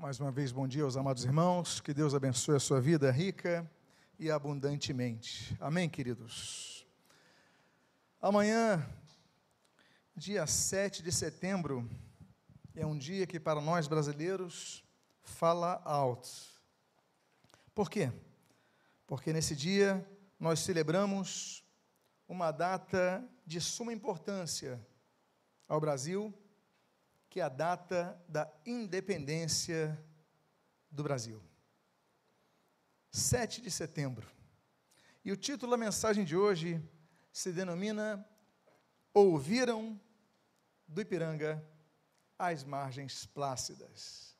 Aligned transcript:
Mais 0.00 0.18
uma 0.18 0.32
vez, 0.32 0.50
bom 0.50 0.66
dia 0.66 0.82
aos 0.82 0.96
amados 0.96 1.26
irmãos. 1.26 1.78
Que 1.78 1.92
Deus 1.92 2.14
abençoe 2.14 2.56
a 2.56 2.58
sua 2.58 2.80
vida 2.80 3.10
rica 3.10 3.70
e 4.18 4.30
abundantemente. 4.30 5.54
Amém, 5.60 5.90
queridos? 5.90 6.86
Amanhã, 8.18 8.82
dia 10.16 10.46
7 10.46 11.02
de 11.02 11.12
setembro, 11.12 11.86
é 12.74 12.86
um 12.86 12.96
dia 12.96 13.26
que 13.26 13.38
para 13.38 13.60
nós 13.60 13.86
brasileiros 13.86 14.82
fala 15.22 15.82
alto. 15.84 16.30
Por 17.74 17.90
quê? 17.90 18.10
Porque 19.06 19.34
nesse 19.34 19.54
dia 19.54 20.02
nós 20.38 20.60
celebramos 20.60 21.62
uma 22.26 22.50
data 22.50 23.22
de 23.44 23.60
suma 23.60 23.92
importância 23.92 24.80
ao 25.68 25.78
Brasil 25.78 26.32
que 27.30 27.38
é 27.38 27.44
a 27.44 27.48
data 27.48 28.20
da 28.28 28.52
independência 28.66 29.96
do 30.90 31.04
Brasil. 31.04 31.40
7 33.12 33.62
de 33.62 33.70
setembro. 33.70 34.28
E 35.24 35.30
o 35.30 35.36
título 35.36 35.70
da 35.70 35.76
mensagem 35.76 36.24
de 36.24 36.36
hoje 36.36 36.82
se 37.32 37.52
denomina 37.52 38.26
Ouviram 39.14 39.98
do 40.88 41.00
Ipiranga 41.00 41.64
as 42.36 42.64
margens 42.64 43.26
plácidas. 43.26 44.36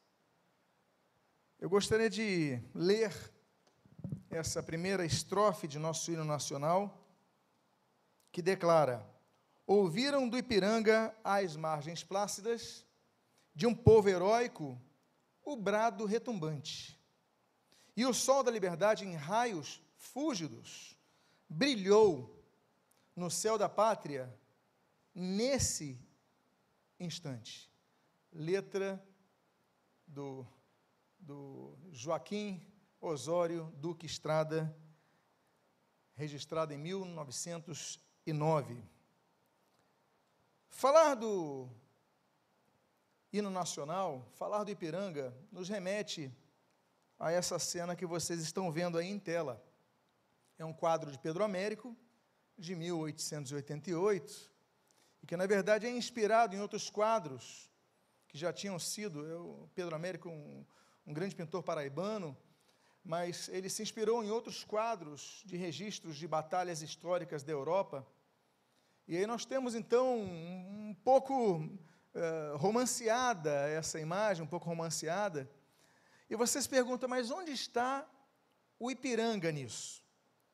Eu 1.61 1.71
gostaria 1.71 2.11
de 2.11 2.61
ler 2.75 3.13
essa 4.31 4.63
primeira 4.63 5.05
estrofe 5.05 5.69
de 5.69 5.79
nosso 5.79 6.11
hino 6.11 6.25
nacional, 6.25 7.07
que 8.33 8.43
declara: 8.43 9.07
ouviram 9.73 10.29
do 10.29 10.37
Ipiranga 10.37 11.17
às 11.23 11.55
margens 11.55 12.03
plácidas, 12.03 12.85
de 13.55 13.69
um 13.69 13.75
povo 13.75 14.09
heróico, 14.09 14.77
o 15.45 15.55
brado 15.55 16.05
retumbante. 16.07 16.99
E 17.97 18.05
o 18.05 18.13
sol 18.13 18.43
da 18.43 18.51
liberdade, 18.51 19.05
em 19.05 19.15
raios 19.15 19.81
fúlgidos, 19.95 20.99
brilhou 21.49 22.45
no 23.15 23.31
céu 23.31 23.57
da 23.57 23.69
pátria 23.69 24.37
nesse 25.15 25.97
instante. 26.99 27.71
Letra 28.33 29.01
do, 30.05 30.45
do 31.17 31.79
Joaquim 31.93 32.61
Osório 33.01 33.73
Duque 33.77 34.05
Estrada, 34.05 34.77
registrada 36.17 36.75
em 36.75 36.79
1909. 36.79 38.83
Falar 40.71 41.15
do 41.15 41.69
hino 43.33 43.51
nacional, 43.51 44.27
falar 44.33 44.65
do 44.65 44.71
Ipiranga, 44.71 45.35
nos 45.53 45.69
remete 45.69 46.33
a 47.19 47.31
essa 47.31 47.59
cena 47.59 47.95
que 47.95 48.07
vocês 48.07 48.41
estão 48.41 48.73
vendo 48.73 48.97
aí 48.97 49.09
em 49.09 49.19
tela. 49.19 49.63
É 50.59 50.65
um 50.65 50.73
quadro 50.73 51.11
de 51.11 51.19
Pedro 51.19 51.45
Américo, 51.45 51.95
de 52.57 52.75
1888, 52.75 54.51
e 55.23 55.27
que 55.27 55.37
na 55.37 55.47
verdade 55.47 55.87
é 55.87 55.91
inspirado 55.91 56.57
em 56.57 56.61
outros 56.61 56.89
quadros 56.89 57.71
que 58.27 58.39
já 58.39 58.53
tinham 58.53 58.79
sido. 58.79 59.27
Eu, 59.27 59.69
Pedro 59.75 59.95
Américo, 59.95 60.31
um, 60.31 60.65
um 61.07 61.13
grande 61.13 61.35
pintor 61.35 61.63
paraibano, 61.63 62.35
mas 63.05 63.49
ele 63.49 63.69
se 63.69 63.83
inspirou 63.83 64.25
em 64.25 64.31
outros 64.31 64.65
quadros 64.65 65.43
de 65.45 65.57
registros 65.57 66.17
de 66.17 66.27
batalhas 66.27 66.81
históricas 66.81 67.43
da 67.43 67.53
Europa 67.53 68.07
e 69.11 69.17
aí 69.17 69.27
nós 69.27 69.45
temos 69.45 69.75
então 69.75 70.21
um 70.21 70.95
pouco 71.03 71.57
uh, 71.57 72.57
romanceada 72.57 73.51
essa 73.69 73.99
imagem, 73.99 74.45
um 74.45 74.47
pouco 74.47 74.69
romanceada. 74.69 75.51
E 76.31 76.37
vocês 76.37 76.69
perguntam, 76.69 77.09
mas 77.09 77.29
onde 77.29 77.51
está 77.51 78.09
o 78.79 78.89
Ipiranga 78.89 79.51
nisso? 79.51 80.01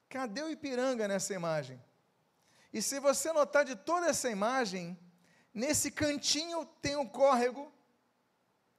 Cadê 0.08 0.42
o 0.42 0.48
Ipiranga 0.48 1.06
nessa 1.06 1.34
imagem? 1.34 1.78
E 2.72 2.80
se 2.80 2.98
você 2.98 3.30
notar 3.30 3.62
de 3.62 3.76
toda 3.76 4.06
essa 4.06 4.30
imagem, 4.30 4.98
nesse 5.52 5.90
cantinho 5.90 6.64
tem 6.80 6.96
um 6.96 7.06
córrego, 7.06 7.70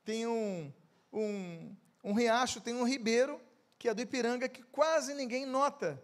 tem 0.04 0.26
um, 0.26 0.74
um, 1.14 1.78
um 2.04 2.14
riacho, 2.14 2.62
tem 2.62 2.74
um 2.74 2.84
ribeiro, 2.84 3.40
que 3.78 3.88
é 3.88 3.94
do 3.94 4.02
Ipiranga, 4.02 4.50
que 4.50 4.64
quase 4.64 5.14
ninguém 5.14 5.46
nota 5.46 6.04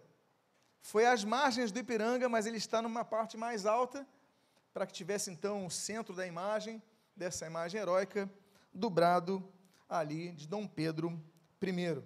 foi 0.84 1.06
às 1.06 1.24
margens 1.24 1.72
do 1.72 1.78
Ipiranga, 1.78 2.28
mas 2.28 2.44
ele 2.44 2.58
está 2.58 2.82
numa 2.82 3.06
parte 3.06 3.38
mais 3.38 3.64
alta, 3.64 4.06
para 4.70 4.86
que 4.86 4.92
tivesse 4.92 5.30
então 5.30 5.64
o 5.64 5.70
centro 5.70 6.14
da 6.14 6.26
imagem, 6.26 6.82
dessa 7.16 7.46
imagem 7.46 7.80
heróica, 7.80 8.30
do 8.72 8.90
brado 8.90 9.42
ali 9.88 10.32
de 10.32 10.46
Dom 10.46 10.66
Pedro 10.66 11.18
I. 11.62 12.04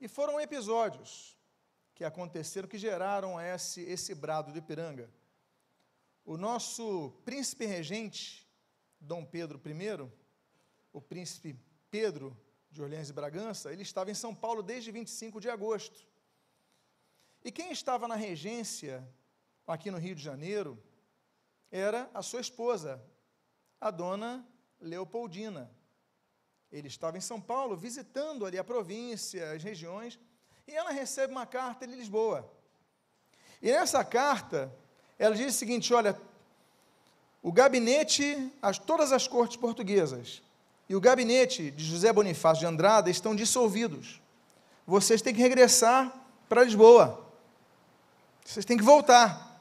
E 0.00 0.06
foram 0.06 0.40
episódios 0.40 1.36
que 1.96 2.04
aconteceram 2.04 2.68
que 2.68 2.78
geraram 2.78 3.40
esse, 3.40 3.80
esse 3.82 4.14
brado 4.14 4.52
do 4.52 4.58
Ipiranga. 4.58 5.10
O 6.24 6.36
nosso 6.36 7.10
príncipe 7.24 7.66
regente, 7.66 8.48
Dom 9.00 9.24
Pedro 9.24 9.60
I, 9.66 10.08
o 10.92 11.00
príncipe 11.00 11.58
Pedro 11.90 12.40
de 12.70 12.80
Orleans 12.80 13.10
e 13.10 13.12
Bragança, 13.12 13.72
ele 13.72 13.82
estava 13.82 14.12
em 14.12 14.14
São 14.14 14.32
Paulo 14.32 14.62
desde 14.62 14.92
25 14.92 15.40
de 15.40 15.50
agosto. 15.50 16.11
E 17.44 17.50
quem 17.50 17.72
estava 17.72 18.06
na 18.06 18.14
regência 18.14 19.06
aqui 19.66 19.90
no 19.90 19.98
Rio 19.98 20.14
de 20.14 20.22
Janeiro 20.22 20.82
era 21.70 22.08
a 22.12 22.22
sua 22.22 22.40
esposa, 22.40 23.02
a 23.80 23.90
dona 23.90 24.46
Leopoldina. 24.80 25.70
Ele 26.70 26.88
estava 26.88 27.18
em 27.18 27.20
São 27.20 27.40
Paulo 27.40 27.76
visitando 27.76 28.46
ali 28.46 28.58
a 28.58 28.64
província, 28.64 29.52
as 29.52 29.62
regiões, 29.62 30.18
e 30.66 30.72
ela 30.72 30.90
recebe 30.90 31.32
uma 31.32 31.46
carta 31.46 31.86
de 31.86 31.94
Lisboa. 31.94 32.50
E 33.60 33.70
nessa 33.70 34.04
carta, 34.04 34.72
ela 35.18 35.34
diz 35.34 35.54
o 35.54 35.58
seguinte: 35.58 35.92
olha, 35.92 36.18
o 37.42 37.52
gabinete, 37.52 38.52
as, 38.60 38.78
todas 38.78 39.12
as 39.12 39.26
cortes 39.26 39.56
portuguesas 39.56 40.42
e 40.88 40.94
o 40.94 41.00
gabinete 41.00 41.70
de 41.70 41.84
José 41.84 42.12
Bonifácio 42.12 42.60
de 42.60 42.66
Andrada 42.66 43.08
estão 43.08 43.34
dissolvidos. 43.34 44.20
Vocês 44.86 45.22
têm 45.22 45.34
que 45.34 45.40
regressar 45.40 46.12
para 46.48 46.64
Lisboa. 46.64 47.21
Vocês 48.44 48.64
têm 48.64 48.76
que 48.76 48.82
voltar. 48.82 49.60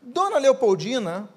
Dona 0.00 0.38
Leopoldina, 0.38 1.28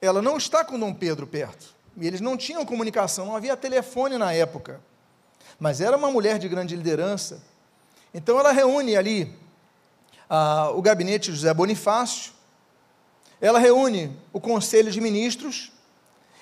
ela 0.00 0.20
não 0.20 0.36
está 0.36 0.64
com 0.64 0.78
Dom 0.78 0.94
Pedro 0.94 1.26
perto. 1.26 1.74
E 1.96 2.06
eles 2.06 2.20
não 2.20 2.36
tinham 2.36 2.64
comunicação, 2.64 3.26
não 3.26 3.36
havia 3.36 3.56
telefone 3.56 4.16
na 4.16 4.32
época. 4.32 4.80
Mas 5.58 5.80
era 5.80 5.96
uma 5.96 6.10
mulher 6.10 6.38
de 6.38 6.48
grande 6.48 6.76
liderança. 6.76 7.42
Então 8.12 8.38
ela 8.38 8.52
reúne 8.52 8.96
ali 8.96 9.36
ah, 10.28 10.70
o 10.74 10.80
gabinete 10.80 11.30
de 11.30 11.36
José 11.36 11.52
Bonifácio, 11.52 12.32
ela 13.40 13.58
reúne 13.58 14.16
o 14.32 14.40
conselho 14.40 14.90
de 14.90 15.00
ministros, 15.00 15.72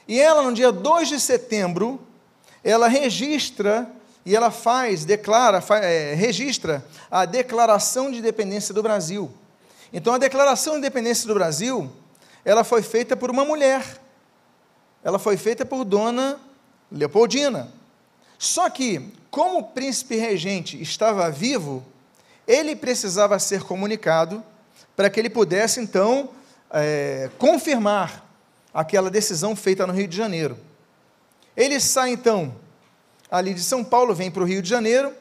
e 0.07 0.19
ela, 0.21 0.43
no 0.43 0.53
dia 0.53 0.73
2 0.73 1.09
de 1.09 1.21
setembro, 1.21 2.01
ela 2.65 2.89
registra 2.89 3.91
e 4.29 4.37
ela 4.37 4.51
faz, 4.51 5.07
declara, 5.07 5.63
faz, 5.63 5.83
é, 5.83 6.13
registra 6.13 6.85
a 7.11 7.25
Declaração 7.25 8.11
de 8.11 8.19
Independência 8.19 8.75
do 8.75 8.83
Brasil. 8.83 9.31
Então, 9.91 10.13
a 10.13 10.19
Declaração 10.19 10.75
de 10.75 10.81
Independência 10.81 11.27
do 11.27 11.33
Brasil, 11.33 11.91
ela 12.45 12.63
foi 12.63 12.83
feita 12.83 13.17
por 13.17 13.31
uma 13.31 13.43
mulher. 13.43 13.83
Ela 15.03 15.19
foi 15.19 15.39
feita 15.39 15.65
por 15.65 15.83
Dona 15.83 16.39
Leopoldina. 16.93 17.73
Só 18.39 18.69
que, 18.69 19.11
como 19.31 19.61
o 19.61 19.63
príncipe 19.63 20.17
regente 20.17 20.79
estava 20.79 21.31
vivo, 21.31 21.83
ele 22.47 22.77
precisava 22.77 23.39
ser 23.39 23.63
comunicado 23.63 24.45
para 24.95 25.09
que 25.09 25.19
ele 25.19 25.31
pudesse, 25.31 25.81
então, 25.81 26.29
é, 26.71 27.31
confirmar 27.39 28.29
aquela 28.75 29.11
decisão 29.11 29.57
feita 29.57 29.87
no 29.87 29.95
Rio 29.95 30.07
de 30.07 30.19
Janeiro. 30.19 30.59
Ele 31.57 31.81
sai, 31.81 32.11
então, 32.11 32.55
ali 33.31 33.55
de 33.55 33.61
São 33.61 33.85
Paulo, 33.85 34.15
vem 34.15 34.31
para 34.31 34.43
o 34.43 34.47
Rio 34.47 34.63
de 34.63 34.69
Janeiro, 34.69 35.13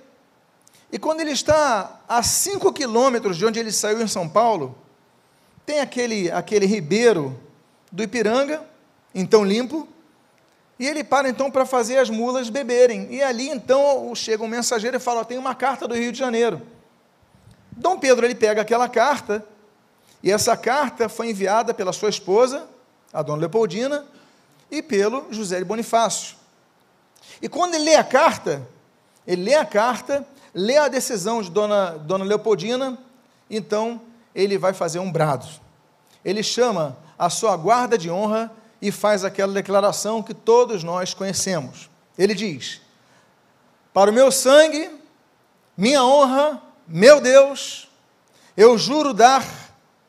e 0.91 0.97
quando 0.97 1.19
ele 1.19 1.31
está 1.31 1.99
a 2.07 2.23
5 2.23 2.71
quilômetros 2.71 3.37
de 3.37 3.45
onde 3.45 3.59
ele 3.59 3.71
saiu 3.71 4.01
em 4.01 4.07
São 4.07 4.27
Paulo, 4.27 4.77
tem 5.65 5.81
aquele, 5.81 6.31
aquele 6.31 6.65
ribeiro 6.65 7.37
do 7.91 8.01
Ipiranga, 8.01 8.63
então 9.13 9.43
limpo, 9.43 9.87
e 10.79 10.87
ele 10.87 11.03
para 11.03 11.27
então 11.27 11.49
para 11.51 11.65
fazer 11.65 11.97
as 11.97 12.09
mulas 12.09 12.49
beberem. 12.49 13.13
E 13.13 13.21
ali 13.21 13.49
então 13.49 14.13
chega 14.15 14.43
um 14.43 14.47
mensageiro 14.47 14.95
e 14.95 14.99
fala: 14.99 15.25
tem 15.25 15.37
uma 15.37 15.55
carta 15.55 15.87
do 15.87 15.95
Rio 15.95 16.11
de 16.11 16.17
Janeiro. 16.17 16.61
Dom 17.71 17.99
Pedro 17.99 18.25
ele 18.25 18.35
pega 18.35 18.61
aquela 18.61 18.87
carta, 18.87 19.45
e 20.23 20.31
essa 20.31 20.55
carta 20.55 21.09
foi 21.09 21.29
enviada 21.29 21.73
pela 21.73 21.91
sua 21.91 22.09
esposa, 22.09 22.67
a 23.11 23.21
dona 23.21 23.41
Leopoldina, 23.41 24.05
e 24.71 24.81
pelo 24.81 25.27
José 25.31 25.59
de 25.59 25.65
Bonifácio. 25.65 26.37
E 27.41 27.47
quando 27.49 27.75
ele 27.75 27.85
lê 27.85 27.95
a 27.95 28.03
carta, 28.03 28.67
ele 29.25 29.43
lê 29.43 29.55
a 29.55 29.65
carta, 29.65 30.25
lê 30.53 30.77
a 30.77 30.87
decisão 30.87 31.41
de 31.41 31.51
Dona, 31.51 31.91
Dona 31.91 32.23
Leopoldina, 32.23 32.97
então 33.49 34.01
ele 34.33 34.57
vai 34.57 34.73
fazer 34.73 34.99
um 34.99 35.11
brado. 35.11 35.47
Ele 36.23 36.41
chama 36.41 36.97
a 37.17 37.29
sua 37.29 37.55
guarda 37.55 37.97
de 37.97 38.09
honra 38.09 38.51
e 38.81 38.91
faz 38.91 39.23
aquela 39.23 39.53
declaração 39.53 40.21
que 40.21 40.33
todos 40.33 40.83
nós 40.83 41.13
conhecemos. 41.13 41.89
Ele 42.17 42.33
diz: 42.33 42.81
Para 43.93 44.11
o 44.11 44.13
meu 44.13 44.31
sangue, 44.31 44.89
minha 45.75 46.03
honra, 46.03 46.61
meu 46.87 47.19
Deus, 47.19 47.89
eu 48.55 48.77
juro 48.77 49.13
dar 49.13 49.45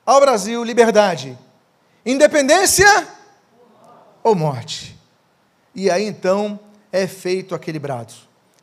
ao 0.05 0.21
Brasil 0.21 0.63
liberdade, 0.65 1.39
independência 2.05 3.09
ou 4.23 4.35
morte. 4.35 4.99
E 5.75 5.91
aí 5.91 6.05
então 6.05 6.59
é 6.93 7.07
feito 7.07 7.55
aquele 7.55 7.79
brado. 7.79 8.13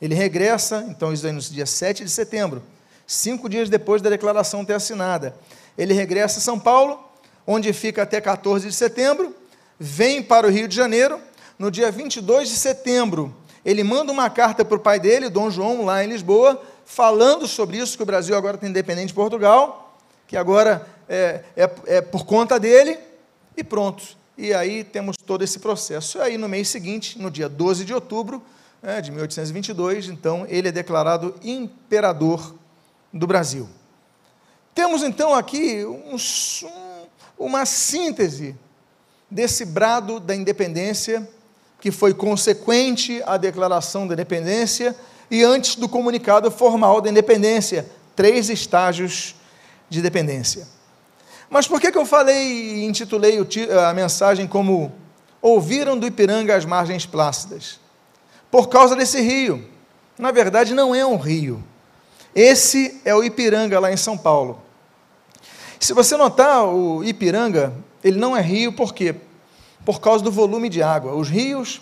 Ele 0.02 0.14
regressa, 0.14 0.86
então, 0.90 1.14
isso 1.14 1.26
aí 1.26 1.32
no 1.32 1.40
dia 1.40 1.66
7 1.66 2.04
de 2.04 2.10
setembro, 2.10 2.62
cinco 3.08 3.48
dias 3.48 3.70
depois 3.70 4.02
da 4.02 4.10
declaração 4.10 4.66
ter 4.66 4.74
assinada. 4.74 5.36
Ele 5.78 5.94
regressa 5.94 6.40
a 6.40 6.42
São 6.42 6.60
Paulo, 6.60 7.00
onde 7.46 7.72
fica 7.74 8.04
até 8.04 8.20
14 8.20 8.68
de 8.68 8.74
setembro, 8.74 9.36
vem 9.80 10.22
para 10.22 10.48
o 10.48 10.50
Rio 10.50 10.68
de 10.68 10.76
Janeiro. 10.76 11.20
No 11.58 11.72
dia 11.72 11.92
22 11.92 12.50
de 12.50 12.56
setembro, 12.56 13.34
ele 13.64 13.84
manda 13.84 14.12
uma 14.12 14.30
carta 14.30 14.66
para 14.66 14.76
o 14.76 14.80
pai 14.80 15.00
dele, 15.00 15.30
Dom 15.30 15.50
João, 15.50 15.86
lá 15.86 16.04
em 16.04 16.08
Lisboa, 16.08 16.62
falando 16.86 17.48
sobre 17.48 17.78
isso, 17.78 17.98
que 17.98 18.04
o 18.04 18.06
Brasil 18.06 18.36
agora 18.36 18.58
tem 18.58 18.70
independente 18.70 19.08
de 19.08 19.14
Portugal, 19.14 19.98
que 20.28 20.36
agora 20.36 20.88
é, 21.08 21.42
é, 21.56 21.70
é 21.88 22.02
por 22.02 22.26
conta 22.26 22.60
dele, 22.60 22.98
e 23.56 23.64
pronto. 23.64 24.04
E 24.38 24.54
aí 24.54 24.84
temos 24.84 25.16
todo 25.18 25.44
esse 25.44 25.60
processo. 25.60 26.18
E 26.18 26.22
aí, 26.22 26.38
no 26.38 26.50
mês 26.50 26.68
seguinte, 26.68 27.20
no 27.20 27.32
dia 27.32 27.48
12 27.48 27.86
de 27.86 27.94
outubro 27.94 28.44
é, 28.84 29.02
de 29.02 29.12
1822, 29.12 30.10
então, 30.10 30.46
ele 30.48 30.68
é 30.68 30.72
declarado 30.72 31.36
imperador 31.44 32.56
do 33.14 33.26
Brasil. 33.26 33.70
Temos 34.74 35.04
então 35.04 35.34
aqui 35.34 35.86
um, 35.86 36.18
uma 37.40 37.66
síntese 37.66 38.56
desse 39.32 39.66
brado 39.66 40.20
da 40.20 40.36
independência, 40.36 41.28
que 41.80 41.92
foi 41.92 42.14
consequente 42.14 43.24
à 43.26 43.38
declaração 43.38 44.06
da 44.06 44.14
independência 44.14 44.96
e 45.32 45.44
antes 45.44 45.76
do 45.76 45.88
comunicado 45.88 46.52
formal 46.52 47.00
da 47.00 47.10
independência, 47.10 47.90
três 48.16 48.50
estágios 48.50 49.36
de 49.90 50.02
dependência. 50.02 50.68
Mas 51.50 51.68
por 51.68 51.80
que, 51.80 51.92
que 51.92 51.98
eu 51.98 52.06
falei 52.06 52.38
e 52.38 52.86
intitulei 52.86 53.40
a 53.88 53.94
mensagem 53.94 54.48
como 54.48 54.92
Ouviram 55.42 55.98
do 55.98 56.08
Ipiranga 56.08 56.56
as 56.56 56.66
margens 56.66 57.06
plácidas? 57.06 57.80
Por 58.50 58.68
causa 58.68 58.96
desse 58.96 59.22
rio. 59.22 59.68
Na 60.18 60.32
verdade, 60.32 60.74
não 60.74 60.96
é 60.96 61.06
um 61.06 61.18
rio. 61.18 61.64
Esse 62.34 63.00
é 63.06 63.14
o 63.14 63.24
Ipiranga, 63.24 63.80
lá 63.80 63.92
em 63.92 63.98
São 63.98 64.18
Paulo. 64.18 64.62
Se 65.80 65.94
você 65.94 66.18
notar, 66.18 66.66
o 66.66 67.04
Ipiranga, 67.04 67.74
ele 68.04 68.18
não 68.18 68.36
é 68.36 68.42
rio, 68.42 68.74
por 68.74 68.94
quê? 68.94 69.14
Por 69.86 70.02
causa 70.02 70.24
do 70.24 70.32
volume 70.32 70.68
de 70.68 70.82
água. 70.82 71.14
Os 71.14 71.30
rios, 71.30 71.82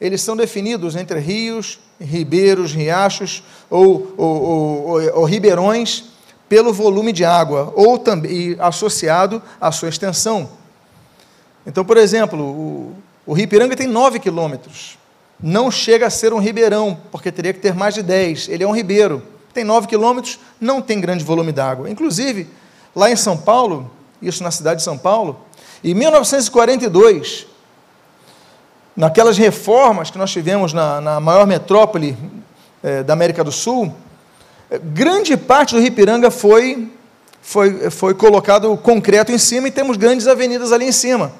eles 0.00 0.22
são 0.22 0.34
definidos 0.34 0.96
entre 0.96 1.18
rios, 1.18 1.80
ribeiros, 2.00 2.72
riachos 2.72 3.42
ou, 3.68 4.14
ou, 4.16 4.42
ou, 4.42 5.18
ou 5.18 5.24
ribeirões 5.24 6.11
pelo 6.52 6.70
volume 6.70 7.12
de 7.12 7.24
água, 7.24 7.72
ou 7.74 7.98
também 7.98 8.56
associado 8.58 9.42
à 9.58 9.72
sua 9.72 9.88
extensão. 9.88 10.50
Então, 11.66 11.82
por 11.82 11.96
exemplo, 11.96 12.42
o, 12.44 12.94
o 13.24 13.32
Rio 13.32 13.44
Ipiranga 13.44 13.74
tem 13.74 13.86
9 13.86 14.18
quilômetros. 14.18 14.98
Não 15.42 15.70
chega 15.70 16.08
a 16.08 16.10
ser 16.10 16.30
um 16.34 16.38
ribeirão, 16.38 16.98
porque 17.10 17.32
teria 17.32 17.54
que 17.54 17.58
ter 17.58 17.74
mais 17.74 17.94
de 17.94 18.02
10. 18.02 18.50
Ele 18.50 18.62
é 18.62 18.68
um 18.68 18.76
ribeiro. 18.76 19.22
Tem 19.54 19.64
9 19.64 19.86
quilômetros, 19.86 20.38
não 20.60 20.82
tem 20.82 21.00
grande 21.00 21.24
volume 21.24 21.52
d'água. 21.52 21.88
Inclusive, 21.88 22.46
lá 22.94 23.10
em 23.10 23.16
São 23.16 23.34
Paulo, 23.34 23.90
isso 24.20 24.42
na 24.42 24.50
cidade 24.50 24.80
de 24.80 24.82
São 24.82 24.98
Paulo, 24.98 25.40
em 25.82 25.94
1942, 25.94 27.46
naquelas 28.94 29.38
reformas 29.38 30.10
que 30.10 30.18
nós 30.18 30.30
tivemos 30.30 30.74
na, 30.74 31.00
na 31.00 31.18
maior 31.18 31.46
metrópole 31.46 32.14
é, 32.82 33.02
da 33.02 33.14
América 33.14 33.42
do 33.42 33.50
Sul, 33.50 33.86
eh, 33.86 34.11
grande 34.78 35.36
parte 35.36 35.74
do 35.74 35.80
Ripiranga 35.80 36.30
foi, 36.30 36.88
foi, 37.40 37.90
foi 37.90 38.14
colocado 38.14 38.76
concreto 38.76 39.32
em 39.32 39.38
cima 39.38 39.68
e 39.68 39.70
temos 39.70 39.96
grandes 39.96 40.26
avenidas 40.26 40.72
ali 40.72 40.86
em 40.86 40.92
cima, 40.92 41.32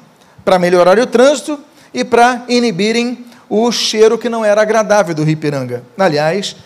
para 0.44 0.58
melhorar 0.58 0.99
o 0.99 1.06
trânsito 1.06 1.58
e 1.94 2.05
para 2.05 2.44
inibirem 2.49 3.25
o 3.49 3.70
cheiro 3.70 4.19
que 4.19 4.29
não 4.29 4.44
era 4.44 4.62
agradável 4.62 5.14
do 5.14 5.25
Ripiranga. 5.25 5.82
Aliás, 5.99 6.56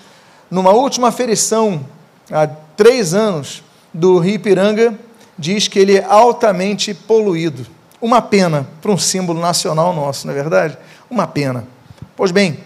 numa 0.51 0.71
última 0.71 1.09
aferição, 1.09 1.85
há 2.31 2.47
três 2.47 3.13
anos, 3.13 3.63
do 3.97 4.19
Rio 4.19 4.35
Ipiranga 4.35 4.95
diz 5.39 5.69
que 5.69 5.79
ele 5.79 5.97
é 5.97 6.05
altamente 6.05 6.93
poluído. 6.93 7.67
Uma 8.01 8.21
pena 8.21 8.69
para 8.83 8.93
um 8.93 8.99
símbolo 8.99 9.41
nacional 9.41 9.95
nosso, 9.95 10.27
não 10.27 10.35
é 10.35 10.37
verdade? 10.37 10.77
Uma 11.11 11.27
pena. 11.27 11.67
Pois 12.15 12.31
bem, 12.31 12.61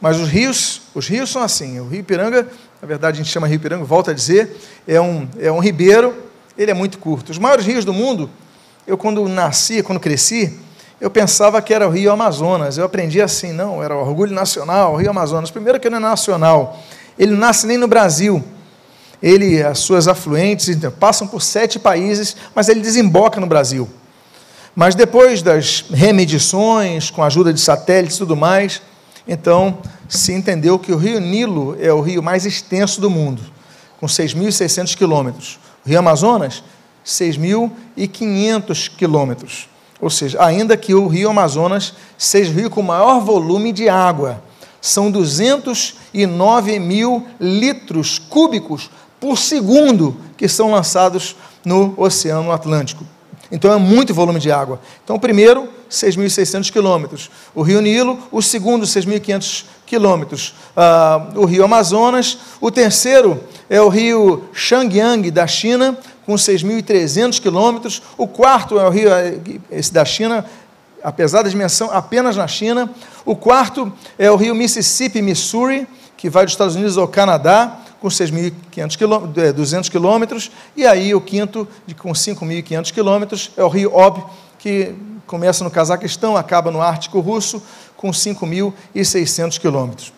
mas 0.00 0.18
os 0.18 0.28
rios, 0.28 0.82
os 0.94 1.08
rios 1.08 1.30
são 1.30 1.42
assim. 1.42 1.80
O 1.80 1.88
Rio 1.88 2.00
Ipiranga, 2.00 2.48
na 2.80 2.88
verdade 2.88 3.20
a 3.20 3.22
gente 3.22 3.30
chama 3.30 3.46
Rio 3.46 3.56
Ipiranga, 3.56 3.84
volta 3.84 4.10
a 4.10 4.14
dizer, 4.14 4.56
é 4.86 5.00
um, 5.00 5.28
é 5.38 5.50
um 5.50 5.60
ribeiro, 5.60 6.14
ele 6.56 6.70
é 6.70 6.74
muito 6.74 6.98
curto. 6.98 7.30
Os 7.30 7.38
maiores 7.38 7.64
rios 7.64 7.84
do 7.84 7.92
mundo, 7.92 8.30
eu 8.86 8.96
quando 8.96 9.28
nasci, 9.28 9.82
quando 9.82 10.00
cresci, 10.00 10.58
eu 11.00 11.10
pensava 11.10 11.60
que 11.62 11.72
era 11.72 11.86
o 11.86 11.90
Rio 11.90 12.12
Amazonas. 12.12 12.76
Eu 12.76 12.84
aprendi 12.84 13.20
assim, 13.20 13.52
não, 13.52 13.82
era 13.82 13.94
orgulho 13.94 14.34
nacional, 14.34 14.94
o 14.94 14.96
Rio 14.96 15.10
Amazonas. 15.10 15.50
Primeiro 15.50 15.78
que 15.80 15.88
ele 15.88 15.96
é 15.96 15.98
nacional, 15.98 16.78
ele 17.18 17.32
nasce 17.32 17.66
nem 17.66 17.78
no 17.78 17.88
Brasil 17.88 18.44
ele, 19.22 19.62
as 19.62 19.78
suas 19.80 20.08
afluentes 20.08 20.68
então, 20.68 20.90
passam 20.90 21.26
por 21.26 21.42
sete 21.42 21.78
países, 21.78 22.36
mas 22.54 22.68
ele 22.68 22.80
desemboca 22.80 23.40
no 23.40 23.46
Brasil. 23.46 23.88
Mas 24.74 24.94
depois 24.94 25.42
das 25.42 25.84
remedições, 25.90 27.10
com 27.10 27.22
a 27.22 27.26
ajuda 27.26 27.52
de 27.52 27.60
satélites 27.60 28.16
e 28.16 28.20
tudo 28.20 28.36
mais, 28.36 28.80
então 29.26 29.78
se 30.08 30.32
entendeu 30.32 30.78
que 30.78 30.92
o 30.92 30.96
rio 30.96 31.20
Nilo 31.20 31.76
é 31.80 31.92
o 31.92 32.00
rio 32.00 32.22
mais 32.22 32.44
extenso 32.44 33.00
do 33.00 33.10
mundo, 33.10 33.42
com 33.98 34.06
6.600 34.06 34.96
quilômetros. 34.96 35.58
O 35.84 35.88
rio 35.88 35.98
Amazonas, 35.98 36.62
6.500 37.04 38.90
quilômetros. 38.96 39.68
Ou 40.00 40.10
seja, 40.10 40.42
ainda 40.42 40.76
que 40.76 40.94
o 40.94 41.06
rio 41.06 41.30
Amazonas 41.30 41.94
seja 42.16 42.50
o 42.50 42.54
rio 42.54 42.70
com 42.70 42.82
maior 42.82 43.20
volume 43.20 43.72
de 43.72 43.88
água, 43.88 44.42
são 44.80 45.10
209 45.10 46.78
mil 46.78 47.26
litros 47.38 48.18
cúbicos 48.18 48.90
por 49.20 49.36
segundo 49.36 50.16
que 50.36 50.48
são 50.48 50.70
lançados 50.70 51.36
no 51.64 51.92
Oceano 51.98 52.50
Atlântico. 52.50 53.04
Então 53.52 53.72
é 53.72 53.76
muito 53.76 54.14
volume 54.14 54.40
de 54.40 54.50
água. 54.50 54.80
Então, 55.04 55.18
primeiro, 55.18 55.68
6.600 55.90 56.70
quilômetros. 56.70 57.30
O 57.54 57.62
Rio 57.62 57.80
Nilo, 57.80 58.18
o 58.30 58.40
segundo, 58.40 58.86
6.500 58.86 59.64
quilômetros. 59.84 60.54
Ah, 60.76 61.28
o 61.34 61.44
Rio 61.44 61.64
Amazonas. 61.64 62.38
O 62.60 62.70
terceiro 62.70 63.42
é 63.68 63.80
o 63.80 63.88
Rio 63.88 64.44
Shangyang, 64.52 65.30
da 65.30 65.46
China, 65.46 65.98
com 66.24 66.34
6.300 66.34 67.40
quilômetros. 67.40 68.00
O 68.16 68.28
quarto 68.28 68.78
é 68.78 68.86
o 68.86 68.90
Rio 68.90 69.10
esse 69.70 69.92
da 69.92 70.04
China, 70.04 70.44
apesar 71.02 71.42
da 71.42 71.48
dimensão, 71.48 71.90
apenas 71.92 72.36
na 72.36 72.46
China. 72.46 72.88
O 73.24 73.34
quarto 73.34 73.92
é 74.16 74.30
o 74.30 74.36
Rio 74.36 74.54
Mississippi, 74.54 75.20
Missouri, 75.20 75.88
que 76.16 76.30
vai 76.30 76.44
dos 76.44 76.54
Estados 76.54 76.76
Unidos 76.76 76.96
ao 76.96 77.08
Canadá 77.08 77.80
com 78.00 78.08
6.500 78.08 78.96
quilômetros, 78.96 79.54
200 79.54 79.88
quilômetros, 79.90 80.50
e 80.74 80.86
aí 80.86 81.14
o 81.14 81.20
quinto, 81.20 81.68
com 81.98 82.12
5.500 82.12 82.92
quilômetros, 82.92 83.50
é 83.56 83.62
o 83.62 83.68
rio 83.68 83.94
Ob, 83.94 84.24
que 84.58 84.94
começa 85.30 85.62
no 85.62 85.70
Cazaquistão, 85.70 86.36
acaba 86.36 86.72
no 86.72 86.82
Ártico 86.82 87.20
Russo, 87.20 87.62
com 87.96 88.10
5.600 88.10 89.60
quilômetros. 89.60 90.12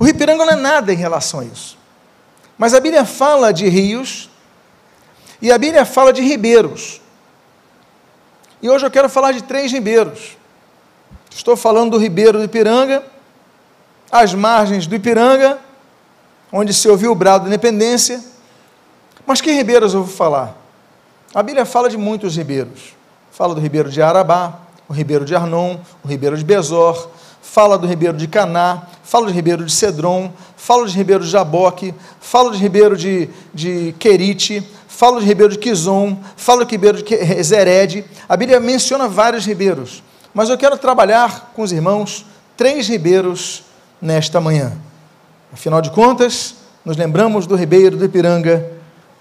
O 0.00 0.08
Ipiranga 0.08 0.46
não 0.46 0.52
é 0.54 0.56
nada 0.56 0.94
em 0.94 0.96
relação 0.96 1.40
a 1.40 1.44
isso. 1.44 1.76
Mas 2.56 2.72
a 2.72 2.80
Bíblia 2.80 3.04
fala 3.04 3.52
de 3.52 3.68
rios 3.68 4.30
e 5.42 5.52
a 5.52 5.58
Bíblia 5.58 5.84
fala 5.84 6.10
de 6.10 6.22
ribeiros. 6.22 7.02
E 8.62 8.70
hoje 8.70 8.86
eu 8.86 8.90
quero 8.90 9.10
falar 9.10 9.32
de 9.32 9.42
três 9.42 9.70
ribeiros. 9.70 10.38
Estou 11.30 11.54
falando 11.54 11.90
do 11.90 11.98
ribeiro 11.98 12.38
do 12.38 12.44
Ipiranga, 12.44 13.04
as 14.10 14.32
margens 14.32 14.86
do 14.86 14.94
Ipiranga 14.94 15.58
onde 16.50 16.72
se 16.72 16.88
ouviu 16.88 17.12
o 17.12 17.14
brado 17.14 17.44
da 17.44 17.48
independência. 17.48 18.24
Mas 19.26 19.42
que 19.42 19.52
ribeiros 19.52 19.92
eu 19.92 20.04
vou 20.04 20.16
falar? 20.16 20.56
A 21.34 21.42
Bíblia 21.42 21.66
fala 21.66 21.90
de 21.90 21.98
muitos 21.98 22.36
ribeiros. 22.36 23.01
Fala 23.32 23.54
do 23.54 23.62
ribeiro 23.62 23.90
de 23.90 24.02
Arabá, 24.02 24.58
o 24.86 24.92
ribeiro 24.92 25.24
de 25.24 25.34
Arnon, 25.34 25.78
o 26.04 26.06
ribeiro 26.06 26.36
de 26.36 26.44
Bezor, 26.44 27.08
fala 27.40 27.78
do 27.78 27.86
ribeiro 27.86 28.14
de 28.14 28.28
Caná, 28.28 28.82
fala 29.02 29.24
do 29.24 29.32
ribeiro 29.32 29.64
de 29.64 29.72
Cedron, 29.72 30.30
fala 30.54 30.84
do 30.84 30.90
ribeiro 30.90 31.24
de 31.24 31.30
Jaboque, 31.30 31.94
fala 32.20 32.50
do 32.50 32.58
ribeiro 32.58 32.94
de, 32.94 33.30
de 33.54 33.94
Querite, 33.98 34.62
fala 34.86 35.18
do 35.18 35.24
ribeiro 35.24 35.50
de 35.50 35.58
Quizon, 35.58 36.18
fala 36.36 36.62
do 36.66 36.70
ribeiro 36.70 37.02
de 37.02 37.42
Zered. 37.42 38.04
A 38.28 38.36
Bíblia 38.36 38.60
menciona 38.60 39.08
vários 39.08 39.46
ribeiros, 39.46 40.02
mas 40.34 40.50
eu 40.50 40.58
quero 40.58 40.76
trabalhar 40.76 41.52
com 41.54 41.62
os 41.62 41.72
irmãos 41.72 42.26
três 42.54 42.86
ribeiros 42.86 43.64
nesta 43.98 44.42
manhã. 44.42 44.74
Afinal 45.50 45.80
de 45.80 45.90
contas, 45.90 46.56
nos 46.84 46.98
lembramos 46.98 47.46
do 47.46 47.56
ribeiro 47.56 47.96
do 47.96 48.04
Ipiranga 48.04 48.70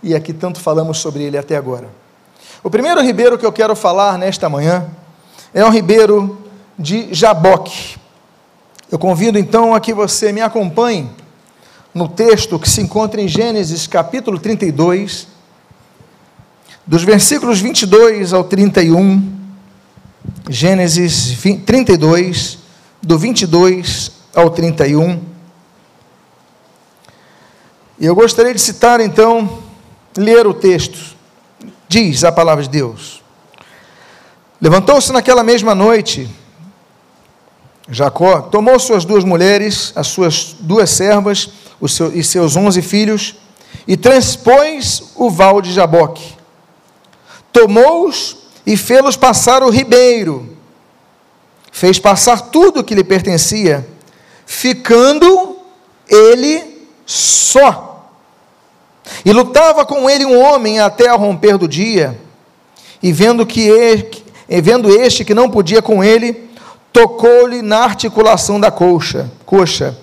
e 0.03 0.13
aqui 0.13 0.33
tanto 0.33 0.59
falamos 0.59 0.97
sobre 0.97 1.23
ele 1.23 1.37
até 1.37 1.55
agora. 1.55 2.00
O 2.63 2.69
primeiro 2.69 3.01
ribeiro 3.01 3.39
que 3.39 3.45
eu 3.45 3.51
quero 3.51 3.75
falar 3.75 4.19
nesta 4.19 4.47
manhã 4.47 4.87
é 5.51 5.65
um 5.65 5.71
ribeiro 5.71 6.45
de 6.77 7.11
Jaboque. 7.11 7.97
Eu 8.91 8.99
convido 8.99 9.39
então 9.39 9.73
a 9.73 9.79
que 9.79 9.95
você 9.95 10.31
me 10.31 10.41
acompanhe 10.41 11.09
no 11.91 12.07
texto 12.07 12.59
que 12.59 12.69
se 12.69 12.79
encontra 12.79 13.19
em 13.19 13.27
Gênesis 13.27 13.87
capítulo 13.87 14.37
32, 14.37 15.27
dos 16.85 17.03
versículos 17.03 17.59
22 17.59 18.31
ao 18.31 18.43
31. 18.43 19.39
Gênesis 20.47 21.35
32, 21.65 22.59
do 23.01 23.17
22 23.17 24.11
ao 24.35 24.51
31. 24.51 25.19
E 27.99 28.05
eu 28.05 28.13
gostaria 28.13 28.53
de 28.53 28.61
citar 28.61 28.99
então, 28.99 29.63
ler 30.15 30.45
o 30.45 30.53
texto. 30.53 31.20
Diz 31.91 32.23
a 32.23 32.31
palavra 32.31 32.63
de 32.63 32.69
Deus: 32.69 33.21
Levantou-se 34.61 35.11
naquela 35.11 35.43
mesma 35.43 35.75
noite 35.75 36.29
Jacó 37.89 38.43
tomou 38.43 38.79
suas 38.79 39.03
duas 39.03 39.25
mulheres, 39.25 39.91
as 39.93 40.07
suas 40.07 40.55
duas 40.57 40.89
servas 40.89 41.49
seu, 41.89 42.17
e 42.17 42.23
seus 42.23 42.55
onze 42.55 42.81
filhos, 42.81 43.35
e 43.85 43.97
transpôs 43.97 45.11
o 45.17 45.29
val 45.29 45.61
de 45.61 45.73
Jaboque. 45.73 46.37
Tomou-os 47.51 48.37
e 48.65 48.77
fê-los 48.77 49.17
passar 49.17 49.61
o 49.61 49.69
ribeiro. 49.69 50.57
Fez 51.73 51.99
passar 51.99 52.39
tudo 52.51 52.79
o 52.79 52.83
que 52.85 52.95
lhe 52.95 53.03
pertencia, 53.03 53.85
ficando 54.45 55.57
ele 56.07 56.87
só. 57.05 57.90
E 59.25 59.31
lutava 59.31 59.85
com 59.85 60.09
ele 60.09 60.25
um 60.25 60.39
homem 60.39 60.79
até 60.79 61.07
ao 61.07 61.19
romper 61.19 61.57
do 61.57 61.67
dia, 61.67 62.19
e 63.01 63.11
vendo 63.11 63.45
que 63.45 63.61
ele, 63.61 64.23
vendo 64.61 64.89
este 64.89 65.25
que 65.25 65.33
não 65.33 65.49
podia 65.49 65.81
com 65.81 66.03
ele, 66.03 66.49
tocou-lhe 66.93 67.61
na 67.61 67.79
articulação 67.79 68.59
da 68.59 68.69
coxa, 68.69 69.31
coxa. 69.45 69.97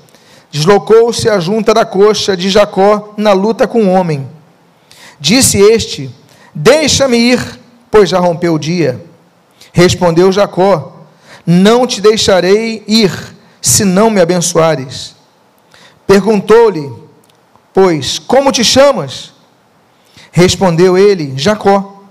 Deslocou-se 0.51 1.29
a 1.29 1.39
junta 1.39 1.75
da 1.75 1.85
coxa 1.85 2.37
de 2.37 2.49
Jacó 2.49 3.13
na 3.17 3.33
luta 3.33 3.67
com 3.67 3.85
o 3.85 3.91
homem. 3.91 4.27
Disse 5.21 5.59
este: 5.59 6.11
Deixa-me 6.55 7.19
ir, 7.19 7.61
pois 7.91 8.09
já 8.09 8.19
rompeu 8.19 8.55
o 8.55 8.59
dia. 8.59 9.05
Respondeu 9.73 10.33
Jacó: 10.33 11.05
Não 11.47 11.87
te 11.87 12.01
deixarei 12.01 12.83
ir, 12.89 13.13
se 13.61 13.85
não 13.85 14.09
me 14.09 14.21
abençoares. 14.21 15.15
Perguntou-lhe, 16.07 16.91
pois, 17.79 18.19
como 18.19 18.51
te 18.51 18.65
chamas? 18.65 19.33
Respondeu 20.33 20.99
ele: 20.99 21.35
Jacó. 21.37 22.03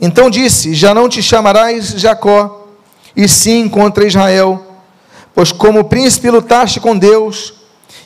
Então 0.00 0.28
disse: 0.28 0.74
Já 0.74 0.92
não 0.92 1.08
te 1.08 1.22
chamarás 1.22 1.90
Jacó, 1.90 2.66
e 3.14 3.28
sim 3.28 3.68
contra 3.68 4.04
Israel. 4.04 4.60
Pois 5.32 5.52
como 5.52 5.84
príncipe 5.84 6.28
lutaste 6.32 6.80
com 6.80 6.98
Deus 6.98 7.54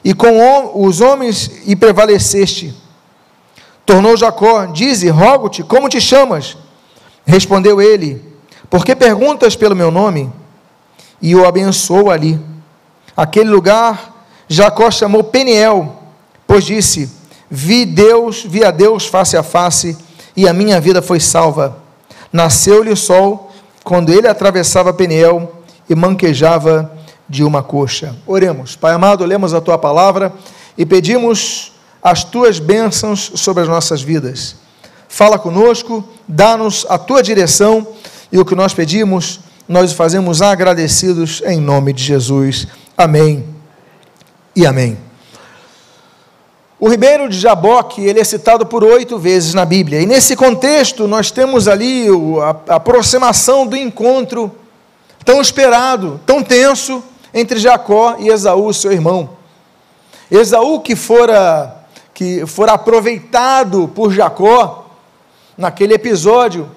e 0.04 0.12
com 0.12 0.82
os 0.86 1.00
homens 1.00 1.62
e 1.66 1.74
prevaleceste. 1.74 2.74
Tornou 3.86 4.14
Jacó, 4.14 4.66
dize, 4.66 5.08
rogo-te, 5.08 5.62
como 5.62 5.88
te 5.88 5.98
chamas? 5.98 6.58
Respondeu 7.24 7.80
ele, 7.80 8.22
por 8.68 8.84
que 8.84 8.94
perguntas 8.94 9.56
pelo 9.56 9.74
meu 9.74 9.90
nome? 9.90 10.30
E 11.22 11.34
o 11.34 11.46
abençoou 11.46 12.10
ali. 12.10 12.38
Aquele 13.16 13.48
lugar 13.48 14.26
Jacó 14.46 14.90
chamou 14.90 15.24
Peniel, 15.24 16.01
pois 16.52 16.66
disse: 16.66 17.10
Vi 17.50 17.86
Deus, 17.86 18.44
vi 18.46 18.62
a 18.62 18.70
Deus 18.70 19.06
face 19.06 19.38
a 19.38 19.42
face, 19.42 19.96
e 20.36 20.46
a 20.46 20.52
minha 20.52 20.78
vida 20.78 21.00
foi 21.00 21.18
salva. 21.18 21.78
Nasceu-lhe 22.30 22.90
o 22.90 22.96
sol 22.96 23.50
quando 23.82 24.12
ele 24.12 24.28
atravessava 24.28 24.92
Peniel 24.92 25.62
e 25.88 25.94
manquejava 25.94 26.92
de 27.26 27.42
uma 27.42 27.62
coxa. 27.62 28.14
Oremos. 28.26 28.76
Pai 28.76 28.92
amado, 28.92 29.24
lemos 29.24 29.54
a 29.54 29.62
tua 29.62 29.78
palavra 29.78 30.30
e 30.76 30.84
pedimos 30.84 31.72
as 32.02 32.22
tuas 32.22 32.58
bênçãos 32.58 33.32
sobre 33.36 33.62
as 33.62 33.68
nossas 33.68 34.02
vidas. 34.02 34.56
Fala 35.08 35.38
conosco, 35.38 36.04
dá-nos 36.28 36.84
a 36.86 36.98
tua 36.98 37.22
direção 37.22 37.86
e 38.30 38.38
o 38.38 38.44
que 38.44 38.54
nós 38.54 38.74
pedimos, 38.74 39.40
nós 39.66 39.94
fazemos 39.94 40.42
agradecidos 40.42 41.42
em 41.46 41.58
nome 41.58 41.94
de 41.94 42.04
Jesus. 42.04 42.66
Amém 42.94 43.42
e 44.54 44.66
amém. 44.66 45.11
O 46.82 46.88
ribeiro 46.88 47.28
de 47.28 47.38
Jaboque, 47.38 48.04
ele 48.04 48.18
é 48.18 48.24
citado 48.24 48.66
por 48.66 48.82
oito 48.82 49.16
vezes 49.16 49.54
na 49.54 49.64
Bíblia. 49.64 50.00
E 50.00 50.04
nesse 50.04 50.34
contexto, 50.34 51.06
nós 51.06 51.30
temos 51.30 51.68
ali 51.68 52.08
a 52.66 52.74
aproximação 52.74 53.64
do 53.64 53.76
encontro 53.76 54.50
tão 55.24 55.40
esperado, 55.40 56.20
tão 56.26 56.42
tenso, 56.42 57.00
entre 57.32 57.60
Jacó 57.60 58.16
e 58.18 58.30
Esaú, 58.30 58.74
seu 58.74 58.90
irmão. 58.90 59.30
Esaú, 60.28 60.80
que 60.80 60.96
fora, 60.96 61.84
que 62.12 62.44
fora 62.46 62.72
aproveitado 62.72 63.86
por 63.94 64.10
Jacó, 64.10 64.90
naquele 65.56 65.94
episódio 65.94 66.68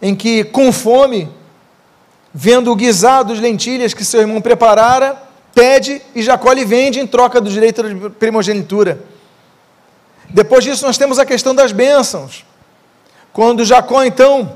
em 0.00 0.14
que, 0.14 0.44
com 0.44 0.70
fome, 0.70 1.28
vendo 2.32 2.70
o 2.70 2.76
guisado 2.76 3.34
de 3.34 3.40
lentilhas 3.40 3.92
que 3.92 4.04
seu 4.04 4.20
irmão 4.20 4.40
preparara, 4.40 5.20
pede 5.52 6.00
e 6.14 6.22
Jacó 6.22 6.52
lhe 6.52 6.64
vende 6.64 7.00
em 7.00 7.08
troca 7.08 7.40
do 7.40 7.50
direito 7.50 7.82
de 7.82 8.08
primogenitura. 8.10 9.10
Depois 10.32 10.64
disso, 10.64 10.86
nós 10.86 10.96
temos 10.96 11.18
a 11.18 11.26
questão 11.26 11.54
das 11.54 11.72
bênçãos. 11.72 12.44
Quando 13.32 13.64
Jacó, 13.64 14.02
então, 14.02 14.54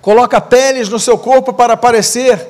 coloca 0.00 0.40
peles 0.40 0.88
no 0.88 0.98
seu 0.98 1.18
corpo 1.18 1.52
para 1.52 1.76
parecer 1.76 2.48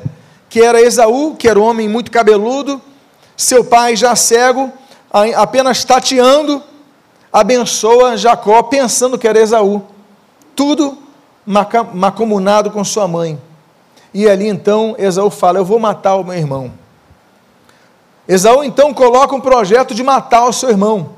que 0.48 0.62
era 0.62 0.80
Esaú, 0.80 1.34
que 1.36 1.48
era 1.48 1.58
um 1.58 1.64
homem 1.64 1.88
muito 1.88 2.10
cabeludo, 2.10 2.80
seu 3.36 3.64
pai 3.64 3.96
já 3.96 4.14
cego, 4.14 4.72
apenas 5.36 5.84
tateando, 5.84 6.62
abençoa 7.32 8.16
Jacó, 8.16 8.62
pensando 8.62 9.18
que 9.18 9.26
era 9.26 9.40
Esaú. 9.40 9.82
Tudo 10.54 10.98
macomunado 11.44 12.70
com 12.70 12.82
sua 12.84 13.06
mãe. 13.06 13.40
E 14.14 14.28
ali 14.28 14.46
então 14.46 14.94
Esaú 14.98 15.30
fala: 15.30 15.58
Eu 15.58 15.64
vou 15.64 15.78
matar 15.78 16.14
o 16.16 16.24
meu 16.24 16.34
irmão. 16.34 16.72
Esaú 18.26 18.64
então 18.64 18.94
coloca 18.94 19.34
um 19.34 19.40
projeto 19.40 19.94
de 19.94 20.02
matar 20.02 20.46
o 20.46 20.52
seu 20.52 20.70
irmão. 20.70 21.15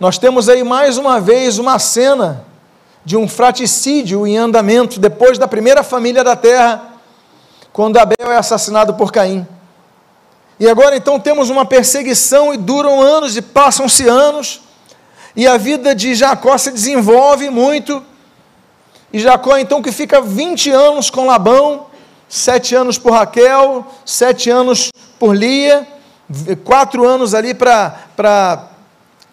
Nós 0.00 0.16
temos 0.16 0.48
aí 0.48 0.62
mais 0.62 0.96
uma 0.96 1.20
vez 1.20 1.58
uma 1.58 1.76
cena 1.80 2.44
de 3.04 3.16
um 3.16 3.26
fraticídio 3.26 4.24
em 4.28 4.36
andamento 4.38 5.00
depois 5.00 5.38
da 5.38 5.48
primeira 5.48 5.82
família 5.82 6.22
da 6.22 6.36
terra, 6.36 6.92
quando 7.72 7.96
Abel 7.96 8.30
é 8.30 8.36
assassinado 8.36 8.94
por 8.94 9.10
Caim. 9.10 9.44
E 10.60 10.68
agora 10.68 10.96
então 10.96 11.18
temos 11.18 11.50
uma 11.50 11.64
perseguição 11.64 12.54
e 12.54 12.56
duram 12.56 13.00
anos 13.00 13.36
e 13.36 13.42
passam-se 13.42 14.08
anos, 14.08 14.60
e 15.34 15.48
a 15.48 15.56
vida 15.56 15.96
de 15.96 16.14
Jacó 16.14 16.56
se 16.56 16.70
desenvolve 16.70 17.50
muito. 17.50 18.00
E 19.12 19.18
Jacó 19.18 19.58
então 19.58 19.82
que 19.82 19.90
fica 19.90 20.20
20 20.20 20.70
anos 20.70 21.10
com 21.10 21.26
Labão, 21.26 21.86
sete 22.28 22.72
anos 22.72 22.98
por 22.98 23.14
Raquel, 23.14 23.84
sete 24.04 24.48
anos 24.48 24.90
por 25.18 25.34
Lia, 25.34 25.88
quatro 26.64 27.04
anos 27.04 27.34
ali 27.34 27.52
para 27.52 28.68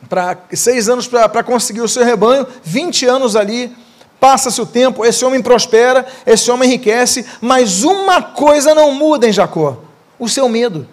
para 0.10 0.38
seis 0.54 0.88
anos 0.90 1.08
para 1.08 1.44
conseguir 1.44 1.82
o 1.82 1.88
seu 1.88 2.04
rebanho, 2.04 2.48
20 2.64 3.06
anos 3.06 3.36
ali, 3.36 3.76
passa-se 4.20 4.62
o 4.62 4.66
tempo, 4.66 5.06
esse 5.06 5.24
homem 5.24 5.42
prospera, 5.42 6.06
esse 6.26 6.50
homem 6.50 6.70
enriquece, 6.70 7.26
mas 7.42 7.84
uma 7.84 8.22
coisa 8.22 8.74
não 8.74 8.92
muda 8.92 9.28
em 9.28 9.34
Jacó: 9.34 9.78
o 10.18 10.28
seu 10.28 10.48
medo. 10.50 10.88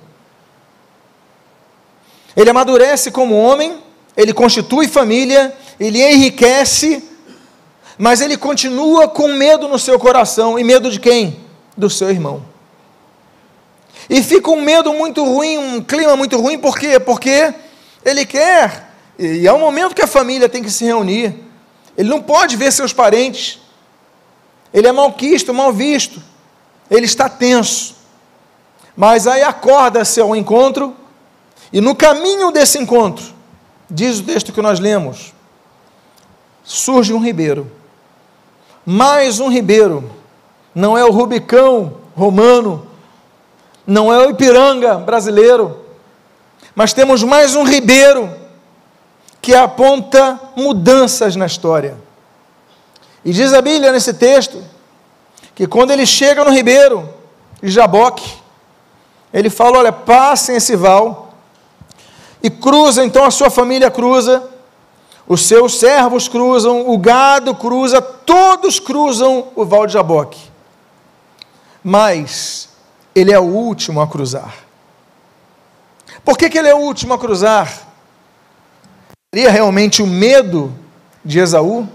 Ele 2.37 2.51
amadurece 2.51 3.11
como 3.11 3.37
homem, 3.37 3.79
ele 4.17 4.33
constitui 4.33 4.89
família, 4.89 5.55
ele 5.79 6.03
enriquece, 6.03 7.05
mas 7.99 8.21
ele 8.21 8.37
continua 8.37 9.09
com 9.09 9.29
medo 9.29 9.69
no 9.69 9.79
seu 9.79 9.99
coração. 9.99 10.59
E 10.59 10.65
medo 10.65 10.91
de 10.91 10.99
quem? 10.99 11.41
Do 11.77 11.91
seu 11.91 12.11
irmão. 12.11 12.43
E 14.09 14.23
fica 14.23 14.51
um 14.51 14.61
medo 14.61 14.93
muito 14.93 15.25
ruim, 15.25 15.59
um 15.59 15.83
clima 15.83 16.17
muito 16.17 16.41
ruim, 16.41 16.59
por 16.59 16.79
quê? 16.79 16.99
Porque 16.99 17.55
ele 18.05 18.27
quer 18.27 18.92
e 19.19 19.47
é 19.47 19.53
um 19.53 19.59
momento 19.59 19.95
que 19.95 20.03
a 20.03 20.07
família 20.07 20.49
tem 20.49 20.63
que 20.63 20.71
se 20.71 20.85
reunir. 20.85 21.35
Ele 21.97 22.09
não 22.09 22.23
pode 22.23 22.57
ver 22.57 22.73
seus 22.73 22.93
parentes. 22.93 23.61
Ele 24.73 24.89
é 24.89 24.93
malquisto, 24.93 25.53
mal 25.53 25.73
visto. 25.73 26.23
Ele 26.91 27.05
está 27.05 27.29
tenso. 27.29 27.97
Mas 28.97 29.27
aí 29.27 29.43
acorda-se 29.43 30.21
ao 30.21 30.37
encontro, 30.37 30.95
e 31.73 31.81
no 31.81 31.95
caminho 31.95 32.51
desse 32.51 32.79
encontro, 32.79 33.25
diz 33.89 34.19
o 34.19 34.25
texto 34.25 34.53
que 34.53 34.61
nós 34.61 34.79
lemos, 34.79 35.33
surge 36.63 37.13
um 37.15 37.19
ribeiro. 37.19 37.71
Mais 38.85 39.41
um 39.41 39.49
ribeiro. 39.49 40.11
Não 40.75 40.97
é 40.97 41.05
o 41.05 41.11
Rubicão 41.11 41.99
romano, 42.15 42.87
não 43.87 44.13
é 44.13 44.27
o 44.27 44.31
Ipiranga 44.31 44.97
brasileiro, 44.97 45.81
mas 46.75 46.93
temos 46.93 47.23
mais 47.23 47.55
um 47.55 47.65
ribeiro 47.65 48.42
que 49.43 49.53
aponta 49.57 50.41
mudanças 50.55 51.35
na 51.35 51.47
história. 51.47 51.99
E 53.25 53.33
diz 53.33 53.53
a 53.53 53.61
Bíblia 53.61 53.91
nesse 53.91 54.15
texto 54.15 54.63
que 55.53 55.67
quando 55.67 55.91
ele 55.91 56.07
chega 56.07 56.45
no 56.45 56.53
ribeiro 56.53 57.09
de 57.61 57.69
Jaboque, 57.69 58.41
Ele 59.33 59.51
fala: 59.51 59.79
olha, 59.79 59.93
passem 59.93 60.57
esse 60.57 60.77
val 60.77 61.35
e 62.43 62.51
cruza, 62.51 63.05
então 63.05 63.25
a 63.25 63.31
sua 63.31 63.51
família 63.51 63.91
cruza, 63.91 64.49
os 65.27 65.47
seus 65.47 65.79
servos 65.79 66.29
cruzam, 66.29 66.89
o 66.89 66.99
gado 66.99 67.55
cruza, 67.55 68.01
todos 68.03 68.79
cruzam 68.79 69.49
o 69.55 69.65
val 69.65 69.87
de 69.87 69.95
Jaboque. 69.95 70.41
Mas 71.83 72.69
ele 73.15 73.33
é 73.33 73.39
o 73.39 73.45
último 73.45 74.01
a 74.01 74.07
cruzar. 74.07 74.55
Por 76.25 76.37
que, 76.37 76.49
que 76.49 76.59
ele 76.59 76.69
é 76.69 76.75
o 76.75 76.79
último 76.79 77.15
a 77.15 77.19
cruzar? 77.19 77.92
Seria 79.35 79.51
realmente 79.51 80.03
o 80.03 80.07
medo 80.07 80.75
de 81.25 81.39
Esaú? 81.39 81.89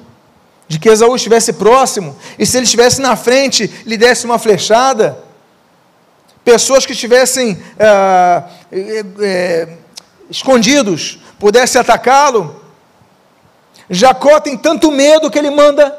De 0.67 0.79
que 0.79 0.89
Esaú 0.89 1.15
estivesse 1.15 1.53
próximo 1.53 2.15
e 2.39 2.47
se 2.47 2.57
ele 2.57 2.63
estivesse 2.63 2.99
na 2.99 3.15
frente, 3.15 3.71
lhe 3.85 3.95
desse 3.95 4.25
uma 4.25 4.39
flechada? 4.39 5.23
Pessoas 6.43 6.83
que 6.83 6.93
estivessem 6.93 7.61
ah, 7.79 8.43
é, 8.71 9.05
é, 9.19 9.77
escondidos 10.31 11.19
pudessem 11.37 11.79
atacá-lo? 11.79 12.59
Jacó 13.87 14.39
tem 14.39 14.57
tanto 14.57 14.89
medo 14.89 15.29
que 15.29 15.37
ele 15.37 15.51
manda 15.51 15.95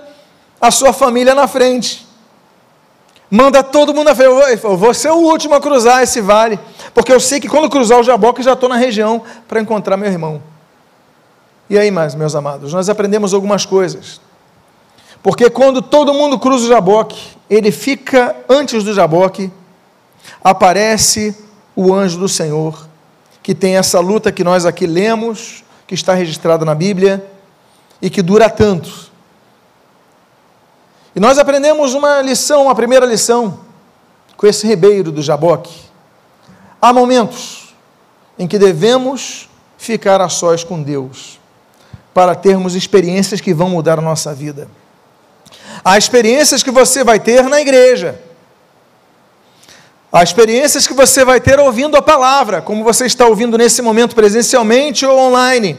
a 0.61 0.73
sua 0.73 0.93
família 0.93 1.37
na 1.37 1.47
frente. 1.47 2.05
Manda 3.31 3.63
todo 3.63 3.95
mundo 3.95 4.09
na 4.09 4.15
frente. 4.17 4.65
Eu 4.65 4.77
vou 4.77 4.93
ser 4.93 5.13
o 5.13 5.19
último 5.19 5.55
a 5.55 5.61
cruzar 5.61 6.03
esse 6.03 6.21
vale, 6.21 6.59
porque 6.93 7.13
eu 7.13 7.21
sei 7.21 7.39
que 7.39 7.49
quando 7.49 7.71
cruzar 7.71 8.01
o 8.01 8.03
Jaboque 8.03 8.43
já 8.43 8.55
estou 8.55 8.69
na 8.69 8.77
região 8.77 9.23
para 9.47 9.61
encontrar 9.61 9.97
meu 9.97 10.11
irmão. 10.11 10.58
E 11.69 11.79
aí, 11.79 11.91
mais, 11.91 12.15
meus 12.15 12.35
amados, 12.35 12.73
nós 12.73 12.89
aprendemos 12.89 13.35
algumas 13.35 13.67
coisas. 13.67 14.21
Porque 15.23 15.51
quando 15.51 15.83
todo 15.83 16.15
mundo 16.15 16.39
cruza 16.39 16.65
o 16.65 16.69
Jaboque, 16.69 17.37
ele 17.51 17.71
fica 17.71 18.37
antes 18.49 18.85
do 18.85 18.95
Jaboque, 18.95 19.53
aparece 20.43 21.37
o 21.75 21.93
anjo 21.93 22.19
do 22.19 22.29
Senhor, 22.29 22.89
que 23.43 23.55
tem 23.55 23.77
essa 23.77 24.01
luta 24.01 24.33
que 24.33 24.45
nós 24.45 24.65
aqui 24.65 24.87
lemos, 24.87 25.65
que 25.87 25.95
está 25.95 26.15
registrada 26.15 26.65
na 26.65 26.75
Bíblia 26.75 27.25
e 28.01 28.09
que 28.09 28.23
dura 28.23 28.49
tanto. 28.49 29.09
E 31.15 31.21
nós 31.21 31.39
aprendemos 31.39 31.95
uma 31.95 32.21
lição, 32.23 32.65
uma 32.65 32.75
primeira 32.75 33.05
lição, 33.05 33.61
com 34.37 34.47
esse 34.47 34.67
ribeiro 34.67 35.11
do 35.11 35.21
Jaboque. 35.21 35.75
Há 36.81 36.93
momentos 36.93 37.75
em 38.39 38.47
que 38.47 38.59
devemos 38.59 39.49
ficar 39.77 40.21
a 40.21 40.29
sós 40.29 40.63
com 40.63 40.81
Deus, 40.81 41.38
para 42.13 42.35
termos 42.35 42.75
experiências 42.75 43.41
que 43.41 43.55
vão 43.55 43.71
mudar 43.71 43.99
a 43.99 44.03
nossa 44.03 44.35
vida. 44.35 44.69
Há 45.85 45.97
experiências 45.97 46.63
que 46.63 46.71
você 46.71 47.05
vai 47.05 47.21
ter 47.21 47.45
na 47.45 47.61
igreja. 47.61 48.21
Há 50.11 50.23
experiências 50.23 50.87
que 50.87 50.95
você 50.95 51.25
vai 51.25 51.41
ter 51.41 51.61
ouvindo 51.61 51.97
a 51.97 52.03
palavra, 52.03 52.63
como 52.63 52.83
você 52.83 53.05
está 53.05 53.27
ouvindo 53.27 53.59
nesse 53.59 53.83
momento 53.83 54.15
presencialmente 54.15 55.05
ou 55.05 55.19
online. 55.19 55.79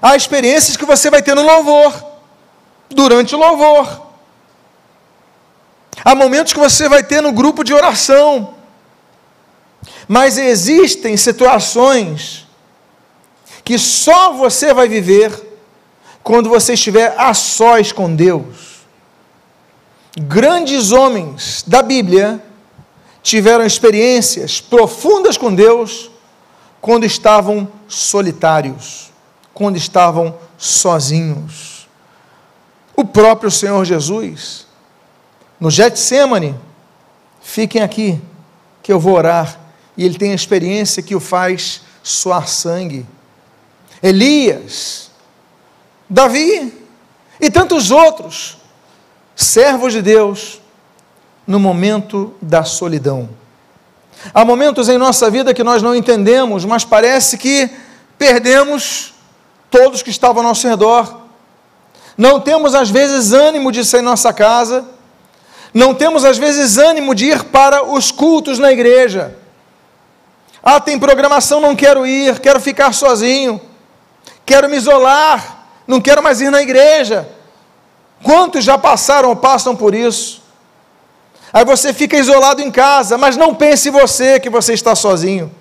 Há 0.00 0.16
experiências 0.16 0.76
que 0.76 0.86
você 0.86 1.10
vai 1.10 1.22
ter 1.22 1.34
no 1.34 1.42
louvor, 1.42 1.92
durante 2.88 3.34
o 3.34 3.38
louvor. 3.38 4.08
Há 6.02 6.14
momentos 6.14 6.52
que 6.52 6.58
você 6.58 6.88
vai 6.88 7.02
ter 7.02 7.20
no 7.20 7.32
grupo 7.32 7.62
de 7.62 7.74
oração. 7.74 8.54
Mas 10.08 10.38
existem 10.38 11.16
situações 11.16 12.46
que 13.70 13.78
só 13.78 14.32
você 14.32 14.74
vai 14.74 14.88
viver 14.88 15.30
quando 16.24 16.48
você 16.48 16.72
estiver 16.72 17.14
a 17.16 17.32
sós 17.32 17.92
com 17.92 18.12
Deus. 18.12 18.80
Grandes 20.18 20.90
homens 20.90 21.62
da 21.64 21.80
Bíblia 21.80 22.42
tiveram 23.22 23.64
experiências 23.64 24.60
profundas 24.60 25.36
com 25.36 25.54
Deus 25.54 26.10
quando 26.80 27.04
estavam 27.04 27.70
solitários 27.86 29.12
quando 29.54 29.76
estavam 29.76 30.36
sozinhos. 30.58 31.88
O 32.96 33.04
próprio 33.04 33.52
Senhor 33.52 33.84
Jesus, 33.84 34.66
no 35.60 35.70
Getsemane, 35.70 36.56
fiquem 37.40 37.82
aqui, 37.82 38.20
que 38.82 38.92
eu 38.92 38.98
vou 38.98 39.14
orar, 39.14 39.60
e 39.96 40.04
ele 40.04 40.18
tem 40.18 40.32
a 40.32 40.34
experiência 40.34 41.04
que 41.04 41.14
o 41.14 41.20
faz 41.20 41.82
suar 42.02 42.48
sangue. 42.48 43.06
Elias, 44.02 45.10
Davi 46.08 46.72
e 47.40 47.50
tantos 47.50 47.90
outros, 47.90 48.58
servos 49.36 49.92
de 49.92 50.02
Deus, 50.02 50.60
no 51.46 51.58
momento 51.58 52.34
da 52.40 52.64
solidão. 52.64 53.28
Há 54.34 54.44
momentos 54.44 54.88
em 54.88 54.98
nossa 54.98 55.30
vida 55.30 55.54
que 55.54 55.64
nós 55.64 55.82
não 55.82 55.94
entendemos, 55.94 56.64
mas 56.64 56.84
parece 56.84 57.38
que 57.38 57.70
perdemos 58.18 59.14
todos 59.70 60.02
que 60.02 60.10
estavam 60.10 60.42
ao 60.42 60.48
nosso 60.48 60.68
redor. 60.68 61.22
Não 62.16 62.40
temos 62.40 62.74
às 62.74 62.90
vezes 62.90 63.32
ânimo 63.32 63.72
de 63.72 63.84
sair 63.84 64.02
nossa 64.02 64.32
casa. 64.32 64.84
Não 65.72 65.94
temos 65.94 66.24
às 66.24 66.36
vezes 66.36 66.76
ânimo 66.76 67.14
de 67.14 67.26
ir 67.26 67.44
para 67.44 67.82
os 67.82 68.10
cultos 68.10 68.58
na 68.58 68.72
igreja. 68.72 69.36
Ah, 70.62 70.78
tem 70.78 70.98
programação, 70.98 71.60
não 71.60 71.74
quero 71.74 72.06
ir, 72.06 72.38
quero 72.40 72.60
ficar 72.60 72.92
sozinho. 72.92 73.60
Quero 74.50 74.68
me 74.68 74.78
isolar, 74.78 75.64
não 75.86 76.00
quero 76.00 76.20
mais 76.20 76.40
ir 76.40 76.50
na 76.50 76.60
igreja. 76.60 77.28
Quantos 78.20 78.64
já 78.64 78.76
passaram 78.76 79.28
ou 79.28 79.36
passam 79.36 79.76
por 79.76 79.94
isso? 79.94 80.42
Aí 81.52 81.64
você 81.64 81.94
fica 81.94 82.16
isolado 82.16 82.60
em 82.60 82.68
casa, 82.68 83.16
mas 83.16 83.36
não 83.36 83.54
pense 83.54 83.90
você 83.90 84.40
que 84.40 84.50
você 84.50 84.72
está 84.72 84.96
sozinho. 84.96 85.54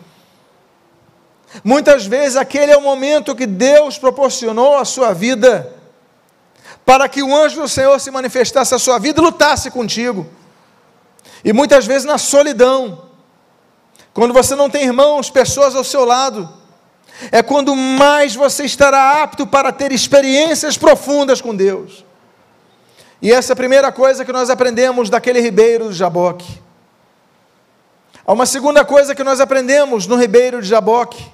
Muitas 1.63 2.08
vezes 2.08 2.36
aquele 2.36 2.71
é 2.71 2.78
o 2.78 2.82
momento 2.82 3.36
que 3.36 3.45
Deus 3.45 3.99
proporcionou 3.99 4.75
à 4.75 4.84
sua 4.84 5.13
vida, 5.13 5.71
para 6.84 7.08
que 7.08 7.21
o 7.21 7.36
anjo 7.36 7.62
do 7.62 7.67
Senhor 7.67 7.99
se 7.99 8.10
manifestasse 8.10 8.73
à 8.73 8.80
sua 8.80 8.97
vida 8.97 9.21
e 9.21 9.23
lutasse 9.23 9.69
contigo. 9.69 10.25
E 11.45 11.54
muitas 11.54 11.86
vezes 11.86 12.06
na 12.06 12.17
solidão, 12.17 13.04
quando 14.15 14.34
você 14.34 14.56
não 14.56 14.67
tem 14.67 14.86
irmãos, 14.86 15.30
pessoas 15.30 15.75
ao 15.75 15.84
seu 15.84 16.04
lado, 16.06 16.58
é 17.32 17.44
quando 17.44 17.76
mais 17.76 18.36
você 18.36 18.64
estará 18.64 19.22
apto 19.22 19.46
para 19.46 19.72
ter 19.72 19.92
experiências 19.92 20.78
profundas 20.78 21.42
com 21.42 21.56
Deus. 21.56 22.06
E 23.22 23.32
essa 23.32 23.52
é 23.52 23.54
a 23.54 23.58
primeira 23.58 23.92
coisa 23.92 24.24
que 24.24 24.32
nós 24.32 24.50
aprendemos 24.50 25.10
daquele 25.10 25.42
ribeiro 25.42 25.86
do 25.86 25.94
Jaboque. 25.94 26.62
Há 28.26 28.32
uma 28.32 28.46
segunda 28.46 28.86
coisa 28.86 29.14
que 29.14 29.24
nós 29.24 29.42
aprendemos 29.42 30.08
no 30.08 30.16
ribeiro 30.16 30.62
de 30.62 30.68
Jaboque 30.68 31.26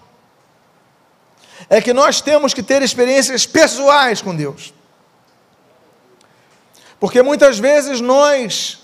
é 1.69 1.81
que 1.81 1.93
nós 1.93 2.21
temos 2.21 2.53
que 2.53 2.63
ter 2.63 2.81
experiências 2.81 3.45
pessoais 3.45 4.21
com 4.21 4.35
Deus. 4.35 4.73
Porque 6.99 7.21
muitas 7.21 7.59
vezes 7.59 8.01
nós 8.01 8.79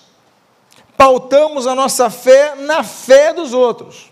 pautamos 0.97 1.65
a 1.65 1.73
nossa 1.73 2.09
fé 2.09 2.55
na 2.55 2.83
fé 2.83 3.33
dos 3.33 3.53
outros. 3.53 4.10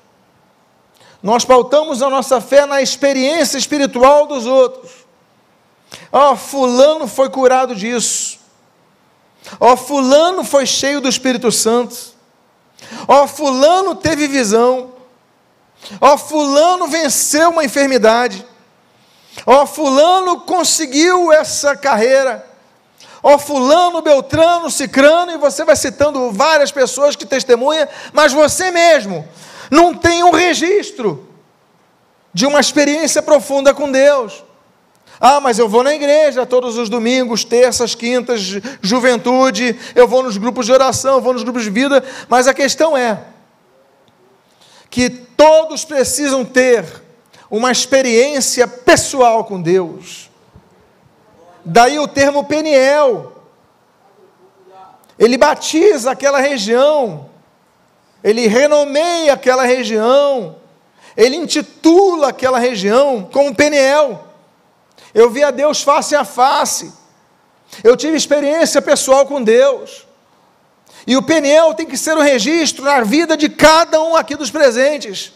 Nós 1.21 1.43
pautamos 1.43 2.01
a 2.01 2.09
nossa 2.09 2.39
fé 2.39 2.65
na 2.65 2.81
experiência 2.81 3.57
espiritual 3.57 4.25
dos 4.25 4.45
outros. 4.45 4.91
Ó, 6.11 6.31
oh, 6.31 6.35
fulano 6.35 7.07
foi 7.07 7.29
curado 7.29 7.75
disso. 7.75 8.39
Ó, 9.59 9.73
oh, 9.73 9.77
fulano 9.77 10.43
foi 10.43 10.65
cheio 10.65 11.01
do 11.01 11.09
Espírito 11.09 11.51
Santo. 11.51 11.95
Ó, 13.07 13.23
oh, 13.23 13.27
fulano 13.27 13.95
teve 13.95 14.27
visão. 14.27 14.93
Ó, 15.99 16.17
fulano 16.17 16.87
venceu 16.87 17.49
uma 17.49 17.65
enfermidade. 17.65 18.45
Ó, 19.45 19.65
Fulano 19.65 20.41
conseguiu 20.41 21.31
essa 21.31 21.75
carreira. 21.75 22.45
Ó, 23.21 23.37
Fulano, 23.37 24.01
Beltrano, 24.01 24.69
Cicrano, 24.71 25.31
e 25.31 25.37
você 25.37 25.65
vai 25.65 25.75
citando 25.75 26.31
várias 26.31 26.71
pessoas 26.71 27.15
que 27.15 27.25
testemunham, 27.25 27.87
mas 28.13 28.31
você 28.31 28.71
mesmo 28.71 29.27
não 29.69 29.93
tem 29.93 30.23
um 30.23 30.31
registro 30.31 31.27
de 32.33 32.45
uma 32.45 32.59
experiência 32.59 33.21
profunda 33.21 33.73
com 33.73 33.91
Deus. 33.91 34.43
Ah, 35.19 35.41
mas 35.41 35.59
eu 35.59 35.67
vou 35.67 35.83
na 35.83 35.93
igreja 35.93 36.45
todos 36.45 36.77
os 36.77 36.87
domingos, 36.87 37.43
terças, 37.43 37.93
quintas, 37.93 38.41
juventude, 38.81 39.77
eu 39.93 40.07
vou 40.07 40.23
nos 40.23 40.37
grupos 40.37 40.65
de 40.65 40.71
oração, 40.71 41.15
eu 41.15 41.21
vou 41.21 41.33
nos 41.33 41.43
grupos 41.43 41.63
de 41.63 41.69
vida, 41.69 42.03
mas 42.29 42.47
a 42.47 42.53
questão 42.53 42.95
é 42.95 43.21
que 44.89 45.09
todos 45.09 45.83
precisam 45.83 46.45
ter 46.45 46.85
uma 47.49 47.71
experiência 47.71 48.67
pessoal 48.67 49.43
com 49.43 49.61
Deus. 49.61 50.29
Daí 51.63 51.99
o 51.99 52.07
termo 52.07 52.43
Peniel. 52.45 53.33
Ele 55.17 55.37
batiza 55.37 56.11
aquela 56.11 56.39
região, 56.39 57.28
ele 58.23 58.47
renomeia 58.47 59.33
aquela 59.33 59.63
região, 59.63 60.57
ele 61.15 61.35
intitula 61.35 62.29
aquela 62.29 62.59
região 62.59 63.27
como 63.31 63.55
Peniel. 63.55 64.27
Eu 65.13 65.29
vi 65.29 65.43
a 65.43 65.51
Deus 65.51 65.81
face 65.81 66.15
a 66.15 66.23
face, 66.23 66.93
eu 67.83 67.95
tive 67.95 68.17
experiência 68.17 68.81
pessoal 68.81 69.25
com 69.25 69.41
Deus. 69.41 70.07
E 71.07 71.15
o 71.15 71.23
Peniel 71.23 71.73
tem 71.73 71.85
que 71.85 71.97
ser 71.97 72.15
um 72.15 72.21
registro 72.21 72.83
na 72.83 73.01
vida 73.01 73.37
de 73.37 73.49
cada 73.49 74.01
um 74.01 74.15
aqui 74.15 74.35
dos 74.35 74.51
presentes. 74.51 75.33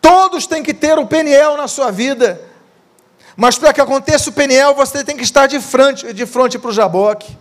Todos 0.00 0.46
têm 0.46 0.62
que 0.62 0.72
ter 0.72 0.98
o 0.98 1.06
Peniel 1.06 1.56
na 1.56 1.66
sua 1.66 1.90
vida. 1.90 2.40
Mas 3.36 3.58
para 3.58 3.72
que 3.72 3.80
aconteça 3.80 4.30
o 4.30 4.32
Peniel, 4.32 4.74
você 4.74 5.02
tem 5.02 5.16
que 5.16 5.24
estar 5.24 5.46
de 5.46 5.60
frente, 5.60 6.12
de 6.12 6.24
frente 6.24 6.58
para 6.58 6.70
o 6.70 6.72
Jaboque. 6.72 7.36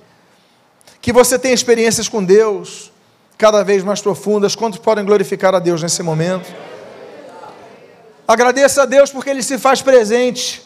Que 0.99 1.13
você 1.13 1.37
tenha 1.37 1.53
experiências 1.53 2.09
com 2.09 2.23
Deus 2.23 2.91
cada 3.37 3.63
vez 3.63 3.83
mais 3.83 4.01
profundas. 4.01 4.55
Quantos 4.55 4.79
podem 4.79 5.05
glorificar 5.05 5.53
a 5.53 5.59
Deus 5.59 5.81
nesse 5.81 6.01
momento? 6.01 6.53
Agradeça 8.27 8.83
a 8.83 8.85
Deus 8.85 9.11
porque 9.11 9.29
Ele 9.29 9.43
se 9.43 9.57
faz 9.57 9.81
presente 9.81 10.63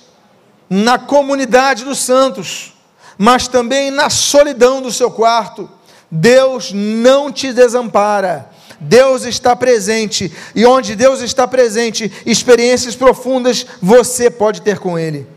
na 0.70 0.98
comunidade 1.00 1.84
dos 1.84 2.00
santos, 2.00 2.74
mas 3.18 3.48
também 3.48 3.92
na 3.92 4.10
solidão 4.10 4.82
do 4.82 4.92
seu 4.92 5.12
quarto. 5.12 5.70
Deus 6.10 6.72
não 6.74 7.32
te 7.32 7.52
desampara. 7.52 8.50
Deus 8.80 9.26
está 9.26 9.58
presente, 9.58 10.32
e 10.56 10.66
onde 10.66 10.96
Deus 10.96 11.20
está 11.20 11.46
presente, 11.46 12.10
experiências 12.26 12.96
profundas 12.96 13.66
você 13.82 14.30
pode 14.30 14.62
ter 14.62 14.80
com 14.80 14.98
Ele. 14.98 15.28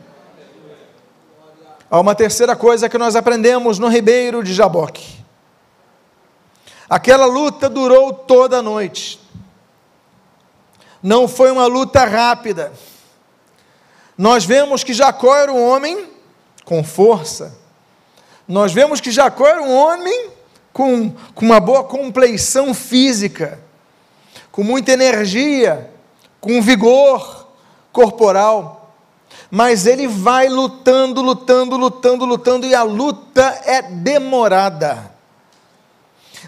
Há 1.90 1.98
uma 1.98 2.14
terceira 2.14 2.54
coisa 2.54 2.88
que 2.88 2.96
nós 2.96 3.16
aprendemos 3.16 3.80
no 3.80 3.88
Ribeiro 3.88 4.44
de 4.44 4.54
Jaboque. 4.54 5.21
Aquela 6.92 7.24
luta 7.24 7.70
durou 7.70 8.12
toda 8.12 8.58
a 8.58 8.62
noite. 8.62 9.18
Não 11.02 11.26
foi 11.26 11.50
uma 11.50 11.64
luta 11.64 12.04
rápida. 12.04 12.70
Nós 14.16 14.44
vemos 14.44 14.84
que 14.84 14.92
Jacó 14.92 15.34
era 15.34 15.50
um 15.50 15.66
homem 15.66 16.10
com 16.66 16.84
força. 16.84 17.58
Nós 18.46 18.74
vemos 18.74 19.00
que 19.00 19.10
Jacó 19.10 19.46
era 19.46 19.62
um 19.62 19.74
homem 19.74 20.32
com, 20.70 21.14
com 21.34 21.46
uma 21.46 21.58
boa 21.58 21.82
compleição 21.82 22.74
física, 22.74 23.58
com 24.50 24.62
muita 24.62 24.92
energia, 24.92 25.90
com 26.42 26.60
vigor 26.60 27.48
corporal. 27.90 28.94
Mas 29.50 29.86
ele 29.86 30.06
vai 30.06 30.46
lutando, 30.46 31.22
lutando, 31.22 31.74
lutando, 31.74 32.26
lutando, 32.26 32.66
e 32.66 32.74
a 32.74 32.82
luta 32.82 33.62
é 33.64 33.80
demorada. 33.80 35.11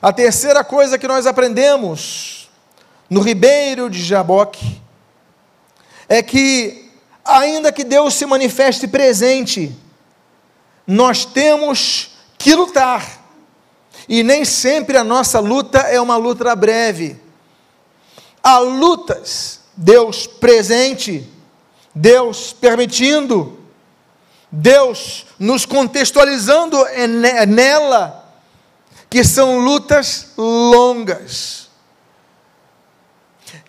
A 0.03 0.13
terceira 0.13 0.65
coisa 0.65 0.99
que 0.99 1.09
nós 1.09 1.27
aprendemos 1.27 2.51
no 3.09 3.21
ribeiro 3.21 3.89
de 3.89 4.03
Jaboque 4.03 4.81
é 6.09 6.23
que, 6.23 6.91
ainda 7.25 7.73
que 7.73 7.85
Deus 7.85 8.15
se 8.15 8.27
manifeste 8.27 8.87
presente, 8.87 9.75
nós 10.87 11.25
temos 11.25 12.11
que 12.37 12.55
lutar 12.55 13.25
e 14.09 14.23
nem 14.23 14.45
sempre 14.45 14.97
a 14.97 15.05
nossa 15.05 15.41
luta 15.41 15.79
é 15.79 16.01
uma 16.01 16.17
luta 16.17 16.55
breve. 16.55 17.21
Há 18.43 18.59
lutas, 18.59 19.61
Deus 19.77 20.27
presente, 20.27 21.27
Deus 21.95 22.53
permitindo, 22.53 23.59
Deus 24.51 25.27
nos 25.39 25.65
contextualizando 25.65 26.77
nela, 27.49 28.24
que 29.15 29.23
são 29.23 29.61
lutas 29.61 30.33
longas. 30.37 31.69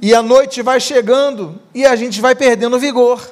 E 0.02 0.12
a 0.16 0.24
noite 0.24 0.64
vai 0.64 0.80
chegando 0.80 1.62
e 1.72 1.86
a 1.86 1.96
gente 1.96 2.20
vai 2.20 2.34
perdendo 2.34 2.80
vigor. 2.80 3.32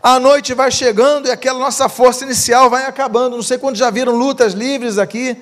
A 0.00 0.20
noite 0.20 0.54
vai 0.54 0.70
chegando 0.70 1.26
e 1.26 1.32
aquela 1.32 1.58
nossa 1.58 1.88
força 1.88 2.22
inicial 2.22 2.70
vai 2.70 2.86
acabando. 2.86 3.34
Não 3.34 3.42
sei 3.42 3.58
quando 3.58 3.74
já 3.74 3.90
viram 3.90 4.14
lutas 4.14 4.52
livres 4.52 4.98
aqui. 4.98 5.36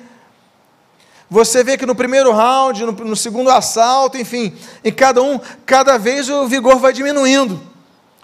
Você 1.28 1.62
vê 1.62 1.76
que 1.76 1.84
no 1.84 1.94
primeiro 1.94 2.32
round, 2.32 2.86
no, 2.86 2.92
no, 2.92 3.14
segundo 3.14 3.50
assalto, 3.50 4.16
enfim, 4.16 4.56
em 4.82 4.90
cada 4.90 5.22
um, 5.22 5.38
cada 5.66 5.98
vez 5.98 6.30
o 6.30 6.48
vigor 6.48 6.78
vai 6.78 6.94
diminuindo. 6.94 7.60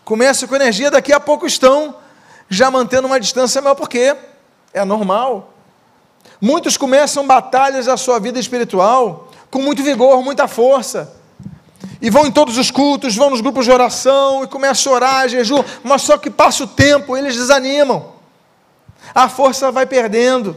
Começa 0.02 0.48
com 0.48 0.56
energia, 0.56 0.90
daqui 0.90 1.12
a 1.12 1.20
pouco 1.20 1.46
estão 1.46 1.94
já 2.48 2.70
mantendo 2.70 3.06
uma 3.06 3.20
distância 3.20 3.60
maior, 3.60 3.74
porque 3.74 4.16
é 4.72 4.82
normal. 4.82 5.52
Muitos 6.40 6.76
começam 6.76 7.26
batalhas 7.26 7.86
da 7.86 7.96
sua 7.96 8.18
vida 8.18 8.38
espiritual 8.38 9.30
com 9.50 9.60
muito 9.60 9.82
vigor, 9.82 10.22
muita 10.22 10.46
força 10.46 11.16
e 12.00 12.10
vão 12.10 12.26
em 12.26 12.30
todos 12.30 12.58
os 12.58 12.70
cultos, 12.70 13.16
vão 13.16 13.30
nos 13.30 13.40
grupos 13.40 13.64
de 13.64 13.70
oração 13.70 14.44
e 14.44 14.46
começam 14.46 14.92
a 14.92 14.96
orar, 14.96 15.28
jejum, 15.28 15.62
mas 15.82 16.02
só 16.02 16.18
que 16.18 16.30
passa 16.30 16.64
o 16.64 16.66
tempo, 16.66 17.16
eles 17.16 17.34
desanimam. 17.34 18.12
A 19.14 19.28
força 19.28 19.70
vai 19.70 19.86
perdendo. 19.86 20.56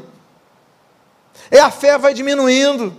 E 1.52 1.58
a 1.58 1.72
fé 1.72 1.98
vai 1.98 2.14
diminuindo. 2.14 2.96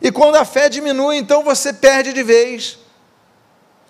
E 0.00 0.12
quando 0.12 0.36
a 0.36 0.44
fé 0.44 0.68
diminui, 0.68 1.16
então 1.16 1.42
você 1.42 1.72
perde 1.72 2.12
de 2.12 2.22
vez. 2.22 2.78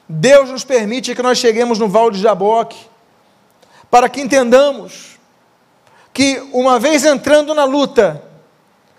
Deus 0.08 0.50
nos 0.50 0.64
permite 0.64 1.14
que 1.14 1.22
nós 1.22 1.38
cheguemos 1.38 1.78
no 1.78 1.88
Val 1.88 2.10
de 2.10 2.20
Jaboque, 2.20 2.78
para 3.90 4.08
que 4.08 4.20
entendamos 4.20 5.15
que 6.16 6.42
uma 6.50 6.80
vez 6.80 7.04
entrando 7.04 7.52
na 7.52 7.64
luta, 7.64 8.22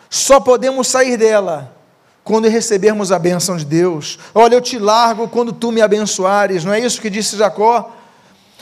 só 0.07 0.39
podemos 0.39 0.87
sair 0.87 1.17
dela 1.17 1.75
quando 2.23 2.47
recebermos 2.47 3.11
a 3.11 3.17
bênção 3.17 3.57
de 3.57 3.65
Deus. 3.65 4.19
Olha, 4.35 4.53
eu 4.53 4.61
te 4.61 4.77
largo 4.77 5.27
quando 5.27 5.51
tu 5.51 5.71
me 5.71 5.81
abençoares, 5.81 6.63
não 6.63 6.71
é 6.71 6.79
isso 6.79 7.01
que 7.01 7.09
disse 7.09 7.35
Jacó? 7.35 7.91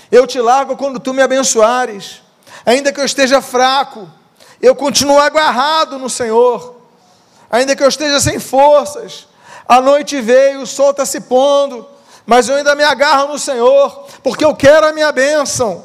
Eu 0.09 0.25
te 0.25 0.39
largo 0.39 0.77
quando 0.77 1.01
tu 1.01 1.13
me 1.13 1.21
abençoares, 1.21 2.21
ainda 2.65 2.93
que 2.93 3.01
eu 3.01 3.03
esteja 3.03 3.41
fraco, 3.41 4.07
eu 4.61 4.73
continuo 4.73 5.19
agarrado 5.19 5.99
no 5.99 6.09
Senhor, 6.09 6.77
ainda 7.51 7.75
que 7.75 7.83
eu 7.83 7.89
esteja 7.89 8.21
sem 8.21 8.39
forças. 8.39 9.27
A 9.67 9.81
noite 9.81 10.21
veio, 10.21 10.61
o 10.61 10.65
sol 10.65 10.91
está 10.91 11.05
se 11.05 11.19
pondo, 11.19 11.85
mas 12.25 12.47
eu 12.47 12.55
ainda 12.55 12.73
me 12.73 12.85
agarro 12.85 13.33
no 13.33 13.37
Senhor, 13.37 14.07
porque 14.23 14.45
eu 14.45 14.55
quero 14.55 14.87
a 14.87 14.93
minha 14.93 15.11
bênção. 15.11 15.84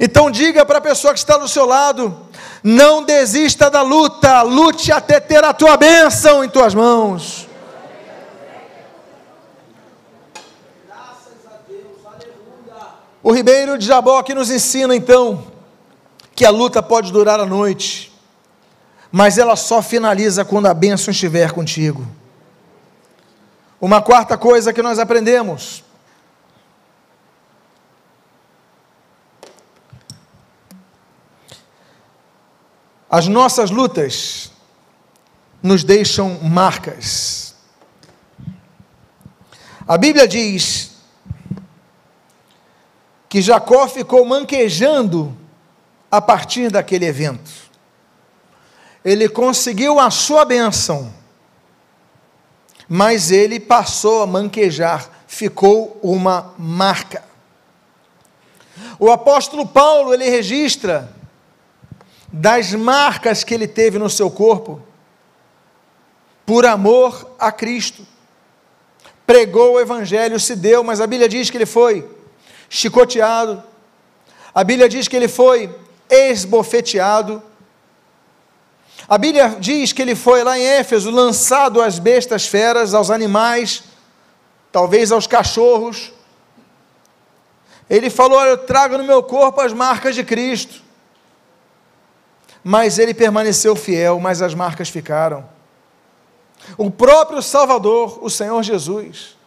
Então 0.00 0.30
diga 0.30 0.64
para 0.64 0.78
a 0.78 0.80
pessoa 0.80 1.12
que 1.12 1.18
está 1.18 1.36
do 1.36 1.48
seu 1.48 1.66
lado: 1.66 2.16
não 2.62 3.02
desista 3.02 3.70
da 3.70 3.82
luta, 3.82 4.42
lute 4.42 4.92
até 4.92 5.18
ter 5.18 5.42
a 5.44 5.52
tua 5.52 5.76
bênção 5.76 6.44
em 6.44 6.48
tuas 6.48 6.74
mãos. 6.74 7.48
O 13.22 13.32
Ribeiro 13.32 13.76
de 13.76 13.84
Jaboque 13.84 14.32
nos 14.32 14.50
ensina 14.50 14.94
então 14.94 15.44
que 16.34 16.44
a 16.44 16.50
luta 16.50 16.80
pode 16.80 17.12
durar 17.12 17.40
a 17.40 17.44
noite, 17.44 18.16
mas 19.10 19.36
ela 19.38 19.56
só 19.56 19.82
finaliza 19.82 20.44
quando 20.44 20.66
a 20.66 20.74
bênção 20.74 21.10
estiver 21.10 21.50
contigo. 21.50 22.06
Uma 23.80 24.00
quarta 24.00 24.38
coisa 24.38 24.72
que 24.72 24.82
nós 24.82 24.98
aprendemos 24.98 25.84
As 33.10 33.26
nossas 33.26 33.70
lutas 33.70 34.52
nos 35.62 35.82
deixam 35.82 36.38
marcas. 36.42 37.54
A 39.86 39.96
Bíblia 39.96 40.28
diz 40.28 40.92
que 43.28 43.40
Jacó 43.40 43.88
ficou 43.88 44.24
manquejando 44.24 45.36
a 46.10 46.20
partir 46.20 46.70
daquele 46.70 47.06
evento. 47.06 47.50
Ele 49.02 49.28
conseguiu 49.28 49.98
a 49.98 50.10
sua 50.10 50.44
bênção, 50.44 51.12
mas 52.86 53.30
ele 53.30 53.58
passou 53.58 54.22
a 54.22 54.26
manquejar, 54.26 55.08
ficou 55.26 55.98
uma 56.02 56.54
marca. 56.58 57.24
O 58.98 59.10
apóstolo 59.10 59.66
Paulo, 59.66 60.12
ele 60.12 60.28
registra 60.28 61.17
das 62.32 62.72
marcas 62.74 63.42
que 63.42 63.54
ele 63.54 63.66
teve 63.66 63.98
no 63.98 64.10
seu 64.10 64.30
corpo, 64.30 64.82
por 66.44 66.66
amor 66.66 67.34
a 67.38 67.50
Cristo. 67.50 68.06
Pregou 69.26 69.74
o 69.74 69.80
Evangelho, 69.80 70.38
se 70.38 70.54
deu, 70.54 70.82
mas 70.84 71.00
a 71.00 71.06
Bíblia 71.06 71.28
diz 71.28 71.50
que 71.50 71.56
ele 71.56 71.66
foi 71.66 72.08
chicoteado, 72.68 73.62
a 74.54 74.62
Bíblia 74.62 74.88
diz 74.88 75.08
que 75.08 75.16
ele 75.16 75.28
foi 75.28 75.74
esbofeteado, 76.08 77.42
a 79.08 79.16
Bíblia 79.16 79.56
diz 79.58 79.92
que 79.92 80.02
ele 80.02 80.14
foi 80.14 80.44
lá 80.44 80.58
em 80.58 80.64
Éfeso 80.64 81.10
lançado 81.10 81.80
às 81.80 81.98
bestas 81.98 82.46
feras, 82.46 82.92
aos 82.92 83.10
animais, 83.10 83.84
talvez 84.70 85.10
aos 85.10 85.26
cachorros. 85.26 86.12
Ele 87.88 88.10
falou: 88.10 88.44
Eu 88.44 88.58
trago 88.58 88.98
no 88.98 89.04
meu 89.04 89.22
corpo 89.22 89.62
as 89.62 89.72
marcas 89.72 90.14
de 90.14 90.22
Cristo 90.24 90.82
mas 92.70 92.98
ele 92.98 93.14
permaneceu 93.14 93.74
fiel, 93.74 94.20
mas 94.20 94.42
as 94.42 94.52
marcas 94.52 94.90
ficaram. 94.90 95.48
O 96.76 96.90
próprio 96.90 97.40
Salvador, 97.40 98.22
o 98.22 98.28
Senhor 98.28 98.62
Jesus, 98.62 99.38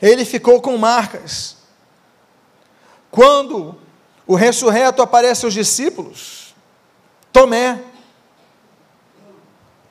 ele 0.00 0.24
ficou 0.24 0.62
com 0.62 0.78
marcas. 0.78 1.58
Quando 3.10 3.78
o 4.26 4.34
ressurreto 4.34 5.02
aparece 5.02 5.44
aos 5.44 5.52
discípulos, 5.52 6.54
Tomé. 7.30 7.78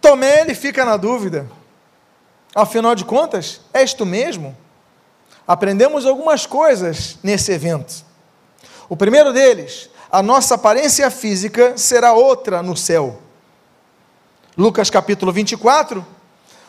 Tomé, 0.02 0.42
ele 0.42 0.56
fica 0.56 0.84
na 0.84 0.98
dúvida. 0.98 1.48
Afinal 2.56 2.96
de 2.96 3.06
contas, 3.06 3.62
és 3.72 3.94
tu 3.94 4.04
mesmo? 4.04 4.58
Aprendemos 5.48 6.08
algumas 6.08 6.48
coisas 6.48 7.20
nesse 7.22 7.52
evento. 7.52 8.04
O 8.90 8.98
primeiro 8.98 9.32
deles, 9.32 9.92
a 10.14 10.22
nossa 10.22 10.54
aparência 10.54 11.10
física 11.10 11.76
será 11.76 12.14
outra 12.14 12.62
no 12.62 12.78
céu. 12.78 13.20
Lucas 14.56 14.88
capítulo 14.92 15.32
24, 15.32 16.06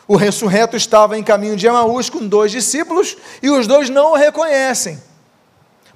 o 0.07 0.15
ressurreto 0.15 0.75
estava 0.75 1.15
em 1.15 1.21
caminho 1.21 1.55
de 1.55 1.67
Emaús 1.67 2.09
com 2.09 2.27
dois 2.27 2.51
discípulos 2.51 3.15
e 3.43 3.51
os 3.51 3.67
dois 3.67 3.87
não 3.87 4.13
o 4.13 4.15
reconhecem, 4.15 4.99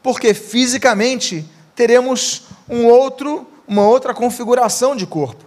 porque 0.04 0.36
fisicamente 0.36 1.44
teremos 1.74 2.44
um 2.70 2.86
outro, 2.86 3.48
uma 3.68 3.82
outra 3.82 4.14
configuração 4.14 4.96
de 4.96 5.08
corpo. 5.08 5.44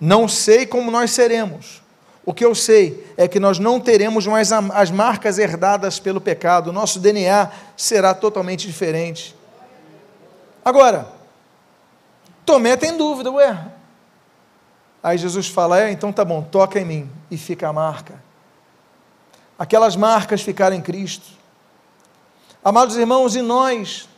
Não 0.00 0.26
sei 0.26 0.66
como 0.66 0.90
nós 0.90 1.12
seremos. 1.12 1.82
O 2.24 2.34
que 2.34 2.44
eu 2.44 2.52
sei 2.52 3.06
é 3.16 3.28
que 3.28 3.38
nós 3.38 3.60
não 3.60 3.78
teremos 3.78 4.26
mais 4.26 4.50
as 4.50 4.90
marcas 4.90 5.38
herdadas 5.38 6.00
pelo 6.00 6.20
pecado, 6.20 6.72
nosso 6.72 6.98
DNA 6.98 7.48
será 7.76 8.12
totalmente 8.12 8.66
diferente. 8.66 9.36
Agora, 10.66 11.06
Tomé 12.44 12.76
tem 12.76 12.96
dúvida, 12.96 13.30
ué. 13.30 13.56
Aí 15.00 15.16
Jesus 15.16 15.46
fala: 15.46 15.80
é, 15.80 15.92
então 15.92 16.12
tá 16.12 16.24
bom, 16.24 16.42
toca 16.42 16.80
em 16.80 16.84
mim 16.84 17.10
e 17.30 17.38
fica 17.38 17.68
a 17.68 17.72
marca. 17.72 18.20
Aquelas 19.56 19.94
marcas 19.94 20.42
ficaram 20.42 20.74
em 20.74 20.82
Cristo. 20.82 21.28
Amados 22.64 22.96
irmãos, 22.96 23.36
e 23.36 23.42
nós? 23.42 24.08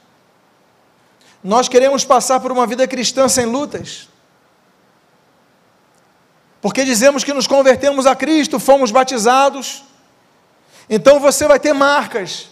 Nós 1.45 1.69
queremos 1.69 2.03
passar 2.03 2.41
por 2.41 2.51
uma 2.51 2.67
vida 2.67 2.89
cristã 2.89 3.29
sem 3.29 3.45
lutas. 3.45 4.09
Porque 6.63 6.83
dizemos 6.83 7.23
que 7.23 7.35
nos 7.35 7.47
convertemos 7.47 8.07
a 8.07 8.17
Cristo, 8.17 8.59
fomos 8.59 8.91
batizados. 8.91 9.85
Então 10.89 11.21
você 11.21 11.47
vai 11.47 11.61
ter 11.61 11.75
marcas, 11.75 12.49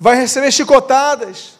vai 0.00 0.16
receber 0.16 0.50
chicotadas, 0.50 1.57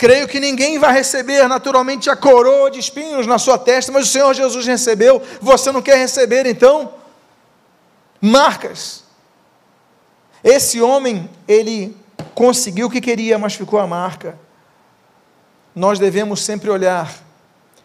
Creio 0.00 0.26
que 0.26 0.40
ninguém 0.40 0.78
vai 0.78 0.94
receber 0.94 1.46
naturalmente 1.46 2.08
a 2.08 2.16
coroa 2.16 2.70
de 2.70 2.78
espinhos 2.78 3.26
na 3.26 3.38
sua 3.38 3.58
testa, 3.58 3.92
mas 3.92 4.08
o 4.08 4.10
Senhor 4.10 4.32
Jesus 4.32 4.66
recebeu, 4.66 5.22
você 5.42 5.70
não 5.70 5.82
quer 5.82 5.98
receber 5.98 6.46
então? 6.46 6.94
Marcas. 8.18 9.04
Esse 10.42 10.80
homem, 10.80 11.28
ele 11.46 11.94
conseguiu 12.34 12.86
o 12.86 12.90
que 12.90 12.98
queria, 12.98 13.38
mas 13.38 13.52
ficou 13.52 13.78
a 13.78 13.86
marca. 13.86 14.38
Nós 15.74 15.98
devemos 15.98 16.42
sempre 16.46 16.70
olhar 16.70 17.14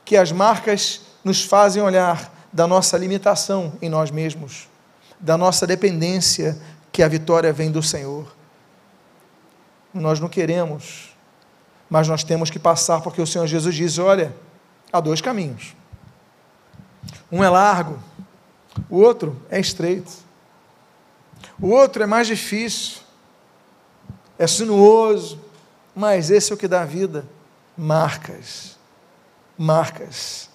que 0.06 0.16
as 0.16 0.32
marcas 0.32 1.02
nos 1.22 1.44
fazem 1.44 1.84
olhar 1.84 2.34
da 2.50 2.66
nossa 2.66 2.98
limitação 2.98 3.74
em 3.82 3.90
nós 3.90 4.10
mesmos, 4.10 4.70
da 5.20 5.38
nossa 5.38 5.68
dependência, 5.68 6.58
que 6.94 7.04
a 7.04 7.10
vitória 7.10 7.52
vem 7.52 7.70
do 7.70 7.84
Senhor. 7.84 8.34
Nós 9.94 10.22
não 10.22 10.30
queremos 10.30 11.14
mas 11.90 12.08
nós 12.08 12.24
temos 12.24 12.50
que 12.50 12.60
passar, 12.60 13.02
porque 13.02 13.22
o 13.22 13.28
Senhor 13.28 13.48
Jesus 13.48 13.76
diz: 13.76 13.98
olha, 13.98 14.36
há 14.92 15.00
dois 15.00 15.22
caminhos. 15.22 15.76
Um 17.32 17.44
é 17.44 17.50
largo, 17.50 18.00
o 18.90 18.98
outro 18.98 19.42
é 19.50 19.60
estreito. 19.60 20.12
O 21.60 21.70
outro 21.70 22.04
é 22.04 22.06
mais 22.06 22.28
difícil, 22.28 23.02
é 24.38 24.46
sinuoso, 24.46 25.40
mas 25.96 26.30
esse 26.30 26.52
é 26.52 26.56
o 26.56 26.58
que 26.58 26.68
dá 26.68 26.84
vida. 26.84 27.26
Marcas. 27.78 28.78
Marcas. 29.58 30.50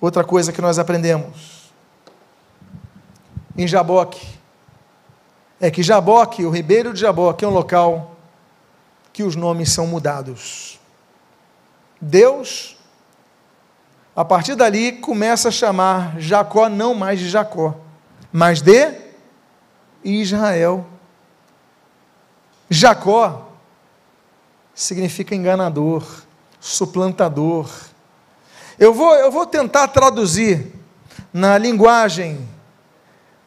Outra 0.00 0.24
coisa 0.24 0.52
que 0.52 0.60
nós 0.60 0.78
aprendemos 0.78 1.72
em 3.56 3.66
Jaboque 3.66 4.38
é 5.60 5.70
que 5.70 5.82
Jaboque, 5.82 6.44
o 6.44 6.50
Ribeiro 6.50 6.92
de 6.92 7.00
Jaboque, 7.00 7.44
é 7.44 7.48
um 7.48 7.52
local 7.52 8.16
que 9.18 9.24
os 9.24 9.34
nomes 9.34 9.72
são 9.72 9.84
mudados. 9.84 10.78
Deus, 12.00 12.76
a 14.14 14.24
partir 14.24 14.54
dali, 14.54 14.92
começa 14.92 15.48
a 15.48 15.50
chamar 15.50 16.20
Jacó 16.20 16.68
não 16.68 16.94
mais 16.94 17.18
de 17.18 17.28
Jacó, 17.28 17.74
mas 18.32 18.60
de 18.60 18.94
Israel. 20.04 20.86
Jacó 22.70 23.50
significa 24.72 25.34
enganador, 25.34 26.06
suplantador. 26.60 27.68
Eu 28.78 28.94
vou, 28.94 29.16
eu 29.16 29.32
vou 29.32 29.46
tentar 29.46 29.88
traduzir 29.88 30.72
na 31.32 31.58
linguagem 31.58 32.48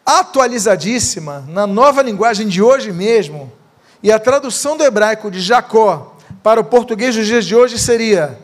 atualizadíssima, 0.06 1.46
na 1.48 1.66
nova 1.66 2.02
linguagem 2.02 2.50
de 2.50 2.62
hoje 2.62 2.92
mesmo, 2.92 3.50
e 4.04 4.12
a 4.12 4.20
tradução 4.20 4.76
do 4.76 4.84
hebraico 4.84 5.30
de 5.30 5.40
Jacó 5.40 6.18
para 6.42 6.60
o 6.60 6.64
português 6.64 7.16
dos 7.16 7.28
dias 7.28 7.46
de 7.46 7.56
hoje 7.56 7.78
seria 7.78 8.40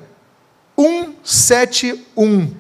171. 0.80 2.54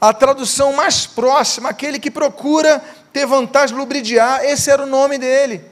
A 0.00 0.12
tradução 0.12 0.72
mais 0.72 1.06
próxima, 1.06 1.70
aquele 1.70 1.98
que 1.98 2.10
procura 2.10 2.82
ter 3.12 3.26
vantagem, 3.26 3.76
lubridiar, 3.76 4.44
esse 4.44 4.70
era 4.70 4.82
o 4.82 4.86
nome 4.86 5.18
dele. 5.18 5.64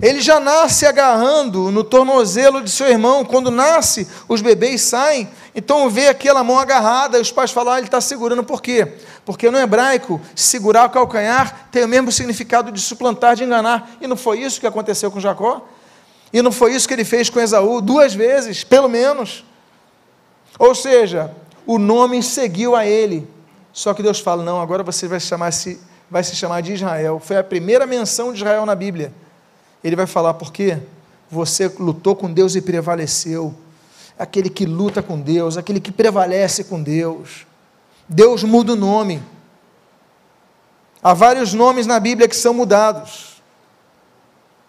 Ele 0.00 0.20
já 0.20 0.40
nasce 0.40 0.86
agarrando 0.86 1.70
no 1.70 1.84
tornozelo 1.84 2.62
de 2.62 2.70
seu 2.70 2.86
irmão. 2.86 3.24
Quando 3.24 3.50
nasce, 3.50 4.08
os 4.28 4.40
bebês 4.40 4.80
saem. 4.82 5.28
Então 5.54 5.90
vê 5.90 6.08
aquela 6.08 6.44
mão 6.44 6.58
agarrada, 6.58 7.18
e 7.18 7.20
os 7.20 7.32
pais 7.32 7.50
falam: 7.50 7.72
ah, 7.72 7.78
ele 7.78 7.86
está 7.86 8.00
segurando, 8.00 8.44
por 8.44 8.62
quê? 8.62 8.86
Porque 9.24 9.50
no 9.50 9.58
hebraico, 9.58 10.20
segurar 10.34 10.86
o 10.86 10.90
calcanhar 10.90 11.68
tem 11.70 11.84
o 11.84 11.88
mesmo 11.88 12.12
significado 12.12 12.70
de 12.70 12.80
suplantar, 12.80 13.34
de 13.34 13.44
enganar. 13.44 13.90
E 14.00 14.06
não 14.06 14.16
foi 14.16 14.40
isso 14.40 14.60
que 14.60 14.66
aconteceu 14.66 15.10
com 15.10 15.18
Jacó? 15.18 15.66
E 16.32 16.40
não 16.40 16.52
foi 16.52 16.74
isso 16.74 16.86
que 16.86 16.94
ele 16.94 17.04
fez 17.04 17.28
com 17.28 17.40
Esaú 17.40 17.80
duas 17.80 18.14
vezes, 18.14 18.62
pelo 18.62 18.88
menos. 18.88 19.44
Ou 20.58 20.74
seja, 20.74 21.34
o 21.66 21.78
nome 21.78 22.22
seguiu 22.22 22.76
a 22.76 22.86
ele. 22.86 23.28
Só 23.72 23.92
que 23.92 24.02
Deus 24.02 24.20
fala: 24.20 24.44
não, 24.44 24.60
agora 24.60 24.82
você 24.84 25.08
vai 25.08 25.18
se 25.18 25.26
chamar, 25.26 25.50
vai 26.08 26.22
se 26.22 26.36
chamar 26.36 26.60
de 26.60 26.74
Israel. 26.74 27.20
Foi 27.22 27.36
a 27.36 27.44
primeira 27.44 27.86
menção 27.86 28.32
de 28.32 28.38
Israel 28.38 28.64
na 28.64 28.76
Bíblia. 28.76 29.12
Ele 29.82 29.96
vai 29.96 30.06
falar: 30.06 30.34
por 30.34 30.52
quê? 30.52 30.78
Você 31.28 31.72
lutou 31.78 32.14
com 32.14 32.32
Deus 32.32 32.54
e 32.54 32.60
prevaleceu. 32.60 33.54
Aquele 34.20 34.50
que 34.50 34.66
luta 34.66 35.02
com 35.02 35.18
Deus, 35.18 35.56
aquele 35.56 35.80
que 35.80 35.90
prevalece 35.90 36.64
com 36.64 36.82
Deus. 36.82 37.46
Deus 38.06 38.44
muda 38.44 38.74
o 38.74 38.76
nome. 38.76 39.22
Há 41.02 41.14
vários 41.14 41.54
nomes 41.54 41.86
na 41.86 41.98
Bíblia 41.98 42.28
que 42.28 42.36
são 42.36 42.52
mudados. 42.52 43.40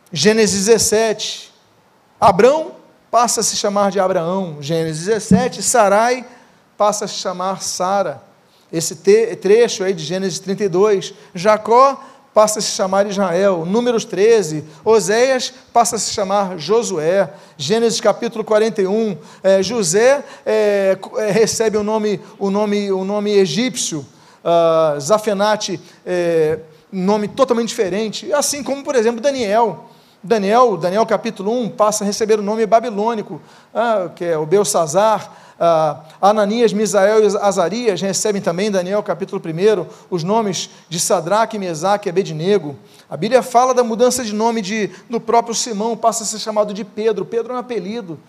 Gênesis 0.10 0.68
17. 0.68 1.52
Abrão 2.18 2.72
passa 3.12 3.42
a 3.42 3.44
se 3.44 3.58
chamar 3.58 3.92
de 3.92 4.00
Abraão. 4.00 4.60
Gênesis 4.62 5.08
17. 5.08 5.62
Sarai 5.62 6.26
passa 6.78 7.04
a 7.04 7.08
se 7.10 7.16
chamar 7.16 7.62
Sara. 7.62 8.24
Esse 8.72 8.96
trecho 8.96 9.84
aí 9.84 9.94
de 9.94 10.06
Gênesis 10.06 10.40
32. 10.40 11.14
Jacó 11.36 12.02
passa 12.34 12.60
a 12.60 12.62
se 12.62 12.72
chamar 12.72 13.08
Israel. 13.08 13.66
Números 13.66 14.06
13, 14.06 14.64
Oséias 14.84 15.54
passa 15.74 15.96
a 15.96 16.00
se 16.00 16.14
chamar 16.14 16.58
Josué. 16.58 17.30
Gênesis 17.58 18.00
capítulo 18.00 18.44
41, 18.44 19.18
é, 19.44 19.62
José 19.62 20.24
é, 20.46 20.98
é, 21.18 21.32
recebe 21.32 21.78
o 21.78 21.84
nome, 21.84 22.20
o 22.40 22.50
nome, 22.50 22.92
o 22.92 23.04
nome 23.04 23.32
egípcio, 23.32 24.06
uh, 24.44 25.00
Zafenate, 25.00 25.80
é, 26.06 26.60
nome 26.92 27.28
totalmente 27.28 27.70
diferente. 27.70 28.32
Assim 28.34 28.64
como, 28.64 28.84
por 28.84 28.96
exemplo, 28.96 29.22
Daniel. 29.22 29.91
Daniel, 30.24 30.78
Daniel 30.78 31.06
capítulo 31.06 31.52
1, 31.64 31.70
passa 31.70 32.04
a 32.04 32.08
receber 32.08 32.40
o 32.40 32.44
nome 32.44 32.66
babilônico, 32.66 33.42
ah, 33.74 34.10
que 34.16 34.24
é 34.24 34.38
o 34.38 34.46
Belsazar 34.46 35.32
ah, 35.64 36.00
Ananias, 36.20 36.74
Misael 36.74 37.24
e 37.24 37.38
Azarias 37.38 38.02
recebem 38.02 38.42
também, 38.42 38.72
Daniel 38.72 39.04
capítulo 39.04 39.40
1, 39.44 39.86
os 40.10 40.24
nomes 40.24 40.72
de 40.90 41.00
Sadraque, 41.00 41.60
Mesaque 41.60 42.08
e 42.08 42.12
Abednego. 42.12 42.76
A 43.08 43.16
Bíblia 43.16 43.44
fala 43.44 43.72
da 43.72 43.84
mudança 43.84 44.24
de 44.24 44.34
nome 44.34 44.62
de, 44.62 44.90
do 45.08 45.22
próprio 45.22 45.54
Simão, 45.54 45.96
passa 45.96 46.24
a 46.24 46.26
ser 46.26 46.40
chamado 46.40 46.74
de 46.74 46.84
Pedro. 46.84 47.26
Pedro 47.26 47.54
é 47.54 47.56
um 47.56 47.60
apelido. 47.60 48.20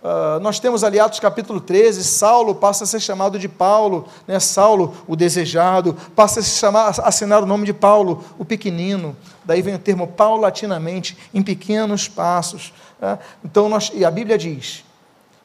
Uh, 0.00 0.38
nós 0.40 0.60
temos 0.60 0.84
ali 0.84 1.00
Atos 1.00 1.18
capítulo 1.18 1.60
13, 1.60 2.04
Saulo 2.04 2.54
passa 2.54 2.84
a 2.84 2.86
ser 2.86 3.00
chamado 3.00 3.38
de 3.38 3.48
Paulo, 3.48 4.06
né? 4.28 4.38
Saulo, 4.38 4.94
o 5.08 5.16
desejado, 5.16 5.96
passa 6.14 6.38
a 6.38 6.42
se 6.44 6.50
chamar, 6.50 6.94
a 7.00 7.08
assinar 7.08 7.42
o 7.42 7.46
nome 7.46 7.66
de 7.66 7.72
Paulo, 7.72 8.22
o 8.38 8.44
pequenino. 8.44 9.16
Daí 9.46 9.62
vem 9.62 9.74
o 9.74 9.78
termo 9.78 10.06
paulatinamente, 10.06 11.16
em 11.32 11.42
pequenos 11.42 12.08
passos. 12.08 12.72
Né? 13.00 13.18
Então, 13.44 13.68
nós, 13.68 13.90
e 13.94 14.04
a 14.04 14.10
Bíblia 14.10 14.36
diz 14.36 14.84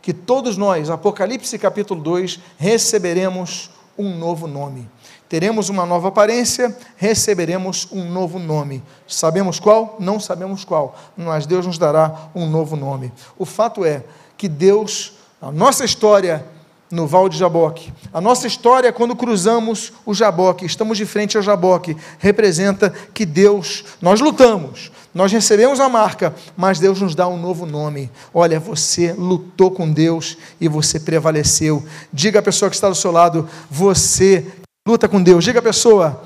que 0.01 0.11
todos 0.11 0.57
nós, 0.57 0.89
Apocalipse 0.89 1.57
capítulo 1.59 2.01
2, 2.01 2.39
receberemos 2.57 3.69
um 3.97 4.17
novo 4.17 4.47
nome. 4.47 4.89
Teremos 5.29 5.69
uma 5.69 5.85
nova 5.85 6.09
aparência, 6.09 6.75
receberemos 6.97 7.87
um 7.91 8.03
novo 8.11 8.37
nome. 8.37 8.83
Sabemos 9.07 9.59
qual? 9.59 9.95
Não 9.99 10.19
sabemos 10.19 10.65
qual, 10.65 10.97
mas 11.15 11.45
Deus 11.45 11.65
nos 11.65 11.77
dará 11.77 12.29
um 12.35 12.49
novo 12.49 12.75
nome. 12.75 13.13
O 13.37 13.45
fato 13.45 13.85
é 13.85 14.03
que 14.35 14.49
Deus 14.49 15.13
A 15.41 15.51
nossa 15.51 15.83
história 15.83 16.45
no 16.91 17.07
Val 17.07 17.29
de 17.29 17.37
Jaboque. 17.37 17.91
A 18.13 18.19
nossa 18.19 18.45
história, 18.45 18.91
quando 18.91 19.15
cruzamos 19.15 19.93
o 20.05 20.13
Jaboque, 20.13 20.65
estamos 20.65 20.97
de 20.97 21.05
frente 21.05 21.37
ao 21.37 21.43
Jaboque, 21.43 21.95
representa 22.19 22.93
que 23.13 23.25
Deus, 23.25 23.85
nós 24.01 24.19
lutamos, 24.19 24.91
nós 25.13 25.31
recebemos 25.31 25.79
a 25.79 25.89
marca, 25.89 26.35
mas 26.55 26.79
Deus 26.79 27.01
nos 27.01 27.15
dá 27.15 27.27
um 27.27 27.37
novo 27.37 27.65
nome. 27.65 28.09
Olha, 28.33 28.59
você 28.59 29.13
lutou 29.13 29.71
com 29.71 29.91
Deus 29.91 30.37
e 30.59 30.67
você 30.67 30.99
prevaleceu. 30.99 31.83
Diga 32.11 32.39
à 32.39 32.41
pessoa 32.41 32.69
que 32.69 32.75
está 32.75 32.89
do 32.89 32.95
seu 32.95 33.11
lado, 33.11 33.47
você 33.69 34.45
luta 34.87 35.07
com 35.07 35.21
Deus. 35.21 35.43
Diga 35.43 35.59
à 35.59 35.63
pessoa, 35.63 36.23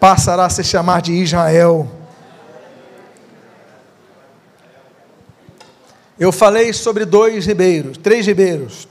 passará 0.00 0.46
a 0.46 0.50
se 0.50 0.64
chamar 0.64 1.02
de 1.02 1.12
Israel. 1.12 1.90
Eu 6.18 6.32
falei 6.32 6.72
sobre 6.72 7.04
dois 7.04 7.44
ribeiros, 7.46 7.98
três 7.98 8.26
ribeiros. 8.26 8.88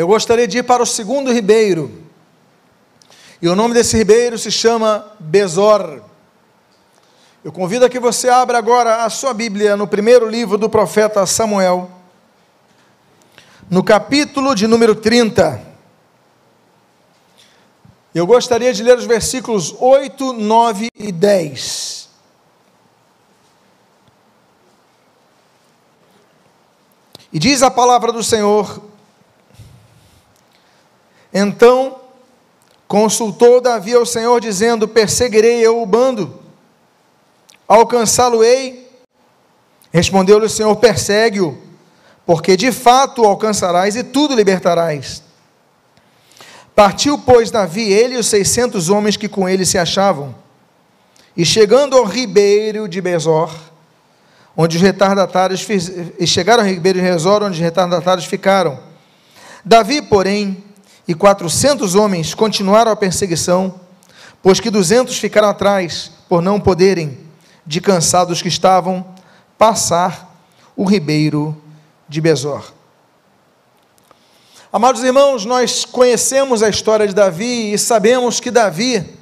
Eu 0.00 0.06
gostaria 0.06 0.48
de 0.48 0.56
ir 0.56 0.62
para 0.62 0.82
o 0.82 0.86
segundo 0.86 1.30
ribeiro. 1.30 2.02
E 3.42 3.46
o 3.46 3.54
nome 3.54 3.74
desse 3.74 3.98
ribeiro 3.98 4.38
se 4.38 4.50
chama 4.50 5.04
Bezor. 5.20 6.00
Eu 7.44 7.52
convido 7.52 7.84
a 7.84 7.90
que 7.90 8.00
você 8.00 8.30
abra 8.30 8.56
agora 8.56 9.04
a 9.04 9.10
sua 9.10 9.34
Bíblia 9.34 9.76
no 9.76 9.86
primeiro 9.86 10.26
livro 10.26 10.56
do 10.56 10.70
profeta 10.70 11.26
Samuel, 11.26 11.90
no 13.68 13.84
capítulo 13.84 14.54
de 14.54 14.66
número 14.66 14.94
30. 14.94 15.60
Eu 18.14 18.26
gostaria 18.26 18.72
de 18.72 18.82
ler 18.82 18.96
os 18.96 19.04
versículos 19.04 19.76
8, 19.78 20.32
9 20.32 20.88
e 20.94 21.12
10. 21.12 22.08
E 27.30 27.38
diz 27.38 27.62
a 27.62 27.70
palavra 27.70 28.10
do 28.10 28.24
Senhor: 28.24 28.88
Então 31.32 31.96
consultou 32.88 33.60
Davi 33.60 33.94
ao 33.94 34.04
Senhor, 34.04 34.40
dizendo: 34.40 34.88
Perseguirei 34.88 35.64
eu 35.64 35.80
o 35.80 35.86
bando, 35.86 36.40
alcançá-lo-ei. 37.68 38.88
Respondeu-lhe 39.92 40.46
o 40.46 40.50
Senhor: 40.50 40.74
Persegue-o, 40.76 41.56
porque 42.26 42.56
de 42.56 42.72
fato 42.72 43.22
o 43.22 43.26
alcançarás 43.26 43.96
e 43.96 44.02
tudo 44.02 44.34
libertarás. 44.34 45.22
Partiu, 46.74 47.18
pois, 47.18 47.50
Davi, 47.50 47.92
ele 47.92 48.14
e 48.14 48.18
os 48.18 48.26
seiscentos 48.26 48.88
homens 48.88 49.16
que 49.16 49.28
com 49.28 49.48
ele 49.48 49.66
se 49.66 49.76
achavam, 49.76 50.34
e 51.36 51.44
chegando 51.44 51.96
ao 51.96 52.04
ribeiro 52.04 52.88
de 52.88 53.00
Bezor, 53.00 53.54
onde 54.56 54.76
os 54.76 54.82
retardatários 54.82 55.66
e 56.18 56.26
chegaram 56.26 56.62
ao 56.62 56.68
ribeiro 56.68 56.98
de 56.98 57.04
Bezor, 57.04 57.42
onde 57.42 57.54
os 57.54 57.60
retardatários 57.60 58.26
ficaram. 58.26 58.80
Davi, 59.64 60.00
porém, 60.00 60.64
e 61.06 61.14
quatrocentos 61.14 61.94
homens 61.94 62.34
continuaram 62.34 62.90
a 62.92 62.96
perseguição, 62.96 63.80
pois 64.42 64.60
que 64.60 64.70
duzentos 64.70 65.18
ficaram 65.18 65.48
atrás, 65.48 66.10
por 66.28 66.40
não 66.42 66.60
poderem, 66.60 67.18
de 67.66 67.80
cansados 67.80 68.40
que 68.42 68.48
estavam, 68.48 69.06
passar 69.58 70.34
o 70.76 70.84
ribeiro 70.84 71.56
de 72.08 72.20
Bezor. 72.20 72.72
Amados 74.72 75.02
irmãos, 75.02 75.44
nós 75.44 75.84
conhecemos 75.84 76.62
a 76.62 76.68
história 76.68 77.06
de 77.06 77.14
Davi 77.14 77.72
e 77.72 77.78
sabemos 77.78 78.38
que 78.38 78.50
Davi 78.50 79.18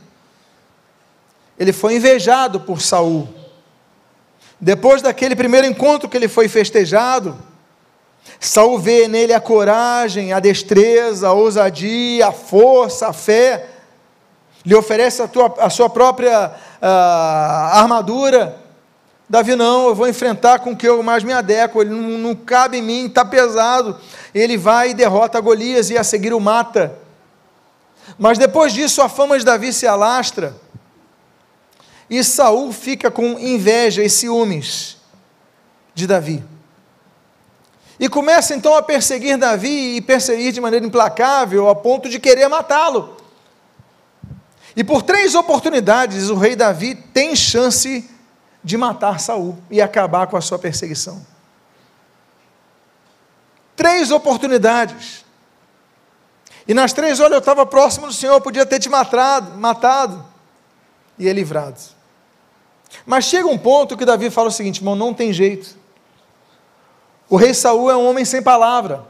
ele 1.59 1.73
foi 1.73 1.97
invejado 1.97 2.61
por 2.61 2.81
Saul. 2.81 3.29
Depois 4.61 5.03
daquele 5.03 5.35
primeiro 5.35 5.67
encontro 5.67 6.09
que 6.09 6.17
ele 6.17 6.29
foi 6.29 6.49
festejado, 6.49 7.37
Saul 8.41 8.79
vê 8.79 9.09
nele 9.09 9.33
a 9.33 9.41
coragem, 9.41 10.33
a 10.33 10.41
destreza, 10.41 11.29
a 11.29 11.33
ousadia, 11.33 12.29
a 12.29 12.33
força, 12.33 13.09
a 13.09 13.13
fé, 13.13 13.67
lhe 14.65 14.75
oferece 14.75 15.23
a, 15.23 15.29
tua, 15.29 15.55
a 15.59 15.71
sua 15.71 15.89
própria 15.91 16.53
uh, 16.81 17.77
armadura. 17.77 18.57
Davi, 19.29 19.55
não, 19.57 19.89
eu 19.89 19.95
vou 19.95 20.09
enfrentar 20.09 20.61
com 20.61 20.73
o 20.73 20.77
que 20.77 20.89
eu 20.89 21.03
mais 21.03 21.23
me 21.23 21.33
adequo, 21.33 21.83
ele 21.83 21.91
não, 21.91 22.19
não 22.19 22.35
cabe 22.35 22.79
em 22.79 22.83
mim, 22.83 23.07
está 23.07 23.25
pesado 23.25 23.99
ele 24.35 24.57
vai 24.57 24.91
e 24.91 24.95
derrota 24.95 25.41
Golias 25.41 25.91
e 25.91 25.99
a 25.99 26.05
seguir 26.05 26.33
o 26.33 26.41
mata. 26.41 26.99
Mas 28.19 28.39
depois 28.39 28.73
disso 28.73 29.03
a 29.03 29.09
fama 29.09 29.39
de 29.39 29.45
Davi 29.45 29.73
se 29.73 29.87
alastra. 29.87 30.55
E 32.09 32.23
Saul 32.25 32.73
fica 32.73 33.11
com 33.11 33.39
inveja 33.39 34.03
e 34.03 34.09
ciúmes 34.09 34.97
de 35.95 36.07
Davi. 36.07 36.43
E 37.99 38.09
começa 38.09 38.55
então 38.55 38.77
a 38.77 38.83
perseguir 38.83 39.37
Davi 39.37 39.97
e 39.97 40.01
perseguir 40.01 40.53
de 40.53 40.61
maneira 40.61 40.87
implacável, 40.87 41.69
a 41.69 41.75
ponto 41.75 42.09
de 42.09 42.21
querer 42.21 42.49
matá-lo. 42.49 43.17
E 44.77 44.85
por 44.85 45.03
três 45.03 45.35
oportunidades 45.35 46.31
o 46.31 46.37
rei 46.37 46.55
Davi 46.55 46.95
tem 46.95 47.35
chance 47.35 48.09
de 48.63 48.77
matar 48.77 49.19
Saul 49.19 49.59
e 49.71 49.81
acabar 49.81 50.29
com 50.29 50.37
a 50.37 50.41
sua 50.41 50.59
perseguição. 50.59 51.27
Três 53.75 54.11
oportunidades. 54.11 55.25
E 56.67 56.75
nas 56.75 56.93
três, 56.93 57.19
olha, 57.19 57.35
eu 57.35 57.39
estava 57.39 57.65
próximo 57.65 58.07
do 58.07 58.13
Senhor, 58.13 58.41
podia 58.41 58.67
ter 58.67 58.79
te 58.79 58.89
matado, 58.89 59.57
matado. 59.59 60.25
E 61.19 61.29
é 61.29 61.33
livrado. 61.33 61.81
Mas 63.07 63.25
chega 63.25 63.49
um 63.49 63.59
ponto 63.59 63.97
que 63.97 64.05
Davi 64.05 64.31
fala 64.31 64.49
o 64.49 64.53
seguinte, 64.53 64.79
irmão, 64.79 64.95
não 64.95 65.15
tem 65.15 65.33
jeito. 65.33 65.77
O 67.29 67.37
rei 67.37 67.53
Saul 67.53 67.91
é 67.91 67.97
um 67.97 68.09
homem 68.09 68.25
sem 68.25 68.43
palavra. 68.43 69.05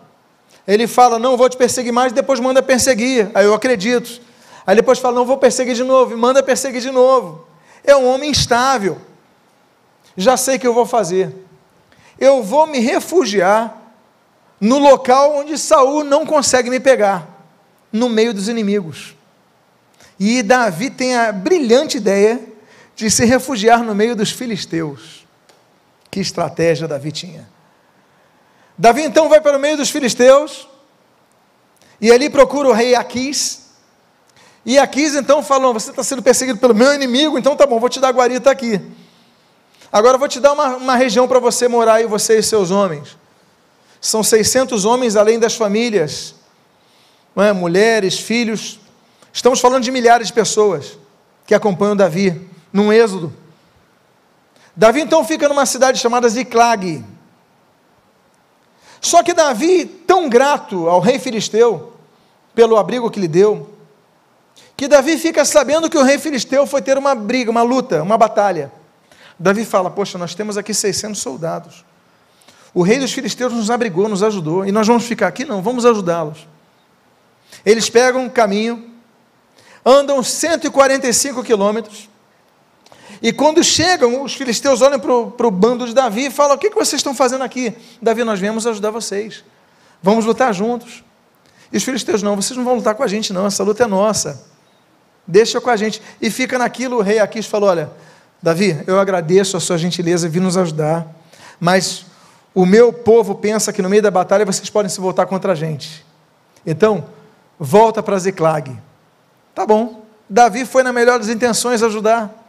Ele 0.67 0.87
fala, 0.87 1.19
não 1.19 1.37
vou 1.37 1.49
te 1.49 1.57
perseguir 1.57 1.93
mais, 1.93 2.13
depois 2.13 2.41
manda 2.41 2.63
perseguir. 2.63 3.31
Aí 3.35 3.45
eu 3.45 3.55
acredito. 3.55 4.21
Aí 4.67 4.77
depois 4.77 4.99
fala, 4.99 5.15
não 5.15 5.25
vou 5.25 5.39
perseguir 5.39 5.75
de 5.75 5.85
novo, 5.85 6.13
e 6.13 6.17
manda 6.17 6.43
perseguir 6.43 6.83
de 6.83 6.91
novo. 6.91 7.47
É 7.85 7.97
um 7.97 8.07
homem 8.07 8.31
instável. 8.31 8.99
Já 10.17 10.37
sei 10.37 10.57
o 10.57 10.61
que 10.61 10.67
eu 10.67 10.75
vou 10.75 10.85
fazer. 10.85 11.35
Eu 12.19 12.43
vou 12.43 12.67
me 12.67 12.81
refugiar 12.81 13.81
no 14.61 14.79
local 14.79 15.37
onde 15.37 15.57
Saul 15.57 16.03
não 16.05 16.27
consegue 16.27 16.69
me 16.69 16.81
pegar, 16.81 17.27
no 17.93 18.09
meio 18.09 18.35
dos 18.35 18.49
inimigos. 18.49 19.15
E 20.19 20.43
Davi 20.43 20.91
tem 20.91 21.17
a 21.17 21.31
brilhante 21.31 21.97
ideia 21.97 22.41
de 22.97 23.09
se 23.09 23.25
refugiar 23.25 23.85
no 23.85 23.95
meio 23.95 24.17
dos 24.17 24.33
filisteus. 24.33 25.25
Que 26.11 26.19
estratégia 26.19 26.89
Davi 26.89 27.13
tinha. 27.13 27.49
Davi 28.79 29.03
então 29.03 29.29
vai 29.29 29.41
para 29.41 29.57
o 29.57 29.61
meio 29.61 29.77
dos 29.77 29.91
filisteus 29.91 30.69
e 32.01 32.13
ali 32.13 32.31
procura 32.31 32.69
o 32.69 32.73
rei 32.73 32.95
Aquis. 32.95 33.67
E 34.65 34.79
Aquis 34.79 35.17
então 35.17 35.43
falou: 35.43 35.73
Você 35.73 35.91
está 35.91 36.05
sendo 36.05 36.23
perseguido 36.23 36.61
pelo 36.61 36.75
meu 36.75 36.95
inimigo, 36.95 37.37
então 37.37 37.57
tá 37.57 37.67
bom, 37.67 37.81
vou 37.81 37.89
te 37.89 37.99
dar 37.99 38.13
guarita 38.13 38.51
aqui. 38.51 38.81
Agora 39.91 40.17
vou 40.17 40.29
te 40.29 40.39
dar 40.39 40.53
uma, 40.53 40.77
uma 40.77 40.97
região 40.97 41.27
para 41.27 41.41
você 41.41 41.67
morar 41.67 41.95
aí, 41.95 42.07
você 42.07 42.39
e 42.39 42.43
seus 42.43 42.71
homens. 42.71 43.17
São 44.01 44.23
600 44.23 44.85
homens 44.85 45.17
além 45.17 45.41
das 45.41 45.57
famílias, 45.57 46.37
é? 47.37 47.53
mulheres, 47.53 48.21
filhos. 48.21 48.79
Estamos 49.33 49.61
falando 49.61 49.83
de 49.83 49.91
milhares 49.91 50.29
de 50.29 50.33
pessoas 50.33 50.99
que 51.47 51.55
acompanham 51.55 51.97
Davi 51.97 52.49
num 52.73 52.93
êxodo. 52.93 53.33
Davi 54.77 55.01
então 55.01 55.25
fica 55.25 55.49
numa 55.49 55.67
cidade 55.67 55.99
chamada 55.99 56.29
Ziclag. 56.29 57.05
Só 59.01 59.23
que 59.23 59.33
Davi, 59.33 59.85
tão 59.85 60.29
grato 60.29 60.89
ao 60.89 61.01
rei 61.01 61.19
filisteu 61.19 61.93
pelo 62.55 62.77
abrigo 62.77 63.11
que 63.11 63.21
lhe 63.21 63.29
deu, 63.29 63.71
que 64.77 64.89
Davi 64.89 65.19
fica 65.19 65.45
sabendo 65.45 65.91
que 65.91 65.99
o 65.99 66.03
rei 66.03 66.19
filisteu 66.19 66.67
foi 66.67 66.83
ter 66.83 66.97
uma 66.99 67.15
briga, 67.15 67.51
uma 67.51 67.63
luta, 67.63 68.03
uma 68.03 68.17
batalha. 68.17 68.73
Davi 69.39 69.65
fala: 69.65 69.91
Poxa, 69.91 70.19
nós 70.19 70.35
temos 70.35 70.57
aqui 70.57 70.75
600 70.75 71.21
soldados. 71.21 71.85
O 72.75 72.83
rei 72.83 72.99
dos 72.99 73.13
filisteus 73.13 73.53
nos 73.53 73.71
abrigou, 73.71 74.09
nos 74.09 74.23
ajudou, 74.23 74.65
e 74.67 74.73
nós 74.73 74.87
vamos 74.87 75.05
ficar 75.05 75.27
aqui? 75.29 75.45
Não, 75.45 75.63
vamos 75.63 75.87
ajudá-los. 75.87 76.47
Eles 77.65 77.89
pegam 77.89 78.25
um 78.25 78.29
caminho, 78.29 78.93
andam 79.85 80.23
145 80.23 81.43
quilômetros, 81.43 82.08
e 83.21 83.33
quando 83.33 83.63
chegam, 83.65 84.23
os 84.23 84.35
filisteus 84.35 84.81
olham 84.81 84.99
para 84.99 85.47
o 85.47 85.51
bando 85.51 85.87
de 85.87 85.95
Davi 85.95 86.27
e 86.27 86.31
falam: 86.31 86.57
O 86.57 86.59
que, 86.59 86.71
que 86.71 86.77
vocês 86.77 87.01
estão 87.01 87.15
fazendo 87.15 87.43
aqui? 87.43 87.75
Davi, 88.01 88.23
nós 88.25 88.39
viemos 88.39 88.67
ajudar 88.67 88.91
vocês, 88.91 89.45
vamos 90.03 90.25
lutar 90.25 90.55
juntos. 90.55 91.03
E 91.73 91.77
os 91.77 91.83
filisteus: 91.83 92.23
Não, 92.23 92.37
vocês 92.37 92.57
não 92.57 92.65
vão 92.65 92.77
lutar 92.77 92.95
com 92.95 93.03
a 93.03 93.09
gente, 93.09 93.33
não, 93.33 93.47
essa 93.47 93.65
luta 93.65 93.85
é 93.85 93.87
nossa, 93.87 94.47
deixa 95.27 95.61
com 95.61 95.71
a 95.71 95.77
gente. 95.77 96.01
E 96.21 96.31
fica 96.31 96.59
naquilo, 96.59 96.99
o 96.99 97.03
rei 97.03 97.19
Aquis 97.19 97.47
falou: 97.47 97.69
Olha, 97.69 97.91
Davi, 98.43 98.83
eu 98.87 99.01
agradeço 99.01 99.57
a 99.57 99.61
sua 99.61 99.77
gentileza, 99.77 100.29
vir 100.29 100.41
nos 100.41 100.57
ajudar, 100.57 101.07
mas 101.59 102.07
o 102.55 102.65
meu 102.65 102.93
povo 102.93 103.35
pensa 103.35 103.73
que 103.73 103.83
no 103.83 103.89
meio 103.89 104.03
da 104.03 104.11
batalha 104.11 104.45
vocês 104.45 104.71
podem 104.71 104.89
se 104.89 105.01
voltar 105.01 105.27
contra 105.27 105.53
a 105.53 105.55
gente. 105.55 106.05
Então, 106.65 107.07
volta 107.59 108.03
para 108.03 108.19
Ziclag. 108.19 108.77
Tá 109.55 109.67
bom. 109.67 110.05
Davi 110.31 110.65
foi 110.65 110.83
na 110.83 110.93
melhor 110.93 111.19
das 111.19 111.29
intenções 111.29 111.83
ajudar. 111.83 112.48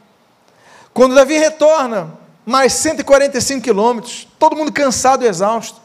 Quando 0.94 1.16
Davi 1.16 1.38
retorna, 1.38 2.14
mais 2.46 2.74
145 2.74 3.62
quilômetros, 3.62 4.28
todo 4.38 4.56
mundo 4.56 4.72
cansado 4.72 5.24
e 5.24 5.28
exausto. 5.28 5.80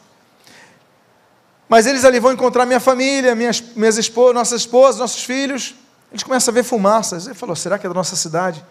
Mas 1.67 1.85
eles 1.85 2.05
ali 2.05 2.19
vão 2.19 2.31
encontrar 2.31 2.65
minha 2.65 2.79
família, 2.79 3.35
minhas, 3.35 3.61
minhas 3.75 3.97
esposas, 3.97 4.35
nossas 4.35 4.61
esposas, 4.61 4.99
nossos 4.99 5.23
filhos. 5.23 5.75
Eles 6.11 6.23
começam 6.23 6.51
a 6.51 6.55
ver 6.55 6.63
fumaças. 6.63 7.25
Ele 7.25 7.35
falou: 7.35 7.55
será 7.55 7.77
que 7.77 7.85
é 7.85 7.89
da 7.89 7.95
nossa 7.95 8.15
cidade? 8.15 8.63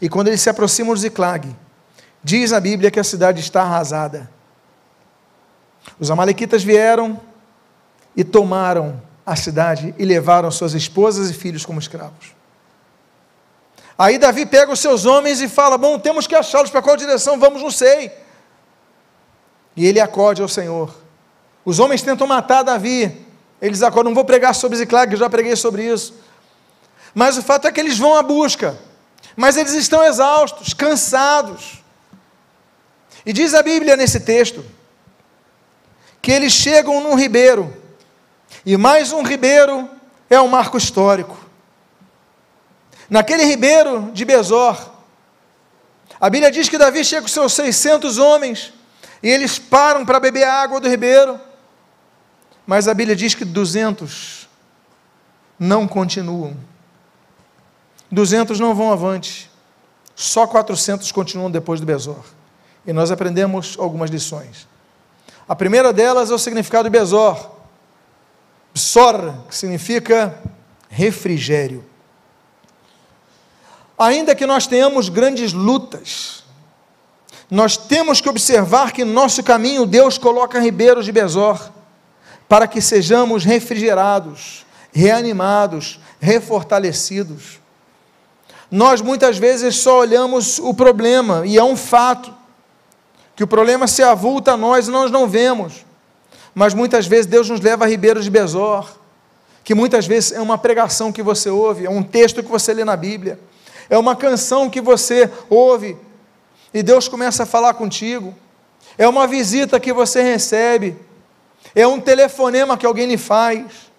E 0.00 0.08
quando 0.08 0.28
eles 0.28 0.40
se 0.40 0.48
aproximam 0.48 0.94
de 0.94 1.00
Ziclag, 1.00 1.54
diz 2.22 2.52
a 2.52 2.60
Bíblia 2.60 2.90
que 2.90 2.98
a 2.98 3.04
cidade 3.04 3.40
está 3.40 3.62
arrasada. 3.62 4.30
Os 5.98 6.10
Amalequitas 6.10 6.62
vieram 6.62 7.20
e 8.16 8.24
tomaram 8.24 9.00
a 9.24 9.36
cidade 9.36 9.94
e 9.98 10.04
levaram 10.04 10.50
suas 10.50 10.74
esposas 10.74 11.30
e 11.30 11.34
filhos 11.34 11.64
como 11.64 11.78
escravos. 11.78 12.39
Aí 14.00 14.16
Davi 14.16 14.46
pega 14.46 14.72
os 14.72 14.80
seus 14.80 15.04
homens 15.04 15.42
e 15.42 15.48
fala: 15.48 15.76
Bom, 15.76 15.98
temos 15.98 16.26
que 16.26 16.34
achá-los, 16.34 16.70
para 16.70 16.80
qual 16.80 16.96
direção 16.96 17.38
vamos, 17.38 17.60
não 17.60 17.70
sei. 17.70 18.10
E 19.76 19.86
ele 19.86 20.00
acode 20.00 20.40
ao 20.40 20.48
Senhor. 20.48 20.90
Os 21.66 21.78
homens 21.78 22.00
tentam 22.00 22.26
matar 22.26 22.62
Davi. 22.62 23.26
Eles 23.60 23.82
acordam, 23.82 24.08
não 24.08 24.14
vou 24.14 24.24
pregar 24.24 24.54
sobre 24.54 24.78
Ziclag, 24.78 25.14
já 25.14 25.28
preguei 25.28 25.54
sobre 25.54 25.84
isso. 25.84 26.14
Mas 27.14 27.36
o 27.36 27.42
fato 27.42 27.68
é 27.68 27.72
que 27.72 27.78
eles 27.78 27.98
vão 27.98 28.16
à 28.16 28.22
busca. 28.22 28.78
Mas 29.36 29.58
eles 29.58 29.74
estão 29.74 30.02
exaustos, 30.02 30.72
cansados. 30.72 31.84
E 33.26 33.34
diz 33.34 33.52
a 33.52 33.62
Bíblia 33.62 33.96
nesse 33.96 34.20
texto 34.20 34.64
que 36.22 36.32
eles 36.32 36.54
chegam 36.54 37.02
num 37.02 37.16
ribeiro. 37.16 37.70
E 38.64 38.78
mais 38.78 39.12
um 39.12 39.22
ribeiro 39.22 39.90
é 40.30 40.40
um 40.40 40.48
marco 40.48 40.78
histórico. 40.78 41.49
Naquele 43.10 43.44
ribeiro 43.44 44.12
de 44.12 44.24
Bezor, 44.24 44.78
a 46.20 46.30
Bíblia 46.30 46.50
diz 46.50 46.68
que 46.68 46.78
Davi 46.78 47.04
chega 47.04 47.22
com 47.22 47.28
seus 47.28 47.52
600 47.54 48.18
homens 48.18 48.72
e 49.20 49.28
eles 49.28 49.58
param 49.58 50.06
para 50.06 50.20
beber 50.20 50.44
a 50.44 50.62
água 50.62 50.80
do 50.80 50.88
ribeiro. 50.88 51.40
Mas 52.64 52.86
a 52.86 52.94
Bíblia 52.94 53.16
diz 53.16 53.34
que 53.34 53.44
200 53.44 54.48
não 55.58 55.88
continuam. 55.88 56.56
200 58.12 58.60
não 58.60 58.74
vão 58.76 58.92
avante. 58.92 59.50
Só 60.14 60.46
400 60.46 61.10
continuam 61.10 61.50
depois 61.50 61.80
do 61.80 61.86
Bezor. 61.86 62.24
E 62.86 62.92
nós 62.92 63.10
aprendemos 63.10 63.76
algumas 63.78 64.08
lições. 64.08 64.68
A 65.48 65.56
primeira 65.56 65.92
delas 65.92 66.30
é 66.30 66.34
o 66.34 66.38
significado 66.38 66.84
de 66.84 66.90
Bezor. 66.90 67.50
Bsor, 68.72 69.46
que 69.48 69.56
significa 69.56 70.38
refrigério. 70.88 71.89
Ainda 74.00 74.34
que 74.34 74.46
nós 74.46 74.66
tenhamos 74.66 75.10
grandes 75.10 75.52
lutas, 75.52 76.42
nós 77.50 77.76
temos 77.76 78.18
que 78.18 78.30
observar 78.30 78.92
que 78.92 79.04
no 79.04 79.12
nosso 79.12 79.42
caminho 79.42 79.84
Deus 79.84 80.16
coloca 80.16 80.58
ribeiros 80.58 81.04
de 81.04 81.12
Bezor 81.12 81.70
para 82.48 82.66
que 82.66 82.80
sejamos 82.80 83.44
refrigerados, 83.44 84.64
reanimados, 84.90 86.00
refortalecidos. 86.18 87.60
Nós 88.70 89.02
muitas 89.02 89.36
vezes 89.36 89.76
só 89.76 89.98
olhamos 89.98 90.58
o 90.58 90.72
problema, 90.72 91.42
e 91.44 91.58
é 91.58 91.62
um 91.62 91.76
fato, 91.76 92.32
que 93.36 93.44
o 93.44 93.46
problema 93.46 93.86
se 93.86 94.02
avulta 94.02 94.52
a 94.52 94.56
nós 94.56 94.88
e 94.88 94.90
nós 94.90 95.10
não 95.10 95.28
vemos. 95.28 95.84
Mas 96.54 96.72
muitas 96.72 97.06
vezes 97.06 97.26
Deus 97.26 97.50
nos 97.50 97.60
leva 97.60 97.84
a 97.84 97.88
Ribeiros 97.88 98.24
de 98.24 98.30
Besor, 98.30 98.90
que 99.62 99.74
muitas 99.74 100.06
vezes 100.06 100.32
é 100.32 100.40
uma 100.40 100.56
pregação 100.56 101.12
que 101.12 101.22
você 101.22 101.50
ouve, 101.50 101.84
é 101.84 101.90
um 101.90 102.02
texto 102.02 102.42
que 102.42 102.48
você 102.48 102.72
lê 102.72 102.82
na 102.82 102.96
Bíblia, 102.96 103.38
é 103.90 103.98
uma 103.98 104.14
canção 104.14 104.70
que 104.70 104.80
você 104.80 105.28
ouve 105.50 105.96
e 106.72 106.82
Deus 106.82 107.08
começa 107.08 107.42
a 107.42 107.46
falar 107.46 107.74
contigo, 107.74 108.32
é 108.96 109.06
uma 109.08 109.26
visita 109.26 109.80
que 109.80 109.92
você 109.92 110.22
recebe, 110.22 110.96
é 111.74 111.84
um 111.86 112.00
telefonema 112.00 112.78
que 112.78 112.86
alguém 112.86 113.06
lhe 113.06 113.18
faz. 113.18 113.90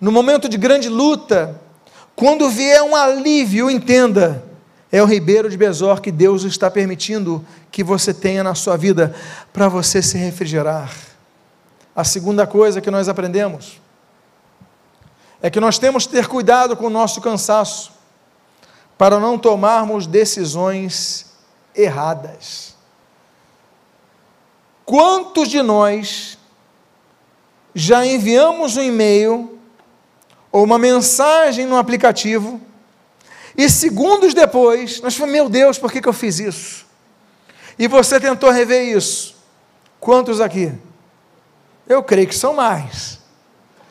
No 0.00 0.12
momento 0.12 0.48
de 0.48 0.56
grande 0.56 0.88
luta, 0.88 1.60
quando 2.14 2.48
vier 2.48 2.82
um 2.82 2.94
alívio, 2.94 3.68
entenda, 3.68 4.44
é 4.92 5.02
o 5.02 5.06
ribeiro 5.06 5.50
de 5.50 5.56
Besor 5.56 6.00
que 6.00 6.12
Deus 6.12 6.44
está 6.44 6.70
permitindo 6.70 7.44
que 7.72 7.82
você 7.82 8.14
tenha 8.14 8.44
na 8.44 8.54
sua 8.54 8.76
vida 8.76 9.14
para 9.52 9.68
você 9.68 10.00
se 10.00 10.16
refrigerar. 10.16 10.94
A 11.96 12.04
segunda 12.04 12.46
coisa 12.46 12.80
que 12.80 12.90
nós 12.90 13.08
aprendemos 13.08 13.80
é 15.42 15.50
que 15.50 15.58
nós 15.58 15.78
temos 15.78 16.06
que 16.06 16.12
ter 16.12 16.28
cuidado 16.28 16.76
com 16.76 16.86
o 16.86 16.90
nosso 16.90 17.20
cansaço 17.20 17.93
para 18.96 19.18
não 19.18 19.38
tomarmos 19.38 20.06
decisões 20.06 21.26
erradas. 21.74 22.74
Quantos 24.84 25.48
de 25.48 25.62
nós 25.62 26.38
já 27.74 28.06
enviamos 28.06 28.76
um 28.76 28.82
e-mail 28.82 29.58
ou 30.52 30.62
uma 30.62 30.78
mensagem 30.78 31.66
no 31.66 31.76
aplicativo 31.76 32.60
e 33.56 33.68
segundos 33.68 34.34
depois 34.34 35.00
nós 35.00 35.16
falamos: 35.16 35.32
Meu 35.32 35.48
Deus, 35.48 35.78
por 35.78 35.90
que, 35.90 36.06
eu 36.06 36.12
fiz 36.12 36.38
isso? 36.38 36.86
E 37.78 37.88
você 37.88 38.20
tentou 38.20 38.50
rever 38.50 38.96
isso. 38.96 39.34
Quantos 39.98 40.40
aqui? 40.40 40.72
Eu 41.88 42.02
creio 42.02 42.28
que 42.28 42.34
são 42.34 42.54
mais. 42.54 43.18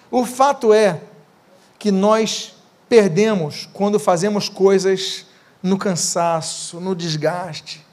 O 0.10 0.26
fato 0.26 0.72
é 0.74 1.02
que 1.78 1.92
nós 1.92 2.53
perdemos 2.94 3.68
quando 3.74 3.98
fazemos 3.98 4.48
coisas 4.48 5.26
no 5.64 5.80
cansaço, 5.80 6.80
no 6.80 6.96
desgaste. 6.96 7.84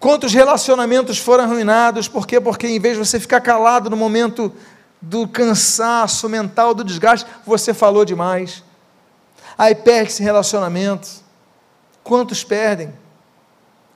Quantos 0.00 0.34
relacionamentos 0.34 1.18
foram 1.18 1.44
arruinados? 1.44 2.08
Por 2.08 2.26
quê? 2.26 2.40
Porque 2.40 2.66
em 2.66 2.80
vez 2.80 2.96
de 2.98 3.06
você 3.06 3.20
ficar 3.20 3.40
calado 3.40 3.88
no 3.88 3.96
momento 3.96 4.52
do 5.00 5.28
cansaço 5.28 6.28
mental, 6.28 6.74
do 6.74 6.82
desgaste, 6.82 7.30
você 7.46 7.72
falou 7.72 8.04
demais. 8.04 8.64
Aí 9.56 9.72
perde 9.72 10.10
esse 10.10 10.22
relacionamento. 10.24 11.08
Quantos 12.02 12.42
perdem? 12.42 12.92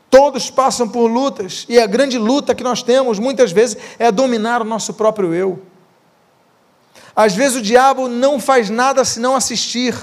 Todos 0.09 0.53
passam 0.53 0.89
por 0.89 1.09
lutas, 1.09 1.67
e 1.69 1.81
a 1.81 1.87
grande 1.89 2.17
luta 2.17 2.55
que 2.55 2.63
nós 2.63 2.81
temos 2.81 3.19
muitas 3.19 3.51
vezes 3.51 3.77
é 3.99 4.13
dominar 4.13 4.63
o 4.63 4.65
nosso 4.65 4.95
próprio 4.95 5.35
eu. 5.35 5.61
Às 7.17 7.35
vezes 7.35 7.57
o 7.57 7.63
diabo 7.63 8.09
não 8.09 8.39
faz 8.39 8.69
nada 8.69 9.03
senão 9.03 9.35
assistir 9.35 9.97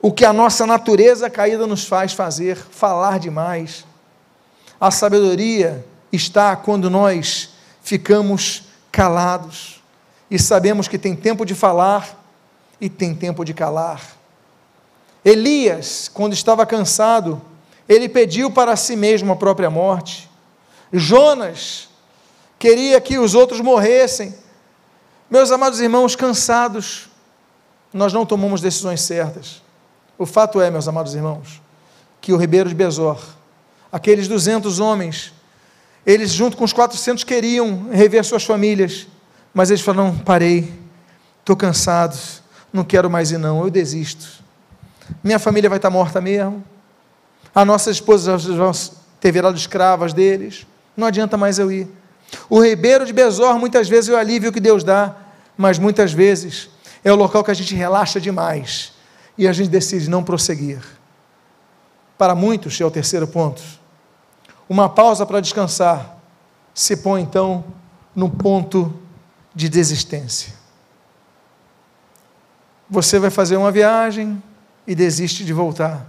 o 0.00 0.10
que 0.10 0.24
a 0.24 0.32
nossa 0.32 0.66
natureza 0.66 1.28
caída 1.28 1.66
nos 1.66 1.84
faz 1.84 2.14
fazer, 2.14 2.56
falar 2.56 3.18
demais. 3.18 3.84
A 4.80 4.90
sabedoria 4.90 5.84
está 6.10 6.56
quando 6.56 6.88
nós 6.88 7.50
ficamos 7.82 8.62
calados 8.90 9.82
e 10.30 10.38
sabemos 10.38 10.88
que 10.88 10.96
tem 10.98 11.14
tempo 11.14 11.44
de 11.44 11.54
falar 11.54 12.18
e 12.80 12.88
tem 12.88 13.14
tempo 13.14 13.44
de 13.44 13.52
calar. 13.52 14.00
Elias, 15.24 16.08
quando 16.12 16.32
estava 16.32 16.64
cansado, 16.64 17.42
ele 17.88 18.08
pediu 18.08 18.50
para 18.50 18.76
si 18.76 18.96
mesmo 18.96 19.32
a 19.32 19.36
própria 19.36 19.68
morte. 19.68 20.30
Jonas 20.92 21.88
queria 22.58 23.00
que 23.00 23.18
os 23.18 23.34
outros 23.34 23.60
morressem. 23.60 24.34
Meus 25.30 25.50
amados 25.50 25.78
irmãos, 25.78 26.16
cansados, 26.16 27.08
nós 27.92 28.14
não 28.14 28.24
tomamos 28.24 28.62
decisões 28.62 29.02
certas. 29.02 29.62
O 30.16 30.24
fato 30.24 30.58
é, 30.58 30.70
meus 30.70 30.88
amados 30.88 31.14
irmãos, 31.14 31.60
que 32.18 32.32
o 32.32 32.36
Ribeiro 32.38 32.68
de 32.68 32.74
Besor, 32.74 33.20
aqueles 33.92 34.26
200 34.26 34.80
homens, 34.80 35.34
eles, 36.06 36.30
junto 36.30 36.56
com 36.56 36.64
os 36.64 36.72
400, 36.72 37.24
queriam 37.24 37.90
rever 37.90 38.24
suas 38.24 38.42
famílias, 38.42 39.06
mas 39.52 39.70
eles 39.70 39.82
falaram: 39.82 40.16
parei, 40.16 40.72
estou 41.40 41.54
cansado, 41.54 42.18
não 42.72 42.82
quero 42.82 43.10
mais 43.10 43.30
ir, 43.30 43.36
não, 43.36 43.62
eu 43.62 43.68
desisto. 43.68 44.42
Minha 45.22 45.38
família 45.38 45.68
vai 45.68 45.78
estar 45.78 45.90
morta 45.90 46.22
mesmo, 46.22 46.64
as 47.54 47.66
nossas 47.66 47.96
esposas 47.96 48.46
vão 48.46 48.72
ter 49.20 49.30
virado 49.30 49.58
escravas 49.58 50.14
deles, 50.14 50.66
não 50.96 51.06
adianta 51.06 51.36
mais 51.36 51.58
eu 51.58 51.70
ir. 51.70 51.86
O 52.48 52.62
ribeiro 52.62 53.04
de 53.06 53.12
Besor, 53.12 53.58
muitas 53.58 53.88
vezes, 53.88 54.10
é 54.10 54.12
o 54.12 54.16
alívio 54.16 54.52
que 54.52 54.60
Deus 54.60 54.84
dá, 54.84 55.16
mas 55.56 55.78
muitas 55.78 56.12
vezes 56.12 56.70
é 57.04 57.12
o 57.12 57.16
local 57.16 57.42
que 57.42 57.50
a 57.50 57.54
gente 57.54 57.74
relaxa 57.74 58.20
demais 58.20 58.92
e 59.36 59.46
a 59.46 59.52
gente 59.52 59.70
decide 59.70 60.10
não 60.10 60.22
prosseguir. 60.22 60.80
Para 62.16 62.34
muitos, 62.34 62.80
é 62.80 62.84
o 62.84 62.90
terceiro 62.90 63.26
ponto, 63.26 63.62
uma 64.68 64.88
pausa 64.88 65.24
para 65.24 65.40
descansar, 65.40 66.18
se 66.74 66.96
põe 66.96 67.22
então 67.22 67.64
no 68.14 68.28
ponto 68.28 68.92
de 69.54 69.68
desistência. 69.68 70.52
Você 72.90 73.18
vai 73.18 73.30
fazer 73.30 73.56
uma 73.56 73.70
viagem 73.70 74.42
e 74.86 74.94
desiste 74.94 75.44
de 75.44 75.52
voltar. 75.52 76.06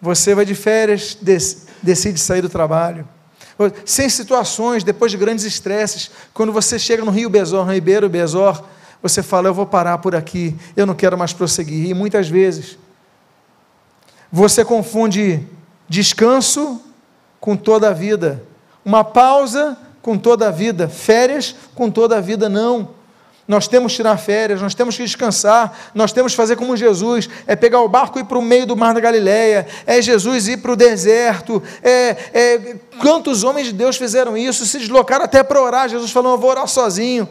Você 0.00 0.34
vai 0.34 0.44
de 0.44 0.54
férias, 0.54 1.16
decide 1.82 2.18
sair 2.18 2.42
do 2.42 2.48
trabalho. 2.48 3.08
Sem 3.84 4.08
situações, 4.08 4.82
depois 4.82 5.12
de 5.12 5.18
grandes 5.18 5.44
estresses, 5.44 6.10
quando 6.32 6.52
você 6.52 6.78
chega 6.78 7.04
no 7.04 7.10
Rio 7.10 7.28
Besor, 7.28 7.64
no 7.66 7.72
Ribeiro 7.72 8.08
Besor, 8.08 8.62
você 9.02 9.22
fala: 9.22 9.48
Eu 9.48 9.54
vou 9.54 9.66
parar 9.66 9.98
por 9.98 10.14
aqui, 10.14 10.56
eu 10.76 10.86
não 10.86 10.94
quero 10.94 11.18
mais 11.18 11.32
prosseguir. 11.32 11.88
E 11.88 11.94
muitas 11.94 12.28
vezes, 12.28 12.78
você 14.30 14.64
confunde 14.64 15.46
descanso 15.88 16.80
com 17.40 17.56
toda 17.56 17.88
a 17.88 17.92
vida. 17.92 18.42
Uma 18.84 19.04
pausa 19.04 19.76
com 20.00 20.18
toda 20.18 20.48
a 20.48 20.50
vida, 20.50 20.88
férias 20.88 21.54
com 21.74 21.90
toda 21.90 22.16
a 22.16 22.20
vida 22.20 22.48
não. 22.48 23.01
Nós 23.46 23.66
temos 23.66 23.92
que 23.92 23.96
tirar 23.96 24.16
férias, 24.18 24.62
nós 24.62 24.74
temos 24.74 24.96
que 24.96 25.02
descansar, 25.02 25.90
nós 25.94 26.12
temos 26.12 26.32
que 26.32 26.36
fazer 26.36 26.54
como 26.54 26.76
Jesus, 26.76 27.28
é 27.46 27.56
pegar 27.56 27.80
o 27.80 27.88
barco 27.88 28.18
e 28.18 28.22
ir 28.22 28.24
para 28.24 28.38
o 28.38 28.42
meio 28.42 28.66
do 28.66 28.76
mar 28.76 28.94
da 28.94 29.00
Galileia, 29.00 29.66
é 29.84 30.00
Jesus 30.00 30.46
ir 30.46 30.58
para 30.58 30.72
o 30.72 30.76
deserto, 30.76 31.60
é, 31.82 32.16
é, 32.32 32.76
quantos 33.00 33.42
homens 33.42 33.66
de 33.66 33.72
Deus 33.72 33.96
fizeram 33.96 34.36
isso, 34.36 34.64
se 34.64 34.78
deslocaram 34.78 35.24
até 35.24 35.42
para 35.42 35.60
orar, 35.60 35.88
Jesus 35.88 36.12
falou, 36.12 36.32
eu 36.32 36.38
vou 36.38 36.50
orar 36.50 36.68
sozinho, 36.68 37.28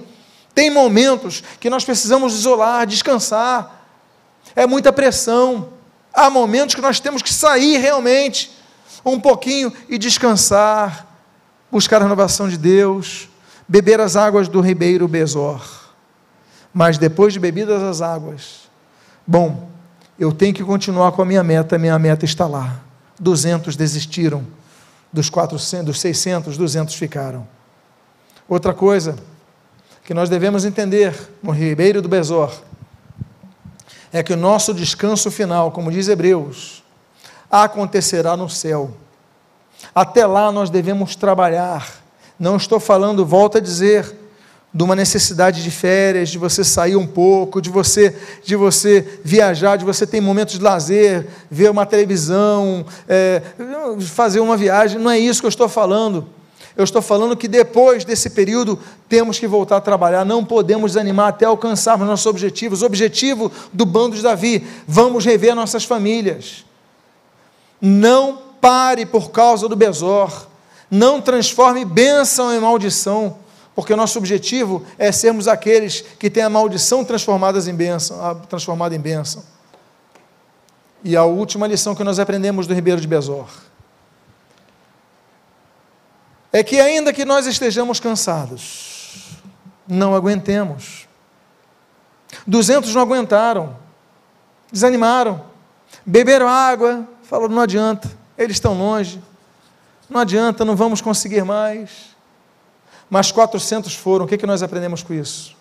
tem 0.54 0.70
momentos 0.70 1.42
que 1.62 1.70
nós 1.70 1.86
precisamos 1.86 2.34
isolar, 2.34 2.86
descansar, 2.86 3.86
é 4.54 4.68
muita 4.68 4.92
pressão, 4.92 5.70
há 6.14 6.30
momentos 6.30 6.76
que 6.76 6.82
nós 6.82 7.00
temos 7.00 7.22
que 7.22 7.34
sair 7.34 7.78
realmente, 7.78 8.52
um 9.06 9.18
pouquinho 9.18 9.72
e 9.88 9.98
descansar, 9.98 11.08
buscar 11.72 12.02
a 12.02 12.04
renovação 12.04 12.50
de 12.50 12.58
Deus, 12.58 13.30
beber 13.66 14.02
as 14.02 14.18
águas 14.18 14.50
do 14.50 14.60
ribeiro 14.60 15.08
Besor. 15.08 15.81
Mas 16.74 16.98
depois 16.98 17.34
de 17.34 17.40
bebidas 17.40 17.82
as 17.82 18.02
águas, 18.02 18.70
bom, 19.28 19.70
eu 20.18 20.32
tenho 20.32 20.54
que 20.54 20.64
continuar 20.64 21.12
com 21.12 21.22
a 21.22 21.26
minha 21.26 21.44
meta, 21.44 21.78
minha 21.78 21.98
meta 22.00 22.26
está 22.26 22.48
lá. 22.48 22.80
200 23.20 23.76
desistiram, 23.76 24.46
dos 25.12 25.30
400, 25.30 25.86
dos 25.86 26.00
600, 26.00 26.58
200 26.58 26.96
ficaram. 26.96 27.48
Outra 28.48 28.74
coisa 28.74 29.16
que 30.04 30.14
nós 30.14 30.30
devemos 30.30 30.66
entender 30.66 31.16
no 31.42 31.52
ribeiro 31.52 32.02
do 32.02 32.10
Besor 32.10 32.52
é 34.12 34.22
que 34.22 34.34
o 34.34 34.38
nosso 34.38 34.74
descanso 34.74 35.32
final, 35.32 35.72
como 35.72 35.92
diz 35.92 36.08
Hebreus, 36.08 36.84
acontecerá 37.50 38.36
no 38.36 38.50
céu. 38.50 38.92
Até 39.94 40.26
lá 40.26 40.52
nós 40.52 40.70
devemos 40.70 41.16
trabalhar. 41.16 42.02
Não 42.40 42.58
estou 42.58 42.80
falando, 42.80 43.26
volto 43.26 43.58
a 43.58 43.62
dizer, 43.62 44.16
de 44.74 44.84
uma 44.84 44.96
necessidade 44.96 45.62
de 45.64 45.70
férias, 45.70 46.30
de 46.30 46.38
você 46.38 46.64
sair 46.64 46.96
um 46.96 47.06
pouco, 47.06 47.62
de 47.62 47.70
você, 47.70 48.16
de 48.44 48.56
você 48.56 49.20
viajar, 49.24 49.76
de 49.76 49.84
você 49.84 50.08
ter 50.08 50.22
momentos 50.22 50.58
de 50.58 50.64
lazer, 50.64 51.28
ver 51.50 51.70
uma 51.70 51.86
televisão, 51.86 52.86
é, 53.08 53.42
fazer 54.00 54.40
uma 54.40 54.56
viagem. 54.56 55.00
Não 55.00 55.12
é 55.12 55.20
isso 55.20 55.42
que 55.42 55.46
eu 55.46 55.50
estou 55.50 55.68
falando. 55.68 56.26
Eu 56.76 56.86
estou 56.86 57.02
falando 57.02 57.36
que 57.36 57.50
depois 57.50 58.06
desse 58.06 58.30
período 58.30 58.80
temos 59.10 59.38
que 59.38 59.46
voltar 59.46 59.78
a 59.78 59.82
trabalhar, 59.82 60.24
não 60.24 60.46
podemos 60.46 60.92
desanimar 60.92 61.28
até 61.28 61.46
alcançarmos 61.46 62.08
nossos 62.08 62.26
objetivos. 62.26 62.82
O 62.82 62.86
objetivo 62.86 63.52
do 63.74 63.86
bando 63.86 64.16
de 64.16 64.22
Davi, 64.22 64.66
vamos 64.88 65.26
rever 65.26 65.54
nossas 65.54 65.84
famílias. 65.84 66.64
Não 67.82 68.40
pare 68.62 69.06
por 69.06 69.32
causa 69.32 69.68
do 69.68 69.76
Besor. 69.76 70.48
Não 70.90 71.22
transforme 71.22 71.84
bênção 71.84 72.54
em 72.54 72.60
maldição, 72.60 73.38
porque 73.76 73.94
o 73.94 73.98
nosso 73.98 74.18
objetivo 74.18 74.86
é 74.98 75.12
sermos 75.12 75.48
aqueles 75.48 76.02
que 76.02 76.30
têm 76.30 76.44
a 76.44 76.50
maldição 76.50 77.06
transformadas 77.06 77.68
em 77.68 77.74
bênção, 77.74 78.42
transformada 78.50 78.96
em 78.96 79.00
bênção. 79.00 79.44
E 81.04 81.16
a 81.16 81.24
última 81.24 81.66
lição 81.68 81.96
que 81.96 82.04
nós 82.04 82.20
aprendemos 82.20 82.68
do 82.68 82.74
Ribeiro 82.74 83.02
de 83.02 83.08
Besor 83.08 83.48
é 86.54 86.64
que 86.64 86.80
ainda 86.80 87.14
que 87.14 87.24
nós 87.24 87.48
estejamos 87.48 88.00
cansados, 88.00 89.38
não 89.88 90.14
aguentemos. 90.14 91.08
Duzentos 92.46 92.94
não 92.94 93.02
aguentaram, 93.02 93.78
desanimaram, 94.72 95.44
beberam 96.06 96.48
água, 96.48 97.08
falaram, 97.24 97.56
não 97.56 97.62
adianta, 97.62 98.12
eles 98.38 98.58
estão 98.58 98.78
longe, 98.78 99.22
não 100.10 100.20
adianta, 100.20 100.66
não 100.66 100.76
vamos 100.76 101.02
conseguir 101.02 101.44
mais. 101.44 102.11
Mas 103.12 103.30
400 103.30 103.94
foram, 103.94 104.24
o 104.24 104.28
que, 104.28 104.38
que 104.38 104.46
nós 104.46 104.64
aprendemos 104.64 105.04
com 105.04 105.14
isso? 105.14 105.54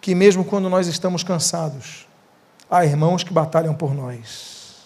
Que 0.00 0.12
mesmo 0.12 0.44
quando 0.44 0.68
nós 0.68 0.88
estamos 0.88 1.22
cansados, 1.22 2.04
há 2.68 2.84
irmãos 2.84 3.22
que 3.22 3.32
batalham 3.32 3.72
por 3.72 3.94
nós. 3.94 4.82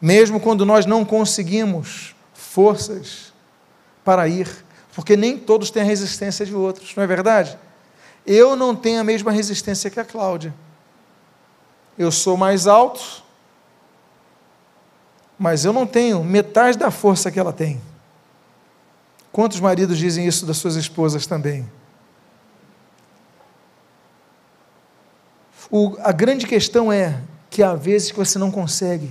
Mesmo 0.00 0.40
quando 0.40 0.64
nós 0.64 0.86
não 0.86 1.04
conseguimos 1.04 2.16
forças 2.32 3.30
para 4.02 4.26
ir, 4.26 4.48
porque 4.94 5.18
nem 5.18 5.36
todos 5.36 5.70
têm 5.70 5.82
a 5.82 5.84
resistência 5.84 6.46
de 6.46 6.54
outros, 6.54 6.96
não 6.96 7.04
é 7.04 7.06
verdade? 7.06 7.58
Eu 8.26 8.56
não 8.56 8.74
tenho 8.74 9.02
a 9.02 9.04
mesma 9.04 9.30
resistência 9.30 9.90
que 9.90 10.00
a 10.00 10.04
Cláudia. 10.04 10.54
Eu 11.98 12.10
sou 12.10 12.38
mais 12.38 12.66
alto, 12.66 13.22
mas 15.38 15.66
eu 15.66 15.74
não 15.74 15.86
tenho 15.86 16.24
metade 16.24 16.78
da 16.78 16.90
força 16.90 17.30
que 17.30 17.38
ela 17.38 17.52
tem. 17.52 17.91
Quantos 19.32 19.58
maridos 19.58 19.96
dizem 19.96 20.26
isso 20.26 20.44
das 20.44 20.58
suas 20.58 20.76
esposas 20.76 21.26
também? 21.26 21.66
O, 25.70 25.96
a 26.00 26.12
grande 26.12 26.46
questão 26.46 26.92
é 26.92 27.18
que 27.48 27.62
há 27.62 27.74
vezes 27.74 28.10
que 28.10 28.18
você 28.18 28.38
não 28.38 28.50
consegue, 28.50 29.10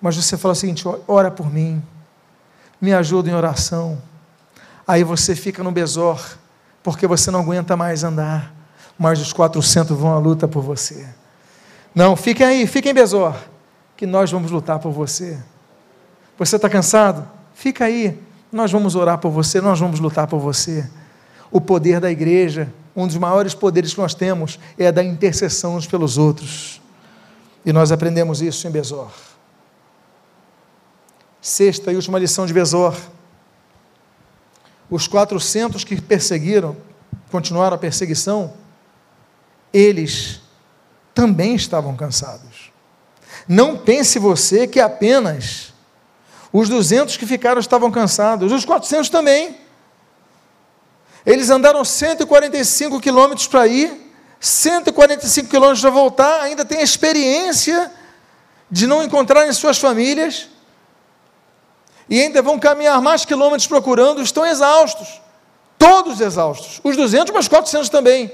mas 0.00 0.14
você 0.14 0.36
fala 0.36 0.52
o 0.52 0.54
seguinte: 0.54 0.84
ora 1.08 1.28
por 1.28 1.52
mim, 1.52 1.82
me 2.80 2.94
ajuda 2.94 3.28
em 3.28 3.34
oração. 3.34 4.00
Aí 4.86 5.02
você 5.02 5.34
fica 5.34 5.62
no 5.62 5.72
besor, 5.72 6.20
porque 6.82 7.04
você 7.06 7.30
não 7.32 7.40
aguenta 7.40 7.76
mais 7.76 8.04
andar, 8.04 8.54
mas 8.96 9.20
os 9.20 9.32
400 9.32 9.96
vão 9.96 10.12
à 10.12 10.18
luta 10.18 10.46
por 10.46 10.62
você. 10.62 11.08
Não, 11.92 12.14
fiquem 12.14 12.46
aí, 12.46 12.66
fiquem 12.66 12.92
em 12.92 12.94
besor 12.94 13.36
que 13.96 14.06
nós 14.06 14.30
vamos 14.30 14.50
lutar 14.50 14.78
por 14.78 14.92
você. 14.92 15.38
Você 16.38 16.56
está 16.56 16.68
cansado? 16.68 17.28
Fica 17.54 17.84
aí, 17.84 18.20
nós 18.52 18.70
vamos 18.70 18.94
orar 18.94 19.16
por 19.18 19.30
você, 19.30 19.60
nós 19.60 19.80
vamos 19.80 19.98
lutar 19.98 20.26
por 20.26 20.38
você. 20.38 20.88
O 21.50 21.60
poder 21.60 21.98
da 21.98 22.10
igreja, 22.10 22.72
um 22.94 23.06
dos 23.06 23.16
maiores 23.16 23.54
poderes 23.54 23.94
que 23.94 24.00
nós 24.00 24.14
temos, 24.14 24.60
é 24.78 24.88
a 24.88 24.90
da 24.90 25.02
intercessão 25.02 25.76
uns 25.76 25.86
pelos 25.86 26.18
outros. 26.18 26.80
E 27.64 27.72
nós 27.72 27.90
aprendemos 27.90 28.42
isso 28.42 28.68
em 28.68 28.70
Besor. 28.70 29.10
Sexta 31.40 31.90
e 31.90 31.96
última 31.96 32.18
lição 32.18 32.44
de 32.44 32.52
Besor. 32.52 32.94
Os 34.90 35.08
400 35.08 35.82
que 35.82 35.98
perseguiram, 36.00 36.76
continuaram 37.30 37.76
a 37.76 37.78
perseguição, 37.78 38.52
eles 39.72 40.42
também 41.14 41.54
estavam 41.54 41.96
cansados. 41.96 42.70
Não 43.48 43.78
pense 43.78 44.18
você 44.18 44.66
que 44.66 44.78
apenas 44.78 45.71
os 46.52 46.68
200 46.68 47.16
que 47.16 47.26
ficaram 47.26 47.60
estavam 47.60 47.90
cansados, 47.90 48.52
os 48.52 48.64
400 48.64 49.08
também. 49.08 49.56
Eles 51.24 51.50
andaram 51.50 51.84
145 51.84 53.00
quilômetros 53.00 53.46
para 53.46 53.66
ir, 53.66 54.12
145 54.38 55.48
quilômetros 55.48 55.80
para 55.80 55.90
voltar, 55.90 56.42
ainda 56.42 56.64
tem 56.64 56.78
a 56.78 56.82
experiência 56.82 57.90
de 58.70 58.86
não 58.86 59.02
encontrarem 59.02 59.52
suas 59.52 59.78
famílias, 59.78 60.48
e 62.08 62.20
ainda 62.20 62.42
vão 62.42 62.58
caminhar 62.58 63.00
mais 63.00 63.24
quilômetros 63.24 63.66
procurando, 63.66 64.20
estão 64.20 64.44
exaustos, 64.44 65.20
todos 65.78 66.20
exaustos, 66.20 66.80
os 66.82 66.96
200, 66.96 67.32
mas 67.32 67.48
400 67.48 67.88
também. 67.88 68.32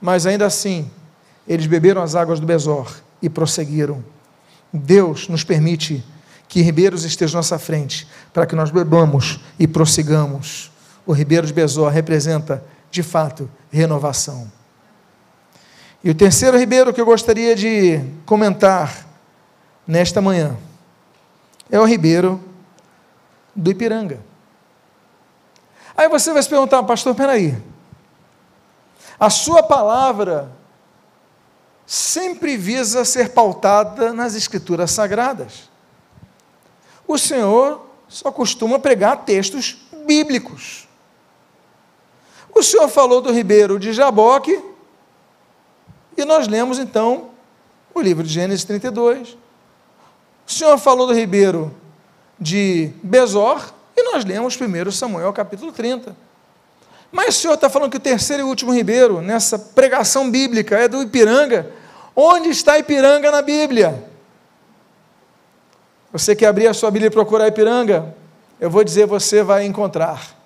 Mas 0.00 0.26
ainda 0.26 0.46
assim, 0.46 0.88
eles 1.46 1.66
beberam 1.66 2.02
as 2.02 2.14
águas 2.14 2.38
do 2.38 2.46
Besor 2.46 2.94
e 3.20 3.28
prosseguiram. 3.28 4.04
Deus 4.72 5.26
nos 5.28 5.42
permite 5.42 6.04
que 6.48 6.62
ribeiros 6.62 7.04
estejam 7.04 7.38
à 7.38 7.40
nossa 7.40 7.58
frente, 7.58 8.08
para 8.32 8.46
que 8.46 8.56
nós 8.56 8.70
bebamos 8.70 9.38
e 9.58 9.68
prossigamos. 9.68 10.72
O 11.06 11.12
ribeiro 11.12 11.46
de 11.46 11.52
Besor 11.52 11.90
representa, 11.90 12.64
de 12.90 13.02
fato, 13.02 13.50
renovação. 13.70 14.50
E 16.02 16.10
o 16.10 16.14
terceiro 16.14 16.58
ribeiro 16.58 16.92
que 16.92 17.00
eu 17.00 17.06
gostaria 17.06 17.54
de 17.54 18.00
comentar 18.24 19.06
nesta 19.86 20.20
manhã 20.20 20.56
é 21.70 21.78
o 21.78 21.84
ribeiro 21.84 22.42
do 23.54 23.70
Ipiranga. 23.70 24.20
Aí 25.96 26.08
você 26.08 26.32
vai 26.32 26.42
se 26.42 26.48
perguntar, 26.48 26.82
pastor, 26.84 27.14
peraí, 27.14 27.60
a 29.18 29.28
sua 29.28 29.62
palavra 29.62 30.50
sempre 31.84 32.56
visa 32.56 33.04
ser 33.04 33.30
pautada 33.30 34.12
nas 34.12 34.34
Escrituras 34.34 34.92
Sagradas. 34.92 35.68
O 37.08 37.16
Senhor 37.16 37.86
só 38.06 38.30
costuma 38.30 38.78
pregar 38.78 39.24
textos 39.24 39.78
bíblicos. 40.06 40.86
O 42.54 42.62
Senhor 42.62 42.86
falou 42.88 43.22
do 43.22 43.32
ribeiro 43.32 43.78
de 43.78 43.94
Jaboque, 43.94 44.62
e 46.16 46.24
nós 46.24 46.46
lemos 46.46 46.78
então 46.78 47.30
o 47.94 48.00
livro 48.00 48.22
de 48.22 48.32
Gênesis 48.32 48.64
32. 48.64 49.38
O 50.46 50.52
Senhor 50.52 50.76
falou 50.76 51.06
do 51.06 51.14
ribeiro 51.14 51.74
de 52.38 52.92
Bezor, 53.02 53.72
e 53.96 54.02
nós 54.12 54.24
lemos 54.24 54.58
1 54.60 54.90
Samuel 54.90 55.32
capítulo 55.32 55.72
30. 55.72 56.14
Mas 57.10 57.36
o 57.36 57.40
Senhor 57.40 57.54
está 57.54 57.70
falando 57.70 57.90
que 57.90 57.96
o 57.96 58.00
terceiro 58.00 58.42
e 58.42 58.44
último 58.44 58.72
ribeiro, 58.72 59.22
nessa 59.22 59.58
pregação 59.58 60.30
bíblica, 60.30 60.76
é 60.76 60.88
do 60.88 61.02
Ipiranga. 61.02 61.70
Onde 62.14 62.50
está 62.50 62.78
Ipiranga 62.78 63.30
na 63.30 63.40
Bíblia? 63.40 64.07
Você 66.12 66.34
que 66.34 66.46
abrir 66.46 66.66
a 66.66 66.74
sua 66.74 66.90
Bíblia 66.90 67.08
e 67.08 67.12
procurar 67.12 67.48
Ipiranga, 67.48 68.14
eu 68.58 68.70
vou 68.70 68.82
dizer, 68.82 69.06
você 69.06 69.42
vai 69.42 69.66
encontrar. 69.66 70.36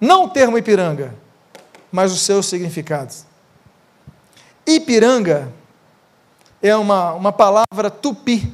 Não 0.00 0.24
o 0.24 0.28
termo 0.30 0.56
Ipiranga, 0.56 1.14
mas 1.90 2.12
os 2.12 2.20
seus 2.20 2.46
significados. 2.46 3.26
Ipiranga 4.66 5.52
é 6.62 6.76
uma, 6.76 7.12
uma 7.14 7.32
palavra 7.32 7.90
tupi. 7.90 8.52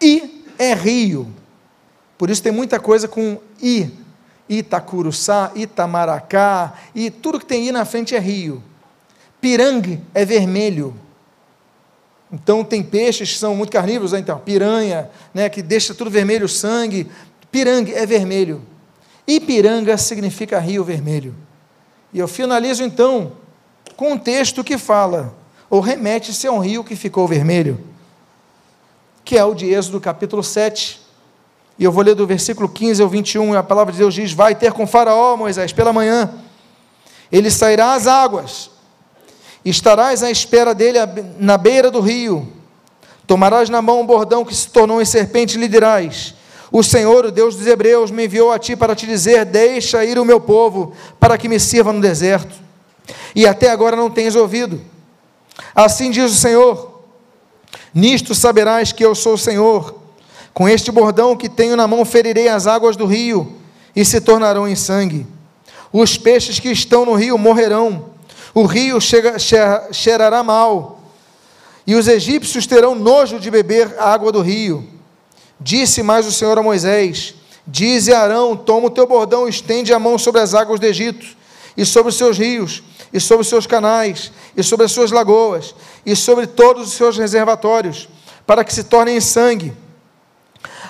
I 0.00 0.44
é 0.58 0.74
rio. 0.74 1.32
Por 2.16 2.30
isso 2.30 2.42
tem 2.42 2.52
muita 2.52 2.78
coisa 2.78 3.08
com 3.08 3.38
I. 3.60 3.90
Itacuruçá, 4.48 5.50
Itamaracá, 5.54 6.74
e 6.94 7.10
tudo 7.10 7.40
que 7.40 7.46
tem 7.46 7.66
I 7.66 7.72
na 7.72 7.84
frente 7.84 8.14
é 8.14 8.18
rio. 8.18 8.62
Pirangue 9.40 10.00
é 10.12 10.24
vermelho. 10.24 10.94
Então 12.34 12.64
tem 12.64 12.82
peixes 12.82 13.32
que 13.32 13.38
são 13.38 13.54
muito 13.54 13.70
carnívoros, 13.70 14.10
né? 14.10 14.18
então, 14.18 14.36
piranha, 14.40 15.08
né, 15.32 15.48
que 15.48 15.62
deixa 15.62 15.94
tudo 15.94 16.10
vermelho, 16.10 16.48
sangue. 16.48 17.08
Pirangue 17.48 17.94
é 17.94 18.04
vermelho. 18.04 18.60
Ipiranga 19.24 19.96
significa 19.96 20.58
rio 20.58 20.82
vermelho. 20.82 21.32
E 22.12 22.18
eu 22.18 22.26
finalizo 22.26 22.82
então 22.82 23.32
com 23.96 24.14
um 24.14 24.18
texto 24.18 24.64
que 24.64 24.76
fala, 24.76 25.32
ou 25.70 25.78
remete-se 25.78 26.48
a 26.48 26.52
um 26.52 26.58
rio 26.58 26.82
que 26.82 26.96
ficou 26.96 27.28
vermelho, 27.28 27.78
que 29.24 29.38
é 29.38 29.44
o 29.44 29.54
de 29.54 29.72
Êxodo 29.72 30.00
capítulo 30.00 30.42
7. 30.42 31.00
E 31.78 31.84
eu 31.84 31.92
vou 31.92 32.02
ler 32.02 32.16
do 32.16 32.26
versículo 32.26 32.68
15 32.68 33.00
ao 33.00 33.08
21, 33.08 33.54
e 33.54 33.56
a 33.56 33.62
palavra 33.62 33.92
de 33.92 33.98
Deus 33.98 34.12
diz: 34.12 34.32
Vai 34.32 34.56
ter 34.56 34.72
com 34.72 34.88
Faraó, 34.88 35.36
Moisés, 35.36 35.72
pela 35.72 35.92
manhã, 35.92 36.34
ele 37.30 37.48
sairá 37.48 37.94
às 37.94 38.08
águas, 38.08 38.70
estarás 39.64 40.22
à 40.22 40.30
espera 40.30 40.74
dele 40.74 40.98
na 41.38 41.56
beira 41.56 41.90
do 41.90 42.00
rio, 42.00 42.46
tomarás 43.26 43.68
na 43.68 43.80
mão 43.80 44.00
um 44.00 44.06
bordão 44.06 44.44
que 44.44 44.54
se 44.54 44.68
tornou 44.68 45.00
em 45.00 45.04
serpente 45.04 45.56
e 45.56 45.60
lhe 45.60 45.68
dirás: 45.68 46.34
o 46.76 46.82
Senhor, 46.82 47.24
o 47.24 47.30
Deus 47.30 47.54
dos 47.54 47.68
Hebreus, 47.68 48.10
me 48.10 48.24
enviou 48.24 48.50
a 48.50 48.58
ti 48.58 48.74
para 48.74 48.96
te 48.96 49.06
dizer: 49.06 49.44
Deixa 49.44 50.04
ir 50.04 50.18
o 50.18 50.24
meu 50.24 50.40
povo, 50.40 50.92
para 51.20 51.38
que 51.38 51.48
me 51.48 51.60
sirva 51.60 51.92
no 51.92 52.00
deserto. 52.00 52.52
E 53.32 53.46
até 53.46 53.70
agora 53.70 53.94
não 53.94 54.10
tens 54.10 54.34
ouvido. 54.34 54.80
Assim 55.72 56.10
diz 56.10 56.32
o 56.32 56.34
Senhor: 56.34 57.04
Nisto 57.94 58.34
saberás 58.34 58.90
que 58.90 59.04
eu 59.04 59.14
sou 59.14 59.34
o 59.34 59.38
Senhor. 59.38 60.00
Com 60.52 60.68
este 60.68 60.90
bordão 60.90 61.36
que 61.36 61.48
tenho 61.48 61.76
na 61.76 61.86
mão, 61.86 62.04
ferirei 62.04 62.48
as 62.48 62.66
águas 62.66 62.96
do 62.96 63.06
rio, 63.06 63.54
e 63.94 64.04
se 64.04 64.20
tornarão 64.20 64.66
em 64.66 64.74
sangue. 64.74 65.28
Os 65.92 66.18
peixes 66.18 66.58
que 66.58 66.72
estão 66.72 67.04
no 67.04 67.14
rio 67.14 67.38
morrerão, 67.38 68.06
o 68.54 68.64
rio 68.64 69.00
chega, 69.00 69.36
cheirará 69.92 70.42
mal, 70.42 71.02
e 71.86 71.94
os 71.94 72.08
egípcios 72.08 72.66
terão 72.66 72.94
nojo 72.94 73.38
de 73.38 73.50
beber 73.50 73.94
a 73.98 74.12
água 74.12 74.32
do 74.32 74.40
rio 74.40 74.94
Disse 75.60 76.02
mais 76.02 76.26
o 76.26 76.32
Senhor 76.32 76.58
a 76.58 76.62
Moisés: 76.62 77.34
Dize 77.66 78.12
Arão: 78.12 78.56
Toma 78.56 78.88
o 78.88 78.90
teu 78.90 79.06
bordão, 79.06 79.48
estende 79.48 79.92
a 79.92 79.98
mão 79.98 80.18
sobre 80.18 80.40
as 80.40 80.54
águas 80.54 80.80
do 80.80 80.86
Egito, 80.86 81.26
e 81.76 81.84
sobre 81.84 82.10
os 82.10 82.16
seus 82.16 82.36
rios, 82.36 82.82
e 83.12 83.20
sobre 83.20 83.42
os 83.42 83.48
seus 83.48 83.66
canais, 83.66 84.32
e 84.56 84.62
sobre 84.62 84.86
as 84.86 84.92
suas 84.92 85.10
lagoas, 85.10 85.74
e 86.04 86.14
sobre 86.14 86.46
todos 86.46 86.88
os 86.88 86.94
seus 86.94 87.16
reservatórios, 87.16 88.08
para 88.46 88.64
que 88.64 88.74
se 88.74 88.84
tornem 88.84 89.20
sangue. 89.20 89.72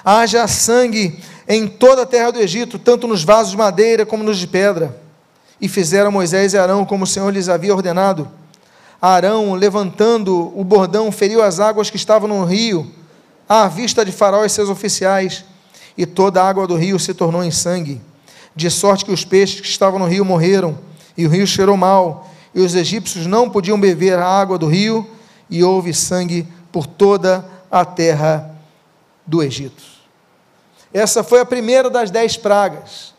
Haja 0.05 0.47
sangue 0.49 1.23
em 1.47 1.69
toda 1.69 2.03
a 2.03 2.07
terra 2.07 2.33
do 2.33 2.41
Egito, 2.41 2.79
tanto 2.79 3.07
nos 3.07 3.23
vasos 3.23 3.53
de 3.53 3.57
madeira 3.57 4.05
como 4.05 4.25
nos 4.25 4.39
de 4.39 4.47
pedra. 4.47 5.04
E 5.61 5.69
fizeram 5.69 6.11
Moisés 6.11 6.53
e 6.53 6.59
Arão 6.59 6.85
como 6.85 7.05
o 7.05 7.07
Senhor 7.07 7.31
lhes 7.31 7.49
havia 7.49 7.75
ordenado. 7.75 8.29
Arão, 9.01 9.55
levantando 9.55 10.53
o 10.59 10.65
bordão, 10.65 11.13
feriu 11.13 11.43
as 11.43 11.61
águas 11.61 11.91
que 11.91 11.97
estavam 11.97 12.29
no 12.29 12.45
rio 12.45 12.91
à 13.49 13.69
vista 13.69 14.05
de 14.05 14.11
Faraó 14.11 14.45
e 14.45 14.51
seus 14.51 14.69
oficiais, 14.69 15.45
e 15.97 16.07
toda 16.07 16.43
a 16.43 16.49
água 16.49 16.67
do 16.67 16.77
rio 16.77 16.99
se 16.99 17.13
tornou 17.13 17.45
em 17.45 17.51
sangue, 17.51 18.01
de 18.57 18.71
sorte 18.71 19.05
que 19.05 19.13
os 19.13 19.25
peixes 19.25 19.61
que 19.61 19.67
estavam 19.67 19.99
no 19.99 20.07
rio 20.07 20.25
morreram, 20.25 20.79
e 21.17 21.27
o 21.27 21.31
rio 21.31 21.47
cheirou 21.47 21.77
mal, 21.77 22.31
e 22.55 22.61
os 22.61 22.75
egípcios 22.75 23.27
não 23.27 23.51
podiam 23.51 23.79
beber 23.79 24.19
a 24.19 24.27
água 24.27 24.57
do 24.57 24.67
rio, 24.67 25.09
e 25.51 25.63
houve 25.63 25.93
sangue 25.93 26.49
por 26.73 26.87
toda 26.87 27.45
a 27.71 27.85
terra 27.85 28.59
do 29.27 29.43
Egito. 29.43 29.83
Essa 30.93 31.23
foi 31.23 31.41
a 31.41 31.47
primeira 31.47 31.91
das 31.91 32.11
dez 32.11 32.37
pragas. 32.37 33.14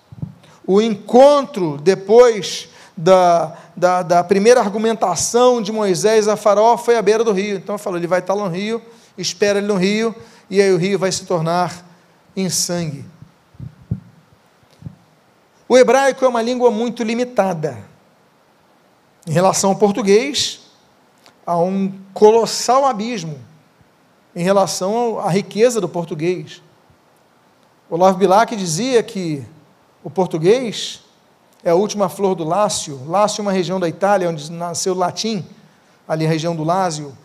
O 0.67 0.81
encontro 0.81 1.77
depois 1.77 2.69
da, 2.97 3.55
da, 3.75 4.01
da 4.03 4.23
primeira 4.23 4.59
argumentação 4.59 5.61
de 5.61 5.71
Moisés 5.71 6.27
a 6.27 6.35
Faraó 6.35 6.77
foi 6.77 6.97
à 6.97 7.01
beira 7.01 7.23
do 7.23 7.31
rio. 7.31 7.57
Então, 7.57 7.77
falou: 7.77 7.99
ele 7.99 8.07
vai 8.07 8.19
estar 8.19 8.35
no 8.35 8.47
rio 8.47 8.81
espera 9.17 9.59
ele 9.59 9.67
no 9.67 9.75
rio, 9.75 10.15
e 10.49 10.61
aí 10.61 10.71
o 10.71 10.77
rio 10.77 10.99
vai 10.99 11.11
se 11.11 11.25
tornar 11.25 11.85
em 12.35 12.49
sangue. 12.49 13.05
O 15.67 15.77
hebraico 15.77 16.23
é 16.23 16.27
uma 16.27 16.41
língua 16.41 16.69
muito 16.69 17.03
limitada. 17.03 17.77
Em 19.27 19.31
relação 19.31 19.71
ao 19.71 19.75
português, 19.75 20.59
há 21.45 21.57
um 21.57 21.91
colossal 22.13 22.85
abismo 22.85 23.39
em 24.35 24.43
relação 24.43 25.19
à 25.19 25.29
riqueza 25.29 25.81
do 25.81 25.89
português. 25.89 26.61
Olavo 27.89 28.17
Bilac 28.17 28.55
dizia 28.55 29.01
que 29.01 29.43
o 30.05 30.09
português 30.11 31.01
é 31.63 31.71
a 31.71 31.75
última 31.75 32.07
flor 32.07 32.35
do 32.35 32.43
Lácio. 32.43 33.01
Lácio 33.07 33.41
é 33.41 33.41
uma 33.41 33.51
região 33.51 33.79
da 33.79 33.89
Itália 33.89 34.29
onde 34.29 34.51
nasceu 34.51 34.93
o 34.93 34.95
latim, 34.95 35.43
ali 36.07 36.27
a 36.27 36.29
região 36.29 36.55
do 36.55 36.63
Lásio. 36.63 37.17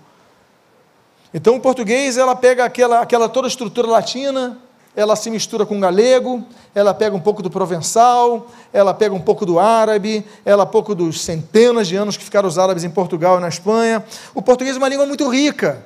Então, 1.35 1.57
o 1.57 1.61
português, 1.61 2.17
ela 2.17 2.35
pega 2.35 2.65
aquela, 2.65 3.01
aquela 3.01 3.29
toda 3.29 3.47
a 3.47 3.51
estrutura 3.51 3.87
latina, 3.87 4.57
ela 4.97 5.15
se 5.15 5.31
mistura 5.31 5.67
com 5.67 5.77
o 5.77 5.81
galego, 5.81 6.43
ela 6.75 6.95
pega 6.95 7.15
um 7.15 7.21
pouco 7.21 7.43
do 7.43 7.51
provençal, 7.51 8.47
ela 8.73 8.95
pega 8.95 9.15
um 9.15 9.21
pouco 9.21 9.45
do 9.45 9.59
árabe, 9.59 10.25
ela 10.43 10.65
pouco 10.65 10.95
dos 10.95 11.21
centenas 11.21 11.87
de 11.87 11.97
anos 11.97 12.17
que 12.17 12.25
ficaram 12.25 12.49
os 12.49 12.59
árabes 12.59 12.83
em 12.83 12.91
Portugal 12.91 13.37
e 13.37 13.43
na 13.43 13.49
Espanha. 13.49 14.03
O 14.35 14.41
português 14.41 14.77
é 14.77 14.79
uma 14.79 14.89
língua 14.89 15.05
muito 15.05 15.29
rica. 15.29 15.85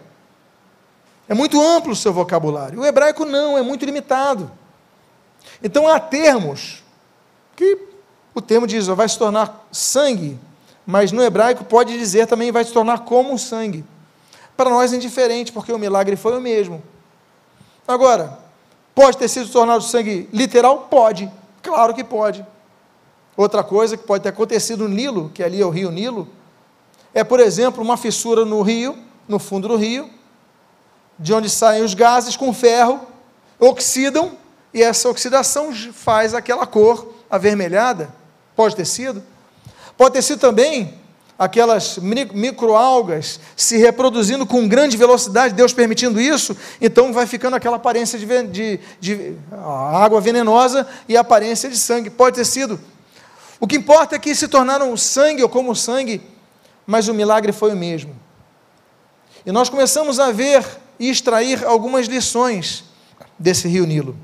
É 1.29 1.35
muito 1.35 1.61
amplo 1.61 1.91
o 1.91 1.97
seu 1.97 2.13
vocabulário. 2.13 2.79
O 2.79 2.87
hebraico 2.87 3.25
não, 3.25 3.59
é 3.59 3.63
muito 3.63 3.85
limitado. 3.85 4.49
Então 5.61 5.89
há 5.89 5.99
termos 5.99 6.84
que 7.57 7.79
o 8.35 8.41
termo 8.41 8.67
diz, 8.67 8.87
vai 8.87 9.09
se 9.09 9.19
tornar 9.19 9.67
sangue, 9.71 10.39
mas 10.85 11.13
no 11.13 11.23
hebraico 11.23 11.65
pode 11.65 11.97
dizer 11.99 12.27
também 12.27 12.51
vai 12.51 12.65
se 12.65 12.73
tornar 12.73 13.01
como 13.01 13.39
sangue. 13.39 13.85
Para 14.57 14.71
nós 14.71 14.93
é 14.93 14.97
indiferente, 14.97 15.53
porque 15.53 15.73
o 15.73 15.79
milagre 15.79 16.17
foi 16.17 16.37
o 16.37 16.41
mesmo. 16.41 16.83
Agora, 17.87 18.39
pode 18.95 19.17
ter 19.17 19.29
sido 19.29 19.49
tornado 19.49 19.83
sangue 19.83 20.29
literal? 20.33 20.89
Pode, 20.91 21.31
claro 21.63 21.95
que 21.95 22.05
pode. 22.05 22.45
Outra 23.37 23.65
coisa 23.65 23.97
que 23.97 24.05
pode 24.05 24.23
ter 24.23 24.29
acontecido 24.29 24.89
no 24.89 24.95
Nilo, 24.95 25.31
que 25.35 25.43
ali 25.43 25.61
é 25.61 25.67
o 25.67 25.71
rio 25.71 25.91
Nilo, 25.91 26.29
é, 27.13 27.23
por 27.23 27.41
exemplo, 27.41 27.83
uma 27.83 27.97
fissura 27.97 28.45
no 28.45 28.63
rio, 28.63 28.97
no 29.27 29.39
fundo 29.39 29.69
do 29.69 29.77
rio, 29.77 30.11
de 31.19 31.33
onde 31.33 31.49
saem 31.49 31.83
os 31.83 31.95
gases 31.95 32.37
com 32.37 32.53
ferro, 32.53 33.01
oxidam, 33.59 34.33
e 34.73 34.83
essa 34.83 35.09
oxidação 35.09 35.73
faz 35.73 36.35
aquela 36.35 36.67
cor 36.67 37.15
avermelhada. 37.31 38.15
Pode 38.55 38.77
ter 38.77 38.85
sido. 38.85 39.23
Pode 39.97 40.15
ter 40.15 40.23
sido 40.23 40.39
também 40.39 40.95
aquelas 41.39 41.99
microalgas 41.99 43.41
se 43.57 43.77
reproduzindo 43.77 44.47
com 44.47 44.69
grande 44.69 44.97
velocidade, 44.97 45.55
Deus 45.55 45.73
permitindo 45.73 46.21
isso, 46.21 46.57
então 46.81 47.13
vai 47.13 47.27
ficando 47.27 47.57
aquela 47.57 47.77
aparência 47.77 48.19
de, 48.19 48.27
de, 48.47 48.81
de 49.01 49.37
água 49.93 50.21
venenosa 50.21 50.87
e 51.09 51.17
aparência 51.17 51.69
de 51.69 51.77
sangue. 51.77 52.11
Pode 52.11 52.37
ter 52.37 52.45
sido. 52.45 52.81
O 53.59 53.67
que 53.67 53.77
importa 53.77 54.17
é 54.17 54.19
que 54.19 54.35
se 54.35 54.49
tornaram 54.49 54.97
sangue 54.97 55.43
ou 55.43 55.49
como 55.49 55.75
sangue, 55.75 56.23
mas 56.87 57.09
o 57.09 57.15
milagre 57.15 57.53
foi 57.53 57.73
o 57.73 57.77
mesmo. 57.77 58.15
E 59.45 59.53
nós 59.53 59.69
começamos 59.69 60.21
a 60.21 60.31
ver 60.31 60.65
e 60.99 61.11
extrair 61.11 61.65
algumas 61.65 62.07
lições 62.07 62.85
desse 63.39 63.69
rio 63.69 63.87
Nilo. 63.87 64.17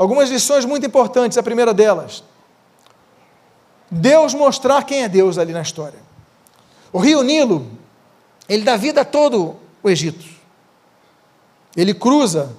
Algumas 0.00 0.30
lições 0.30 0.64
muito 0.64 0.86
importantes. 0.86 1.36
A 1.36 1.42
primeira 1.42 1.74
delas, 1.74 2.24
Deus 3.90 4.32
mostrar 4.32 4.82
quem 4.84 5.02
é 5.02 5.08
Deus 5.10 5.36
ali 5.36 5.52
na 5.52 5.60
história. 5.60 5.98
O 6.90 6.98
rio 6.98 7.22
Nilo, 7.22 7.70
ele 8.48 8.64
dá 8.64 8.78
vida 8.78 9.02
a 9.02 9.04
todo 9.04 9.56
o 9.82 9.90
Egito. 9.90 10.24
Ele 11.76 11.92
cruza 11.92 12.50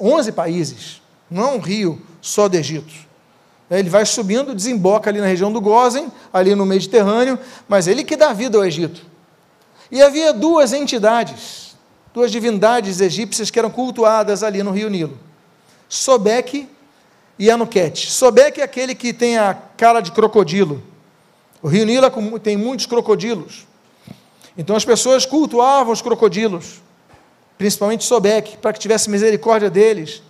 11 0.00 0.30
países, 0.30 1.02
não 1.28 1.48
é 1.48 1.52
um 1.54 1.58
rio 1.58 2.00
só 2.22 2.48
do 2.48 2.56
Egito. 2.56 2.94
Ele 3.68 3.90
vai 3.90 4.06
subindo, 4.06 4.54
desemboca 4.54 5.10
ali 5.10 5.20
na 5.20 5.26
região 5.26 5.50
do 5.50 5.60
Gozen, 5.60 6.12
ali 6.32 6.54
no 6.54 6.64
Mediterrâneo, 6.64 7.40
mas 7.66 7.88
ele 7.88 8.04
que 8.04 8.16
dá 8.16 8.32
vida 8.32 8.56
ao 8.56 8.64
Egito. 8.64 9.04
E 9.90 10.00
havia 10.00 10.32
duas 10.32 10.72
entidades, 10.72 11.76
duas 12.14 12.30
divindades 12.30 13.00
egípcias 13.00 13.50
que 13.50 13.58
eram 13.58 13.68
cultuadas 13.68 14.44
ali 14.44 14.62
no 14.62 14.70
rio 14.70 14.88
Nilo: 14.88 15.18
Sobeque 15.88 16.68
e 17.38 17.50
Anuquete. 17.50 18.10
Sobeque 18.10 18.60
é 18.60 18.64
aquele 18.64 18.94
que 18.94 19.12
tem 19.12 19.38
a 19.38 19.54
cara 19.76 20.00
de 20.00 20.12
crocodilo. 20.12 20.82
O 21.62 21.68
rio 21.68 21.86
Nilo 21.86 22.38
tem 22.38 22.56
muitos 22.56 22.86
crocodilos. 22.86 23.66
Então 24.56 24.74
as 24.74 24.84
pessoas 24.84 25.24
cultuavam 25.24 25.92
os 25.92 26.02
crocodilos, 26.02 26.80
principalmente 27.56 28.04
Sobeque, 28.04 28.56
para 28.56 28.72
que 28.72 28.80
tivesse 28.80 29.08
misericórdia 29.08 29.70
deles 29.70 30.22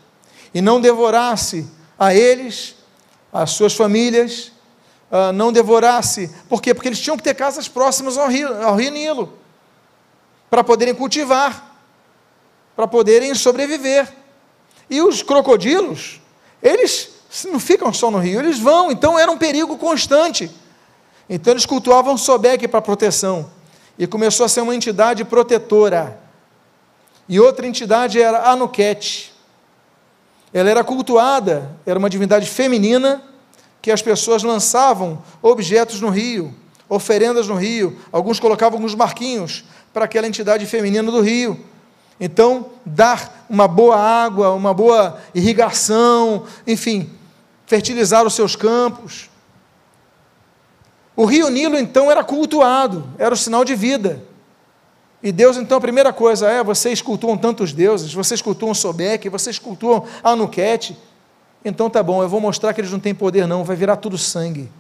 e 0.53 0.61
não 0.61 0.81
devorasse 0.81 1.67
a 1.99 2.15
eles, 2.15 2.77
as 3.33 3.51
suas 3.51 3.75
famílias, 3.75 4.53
uh, 5.11 5.33
não 5.33 5.53
devorasse. 5.53 6.31
Por 6.49 6.63
quê? 6.63 6.75
Porque 6.75 6.89
eles 6.89 7.01
tinham 7.01 7.17
que 7.17 7.23
ter 7.23 7.35
casas 7.35 7.69
próximas 7.69 8.17
ao 8.17 8.29
rio, 8.29 8.63
ao 8.63 8.77
rio 8.77 8.91
Nilo, 8.91 9.33
para 10.49 10.63
poderem 10.63 10.95
cultivar, 10.95 11.77
para 12.77 12.87
poderem 12.87 13.35
sobreviver. 13.35 14.09
E 14.91 15.03
os 15.03 15.23
crocodilos, 15.23 16.21
eles 16.63 17.11
não 17.47 17.61
ficam 17.61 17.93
só 17.93 18.11
no 18.11 18.19
rio, 18.19 18.41
eles 18.41 18.59
vão, 18.59 18.91
então 18.91 19.19
era 19.19 19.31
um 19.31 19.37
perigo 19.37 19.77
constante. 19.77 20.51
Então 21.29 21.53
eles 21.53 21.67
cultuavam 21.67 22.17
Sobeque 22.17 22.67
para 22.67 22.81
proteção. 22.81 23.51
E 23.99 24.07
começou 24.07 24.47
a 24.47 24.49
ser 24.49 24.61
uma 24.61 24.75
entidade 24.75 25.25
protetora. 25.25 26.19
E 27.29 27.39
outra 27.39 27.67
entidade 27.67 28.21
era 28.21 28.51
Anuquete. 28.51 29.35
Ela 30.53 30.71
era 30.71 30.83
cultuada, 30.83 31.77
era 31.85 31.99
uma 31.99 32.09
divindade 32.09 32.49
feminina 32.49 33.23
que 33.83 33.91
as 33.91 34.01
pessoas 34.01 34.43
lançavam 34.43 35.23
objetos 35.43 36.01
no 36.01 36.09
rio, 36.09 36.55
oferendas 36.89 37.47
no 37.47 37.55
rio, 37.55 37.99
alguns 38.11 38.41
colocavam 38.41 38.79
alguns 38.79 38.95
marquinhos 38.95 39.65
para 39.93 40.07
aquela 40.07 40.27
entidade 40.27 40.65
feminina 40.65 41.11
do 41.11 41.21
rio. 41.21 41.63
Então, 42.21 42.71
dar 42.85 43.47
uma 43.49 43.69
boa 43.69 43.97
água, 43.97 44.51
uma 44.51 44.75
boa 44.75 45.19
irrigação, 45.35 46.45
enfim, 46.67 47.11
fertilizar 47.67 48.27
os 48.27 48.35
seus 48.35 48.57
campos. 48.57 49.31
O 51.15 51.25
rio 51.25 51.49
Nilo, 51.49 51.79
então, 51.79 52.11
era 52.11 52.25
cultuado, 52.25 53.09
era 53.19 53.35
o 53.35 53.37
sinal 53.37 53.65
de 53.65 53.75
vida. 53.75 54.23
E 55.23 55.33
Deus, 55.33 55.57
então, 55.57 55.79
a 55.79 55.81
primeira 55.81 56.13
coisa 56.13 56.49
é: 56.49 56.63
vocês 56.63 57.03
cultuam 57.03 57.37
tantos 57.37 57.73
deuses, 57.73 58.13
vocês 58.13 58.41
cultuam 58.41 58.75
Sobeque, 58.75 59.29
vocês 59.29 59.59
cultuam 59.59 60.05
Anuquete. 60.23 60.97
Então 61.65 61.91
tá 61.91 62.03
bom, 62.03 62.23
eu 62.23 62.29
vou 62.29 62.41
mostrar 62.41 62.73
que 62.73 62.81
eles 62.81 62.93
não 62.93 63.01
têm 63.01 63.15
poder, 63.15 63.47
não, 63.47 63.65
vai 63.65 63.77
virar 63.77 63.97
tudo 63.97 64.17
sangue. 64.17 64.71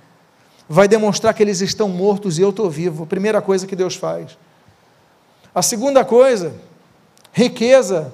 Vai 0.68 0.86
demonstrar 0.86 1.34
que 1.34 1.42
eles 1.42 1.60
estão 1.60 1.88
mortos 1.88 2.38
e 2.38 2.42
eu 2.42 2.50
estou 2.50 2.68
vivo. 2.70 3.06
Primeira 3.06 3.40
coisa 3.40 3.66
que 3.66 3.74
Deus 3.74 3.96
faz. 3.96 4.36
A 5.54 5.62
segunda 5.62 6.04
coisa, 6.04 6.54
riqueza 7.32 8.12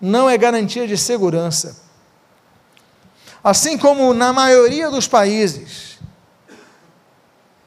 não 0.00 0.28
é 0.28 0.36
garantia 0.36 0.86
de 0.86 0.96
segurança. 0.96 1.84
Assim 3.42 3.78
como 3.78 4.12
na 4.12 4.32
maioria 4.32 4.90
dos 4.90 5.06
países, 5.06 5.98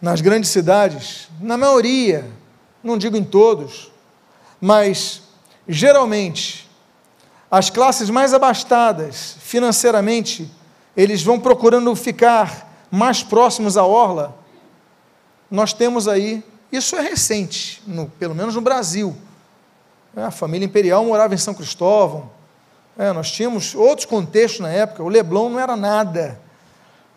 nas 0.02 0.22
grandes 0.22 0.50
cidades, 0.50 1.30
na 1.40 1.58
maioria, 1.58 2.30
não 2.84 2.98
digo 2.98 3.16
em 3.18 3.24
todos, 3.24 3.92
mas 4.60 5.22
geralmente 5.68 6.70
as 7.52 7.70
classes 7.70 8.10
mais 8.10 8.34
abastadas 8.34 9.36
financeiramente, 9.40 10.50
eles 10.96 11.24
vão 11.24 11.40
procurando 11.40 11.96
ficar 11.96 12.88
mais 12.92 13.24
próximos 13.24 13.76
à 13.78 13.84
orla. 13.84 14.38
Nós 15.50 15.74
temos 15.74 16.08
aí, 16.08 16.44
isso 16.72 16.96
é 16.96 17.02
recente, 17.02 17.82
no, 17.88 18.08
pelo 18.08 18.36
menos 18.36 18.54
no 18.54 18.62
Brasil. 18.62 19.16
É, 20.16 20.24
a 20.24 20.32
família 20.32 20.66
imperial 20.66 21.03
morava 21.05 21.34
em 21.34 21.38
São 21.38 21.53
Cristóvão. 21.53 22.30
É, 22.97 23.14
nós 23.14 23.32
tínhamos 23.32 23.76
outros 23.76 24.05
contextos 24.05 24.62
na 24.62 24.70
época. 24.70 25.03
O 25.03 25.07
Leblon 25.07 25.49
não 25.49 25.60
era 25.60 25.76
nada. 25.76 26.39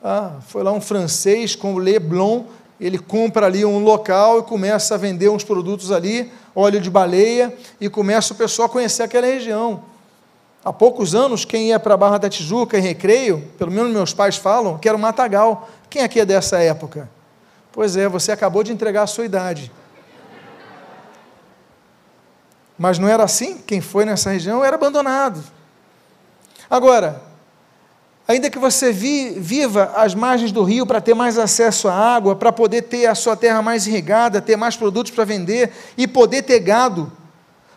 Ah, 0.02 0.36
foi 0.46 0.62
lá 0.62 0.72
um 0.72 0.80
francês 0.80 1.54
com 1.54 1.74
o 1.74 1.78
Leblon 1.78 2.44
ele 2.82 2.98
compra 2.98 3.46
ali 3.46 3.64
um 3.64 3.78
local 3.78 4.40
e 4.40 4.42
começa 4.42 4.96
a 4.96 4.98
vender 4.98 5.28
uns 5.28 5.44
produtos 5.44 5.92
ali, 5.92 6.32
óleo 6.52 6.80
de 6.80 6.90
baleia, 6.90 7.56
e 7.80 7.88
começa 7.88 8.32
o 8.32 8.36
pessoal 8.36 8.66
a 8.66 8.68
conhecer 8.68 9.04
aquela 9.04 9.28
região. 9.28 9.84
Há 10.64 10.72
poucos 10.72 11.14
anos, 11.14 11.44
quem 11.44 11.68
ia 11.68 11.78
para 11.78 11.94
a 11.94 11.96
Barra 11.96 12.18
da 12.18 12.28
Tijuca 12.28 12.76
em 12.76 12.80
recreio, 12.80 13.48
pelo 13.56 13.70
menos 13.70 13.92
meus 13.92 14.12
pais 14.12 14.36
falam, 14.36 14.78
que 14.78 14.88
era 14.88 14.96
o 14.96 15.00
Matagal. 15.00 15.68
Quem 15.88 16.02
aqui 16.02 16.18
é 16.18 16.24
dessa 16.24 16.58
época? 16.58 17.08
Pois 17.70 17.96
é, 17.96 18.08
você 18.08 18.32
acabou 18.32 18.64
de 18.64 18.72
entregar 18.72 19.04
a 19.04 19.06
sua 19.06 19.24
idade. 19.24 19.70
Mas 22.82 22.98
não 22.98 23.06
era 23.06 23.22
assim? 23.22 23.58
Quem 23.58 23.80
foi 23.80 24.04
nessa 24.04 24.30
região 24.30 24.64
era 24.64 24.74
abandonado. 24.74 25.40
Agora, 26.68 27.22
ainda 28.26 28.50
que 28.50 28.58
você 28.58 28.90
vi, 28.90 29.38
viva 29.38 29.92
às 29.94 30.16
margens 30.16 30.50
do 30.50 30.64
rio 30.64 30.84
para 30.84 31.00
ter 31.00 31.14
mais 31.14 31.38
acesso 31.38 31.86
à 31.86 31.94
água, 31.94 32.34
para 32.34 32.50
poder 32.50 32.82
ter 32.82 33.06
a 33.06 33.14
sua 33.14 33.36
terra 33.36 33.62
mais 33.62 33.86
irrigada, 33.86 34.42
ter 34.42 34.56
mais 34.56 34.74
produtos 34.74 35.12
para 35.12 35.24
vender 35.24 35.70
e 35.96 36.08
poder 36.08 36.42
ter 36.42 36.58
gado, 36.58 37.12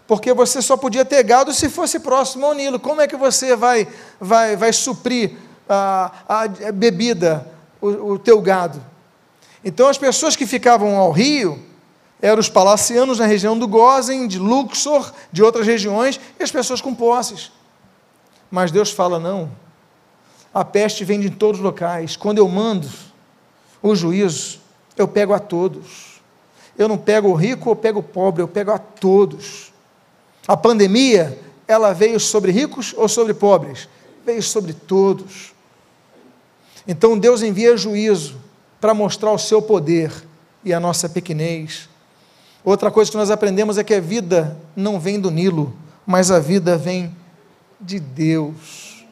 porque 0.07 0.33
você 0.33 0.59
só 0.59 0.75
podia 0.75 1.05
ter 1.05 1.21
gado 1.21 1.53
se 1.53 1.69
fosse 1.69 1.99
próximo 1.99 2.43
ao 2.43 2.55
Nilo. 2.55 2.79
Como 2.79 2.99
é 2.99 3.07
que 3.07 3.15
você 3.15 3.55
vai, 3.55 3.87
vai, 4.19 4.55
vai 4.55 4.73
suprir 4.73 5.33
a, 5.69 6.11
a 6.27 6.47
bebida, 6.73 7.45
o, 7.79 8.13
o 8.13 8.17
teu 8.17 8.41
gado? 8.41 8.81
Então, 9.63 9.87
as 9.87 9.99
pessoas 9.99 10.35
que 10.35 10.47
ficavam 10.47 10.97
ao 10.97 11.11
rio 11.11 11.63
eram 12.25 12.39
os 12.39 12.49
palacianos 12.49 13.19
na 13.19 13.27
região 13.27 13.55
do 13.57 13.67
Gozen, 13.67 14.27
de 14.27 14.39
Luxor, 14.39 15.13
de 15.31 15.43
outras 15.43 15.67
regiões, 15.67 16.19
e 16.39 16.43
as 16.43 16.51
pessoas 16.51 16.81
com 16.81 16.95
posses. 16.95 17.51
Mas 18.49 18.71
Deus 18.71 18.89
fala: 18.89 19.19
não, 19.19 19.51
a 20.51 20.65
peste 20.65 21.05
vem 21.05 21.19
de 21.19 21.29
todos 21.29 21.59
os 21.59 21.63
locais. 21.63 22.15
Quando 22.17 22.39
eu 22.39 22.47
mando 22.47 22.89
o 23.79 23.95
juízo, 23.95 24.59
eu 24.97 25.07
pego 25.07 25.33
a 25.33 25.39
todos. 25.39 26.19
Eu 26.75 26.87
não 26.87 26.97
pego 26.97 27.29
o 27.29 27.35
rico 27.35 27.69
ou 27.69 27.75
pego 27.75 27.99
o 27.99 28.03
pobre, 28.03 28.41
eu 28.41 28.47
pego 28.47 28.71
a 28.71 28.79
todos. 28.79 29.71
A 30.47 30.57
pandemia, 30.57 31.39
ela 31.67 31.93
veio 31.93 32.19
sobre 32.19 32.51
ricos 32.51 32.91
ou 32.97 33.07
sobre 33.07 33.35
pobres? 33.35 33.87
Veio 34.25 34.41
sobre 34.41 34.73
todos. 34.73 35.53
Então 36.87 37.19
Deus 37.19 37.43
envia 37.43 37.77
juízo 37.77 38.35
para 38.81 38.95
mostrar 38.95 39.31
o 39.31 39.37
seu 39.37 39.61
poder 39.61 40.11
e 40.63 40.73
a 40.73 40.79
nossa 40.79 41.07
pequenez. 41.07 41.87
Outra 42.65 42.89
coisa 42.89 43.11
que 43.11 43.17
nós 43.17 43.29
aprendemos 43.29 43.77
é 43.77 43.83
que 43.83 43.93
a 43.93 44.01
vida 44.01 44.57
não 44.75 44.99
vem 44.99 45.19
do 45.19 45.29
Nilo, 45.29 45.71
mas 46.03 46.31
a 46.31 46.39
vida 46.39 46.75
vem 46.75 47.15
de 47.79 47.99
Deus. 47.99 49.05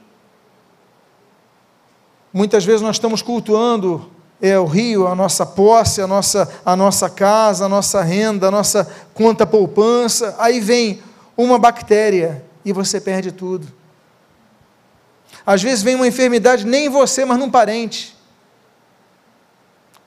Muitas 2.34 2.66
vezes 2.66 2.82
nós 2.82 2.95
estamos 2.95 3.22
cultuando 3.22 4.10
é, 4.41 4.58
o 4.58 4.66
rio, 4.66 5.06
a 5.06 5.14
nossa 5.14 5.45
posse, 5.45 6.01
a 6.01 6.08
nossa, 6.08 6.51
a 6.66 6.76
nossa 6.76 7.08
casa, 7.12 7.66
a 7.66 7.70
nossa 7.70 8.01
renda, 8.01 8.47
a 8.47 8.51
nossa 8.51 8.91
conta 9.14 9.45
poupança. 9.45 10.36
Aí 10.39 10.60
vem 10.60 11.04
uma 11.38 11.60
bactéria 11.60 12.43
e 12.66 12.74
você 12.74 12.99
perde 12.99 13.32
tudo. 13.32 13.68
Às 15.45 15.62
vezes 15.62 15.84
vem 15.84 15.93
uma 15.93 16.08
enfermidade, 16.08 16.66
nem 16.66 16.88
em 16.88 16.89
você, 16.89 17.24
mas 17.24 17.38
num 17.38 17.51
parente. 17.51 18.18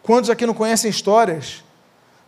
Quantos 0.02 0.30
aqui 0.30 0.44
não 0.44 0.54
conhecem 0.54 0.90
histórias 0.90 1.64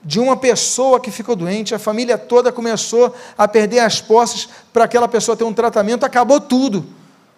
de 0.02 0.20
uma 0.20 0.36
pessoa 0.36 1.00
que 1.00 1.10
ficou 1.10 1.34
doente, 1.34 1.74
a 1.74 1.78
família 1.78 2.16
toda 2.16 2.52
começou 2.52 3.14
a 3.36 3.48
perder 3.48 3.80
as 3.80 4.00
posses 4.00 4.48
para 4.72 4.84
aquela 4.84 5.08
pessoa 5.08 5.36
ter 5.36 5.44
um 5.44 5.52
tratamento, 5.52 6.04
acabou 6.04 6.40
tudo 6.40 6.86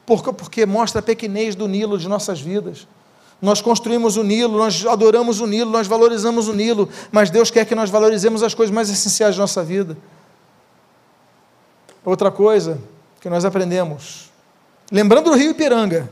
porque, 0.05 0.33
porque 0.33 0.67
mostra 0.67 0.99
a 0.99 1.03
pequenez 1.03 1.55
do 1.55 1.69
Nilo 1.69 1.97
de 1.97 2.09
nossas 2.09 2.41
vidas. 2.41 2.87
Nós 3.41 3.63
construímos 3.63 4.17
o 4.17 4.23
Nilo, 4.23 4.59
nós 4.59 4.85
adoramos 4.85 5.41
o 5.41 5.47
Nilo, 5.47 5.71
nós 5.71 5.87
valorizamos 5.87 6.49
o 6.49 6.53
Nilo, 6.53 6.89
mas 7.11 7.31
Deus 7.31 7.51
quer 7.51 7.65
que 7.65 7.75
nós 7.75 7.89
valorizemos 7.89 8.43
as 8.43 8.53
coisas 8.53 8.75
mais 8.75 8.91
essenciais 8.91 9.37
da 9.37 9.43
nossa 9.43 9.63
vida. 9.63 9.97
Outra 12.05 12.31
coisa 12.31 12.79
que 13.21 13.31
nós 13.31 13.45
aprendemos, 13.45 14.31
lembrando 14.91 15.31
do 15.31 15.37
rio 15.37 15.53
Ipiranga, 15.53 16.11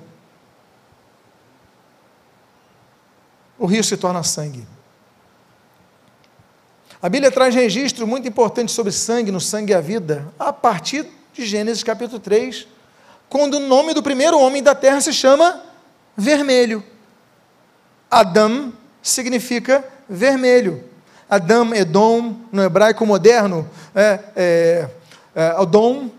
o 3.58 3.66
rio 3.66 3.82
se 3.82 3.96
torna 3.96 4.22
sangue. 4.22 4.64
A 7.00 7.08
Bíblia 7.08 7.30
traz 7.30 7.54
registro 7.54 8.08
muito 8.08 8.26
importante 8.26 8.72
sobre 8.72 8.90
sangue, 8.90 9.30
no 9.30 9.40
sangue 9.40 9.72
e 9.72 9.74
a 9.74 9.80
vida, 9.80 10.26
a 10.36 10.52
partir 10.52 11.06
de 11.32 11.46
Gênesis 11.46 11.84
capítulo 11.84 12.18
3, 12.18 12.66
quando 13.28 13.54
o 13.54 13.60
nome 13.60 13.94
do 13.94 14.02
primeiro 14.02 14.36
homem 14.40 14.60
da 14.60 14.74
terra 14.74 15.00
se 15.00 15.12
chama 15.12 15.62
vermelho. 16.16 16.82
Adam 18.10 18.72
significa 19.00 19.84
vermelho. 20.08 20.82
Adam, 21.30 21.72
Edom, 21.72 22.34
no 22.50 22.64
hebraico 22.64 23.06
moderno, 23.06 23.68
é, 23.94 24.18
é, 24.34 24.88
é, 25.36 25.46
Adom, 25.56 26.10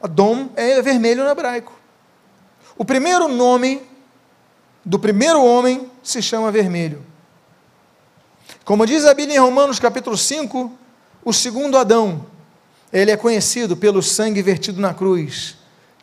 Adom 0.00 0.48
é 0.56 0.80
vermelho 0.80 1.22
no 1.22 1.30
hebraico. 1.30 1.72
O 2.78 2.84
primeiro 2.84 3.28
nome 3.28 3.82
do 4.82 4.98
primeiro 4.98 5.44
homem 5.44 5.90
se 6.02 6.22
chama 6.22 6.50
vermelho. 6.50 7.11
Como 8.64 8.86
diz 8.86 9.04
a 9.04 9.14
Bíblia 9.14 9.36
em 9.36 9.40
Romanos 9.40 9.78
capítulo 9.78 10.16
5, 10.16 10.70
o 11.24 11.32
segundo 11.32 11.76
Adão, 11.76 12.26
ele 12.92 13.10
é 13.10 13.16
conhecido 13.16 13.76
pelo 13.76 14.02
sangue 14.02 14.42
vertido 14.42 14.80
na 14.80 14.92
cruz 14.92 15.56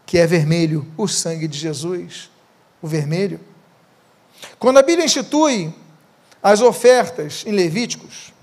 que 0.09 0.17
é 0.17 0.25
vermelho, 0.25 0.87
o 0.97 1.07
sangue 1.07 1.47
de 1.47 1.55
Jesus, 1.55 2.31
o 2.81 2.87
vermelho. 2.87 3.39
Quando 4.57 4.79
a 4.79 4.81
Bíblia 4.81 5.05
institui 5.05 5.71
as 6.41 6.61
ofertas 6.61 7.43
em 7.45 7.51
Levíticos, 7.51 8.33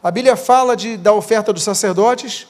a 0.00 0.12
Bíblia 0.12 0.36
fala 0.36 0.76
de, 0.76 0.96
da 0.96 1.12
oferta 1.12 1.52
dos 1.52 1.64
sacerdotes 1.64 2.46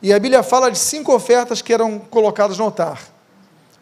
e 0.00 0.10
a 0.10 0.18
Bíblia 0.18 0.42
fala 0.42 0.70
de 0.70 0.78
cinco 0.78 1.14
ofertas 1.14 1.60
que 1.60 1.70
eram 1.70 1.98
colocadas 1.98 2.56
no 2.56 2.64
altar: 2.64 2.98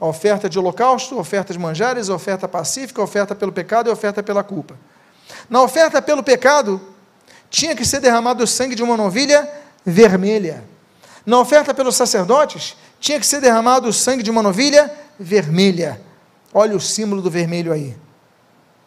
A 0.01 0.07
oferta 0.07 0.49
de 0.49 0.59
holocausto, 0.59 1.15
a 1.15 1.21
oferta 1.21 1.53
de 1.53 1.59
manjares, 1.61 2.11
a 2.11 2.15
oferta 2.17 2.49
pacífica, 2.49 3.01
a 3.01 3.05
oferta 3.05 3.33
pelo 3.33 3.53
pecado 3.53 3.87
e 3.87 3.91
a 3.91 3.93
oferta 3.93 4.25
pela 4.25 4.43
culpa. 4.43 4.75
Na 5.49 5.63
oferta 5.63 6.01
pelo 6.01 6.23
pecado, 6.23 6.81
tinha 7.49 7.75
que 7.75 7.85
ser 7.85 8.01
derramado 8.01 8.45
o 8.45 8.47
sangue 8.47 8.75
de 8.75 8.83
uma 8.83 8.97
novilha 8.97 9.49
vermelha. 9.85 10.65
Na 11.27 11.39
oferta 11.39 11.75
pelos 11.75 11.97
sacerdotes, 11.97 12.77
tinha 12.99 13.19
que 13.19 13.27
ser 13.27 13.41
derramado 13.41 13.89
o 13.89 13.93
sangue 13.93 14.23
de 14.23 14.31
uma 14.31 14.43
novilha 14.43 14.91
vermelha. 15.19 16.01
Olha 16.53 16.77
o 16.77 16.81
símbolo 16.81 17.21
do 17.23 17.31
vermelho 17.31 17.73
aí. 17.73 17.97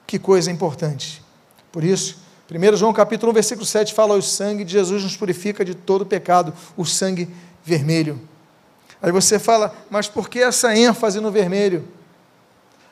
Que 0.05 0.19
coisa 0.19 0.51
importante. 0.51 1.23
Por 1.71 1.83
isso, 1.83 2.17
1 2.51 2.77
João 2.77 2.93
capítulo 2.93 3.31
1, 3.31 3.33
versículo 3.33 3.65
7 3.65 3.93
fala: 3.93 4.15
o 4.15 4.21
sangue 4.21 4.63
de 4.63 4.73
Jesus 4.73 5.03
nos 5.03 5.17
purifica 5.17 5.63
de 5.65 5.73
todo 5.73 6.05
pecado, 6.05 6.53
o 6.77 6.85
sangue 6.85 7.29
vermelho. 7.63 8.21
Aí 9.01 9.11
você 9.11 9.39
fala, 9.39 9.75
mas 9.89 10.07
por 10.07 10.29
que 10.29 10.39
essa 10.39 10.75
ênfase 10.75 11.19
no 11.19 11.31
vermelho? 11.31 11.87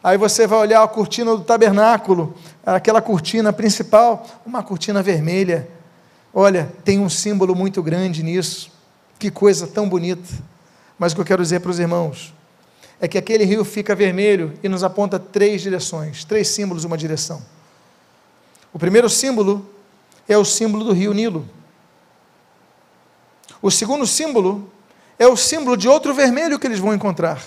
Aí 0.03 0.17
você 0.17 0.47
vai 0.47 0.59
olhar 0.59 0.81
a 0.81 0.87
cortina 0.87 1.35
do 1.35 1.43
tabernáculo, 1.43 2.35
aquela 2.65 3.01
cortina 3.01 3.53
principal, 3.53 4.25
uma 4.45 4.63
cortina 4.63 5.03
vermelha. 5.03 5.69
Olha, 6.33 6.71
tem 6.83 6.99
um 6.99 7.09
símbolo 7.09 7.55
muito 7.55 7.83
grande 7.83 8.23
nisso. 8.23 8.71
Que 9.19 9.29
coisa 9.29 9.67
tão 9.67 9.87
bonita. 9.87 10.27
Mas 10.97 11.11
o 11.11 11.15
que 11.15 11.21
eu 11.21 11.25
quero 11.25 11.43
dizer 11.43 11.59
para 11.59 11.69
os 11.69 11.79
irmãos 11.79 12.33
é 12.99 13.07
que 13.07 13.17
aquele 13.17 13.43
rio 13.43 13.63
fica 13.63 13.95
vermelho 13.95 14.53
e 14.63 14.69
nos 14.69 14.83
aponta 14.83 15.19
três 15.19 15.61
direções, 15.61 16.23
três 16.23 16.47
símbolos, 16.47 16.83
uma 16.83 16.97
direção. 16.97 17.41
O 18.73 18.79
primeiro 18.79 19.09
símbolo 19.09 19.67
é 20.27 20.37
o 20.37 20.45
símbolo 20.45 20.83
do 20.83 20.93
rio 20.93 21.13
Nilo. 21.13 21.47
O 23.61 23.69
segundo 23.69 24.07
símbolo 24.07 24.71
é 25.19 25.27
o 25.27 25.37
símbolo 25.37 25.77
de 25.77 25.87
outro 25.87 26.13
vermelho 26.13 26.57
que 26.57 26.65
eles 26.65 26.79
vão 26.79 26.93
encontrar. 26.93 27.43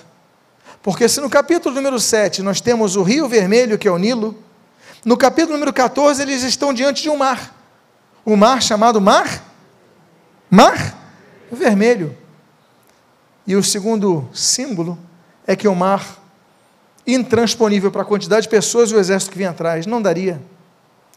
Porque 0.85 1.09
se 1.09 1.18
no 1.18 1.30
capítulo 1.30 1.74
número 1.74 1.99
7 1.99 2.43
nós 2.43 2.61
temos 2.61 2.95
o 2.95 3.03
rio 3.03 3.26
vermelho, 3.26 3.78
que 3.78 3.89
é 3.89 3.91
o 3.91 3.97
Nilo, 3.97 4.37
no 5.03 5.16
capítulo 5.16 5.55
número 5.55 5.72
14 5.72 6.20
eles 6.20 6.43
estão 6.43 6.74
diante 6.74 7.03
de 7.03 7.09
um 7.09 7.16
mar. 7.16 7.57
O 8.22 8.37
mar 8.37 8.62
chamado 8.62 9.01
Mar? 9.01 9.43
Mar 10.51 10.95
Vermelho. 11.51 12.14
E 13.47 13.57
o 13.57 13.62
segundo 13.62 14.28
símbolo 14.35 14.99
é 15.47 15.57
que 15.57 15.66
o 15.66 15.74
mar, 15.74 16.22
intransponível 17.07 17.91
para 17.91 18.03
a 18.03 18.05
quantidade 18.05 18.43
de 18.43 18.51
pessoas 18.51 18.91
e 18.91 18.95
o 18.95 18.99
exército 18.99 19.32
que 19.32 19.39
vinha 19.39 19.51
atrás, 19.51 19.87
não 19.87 20.03
daria. 20.03 20.39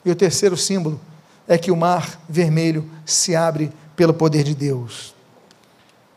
E 0.05 0.09
o 0.09 0.15
terceiro 0.15 0.55
símbolo 0.55 0.97
é 1.45 1.57
que 1.57 1.71
o 1.71 1.75
mar 1.75 2.21
vermelho 2.29 2.89
se 3.05 3.35
abre 3.35 3.69
pelo 3.97 4.13
poder 4.13 4.43
de 4.43 4.55
Deus. 4.55 5.13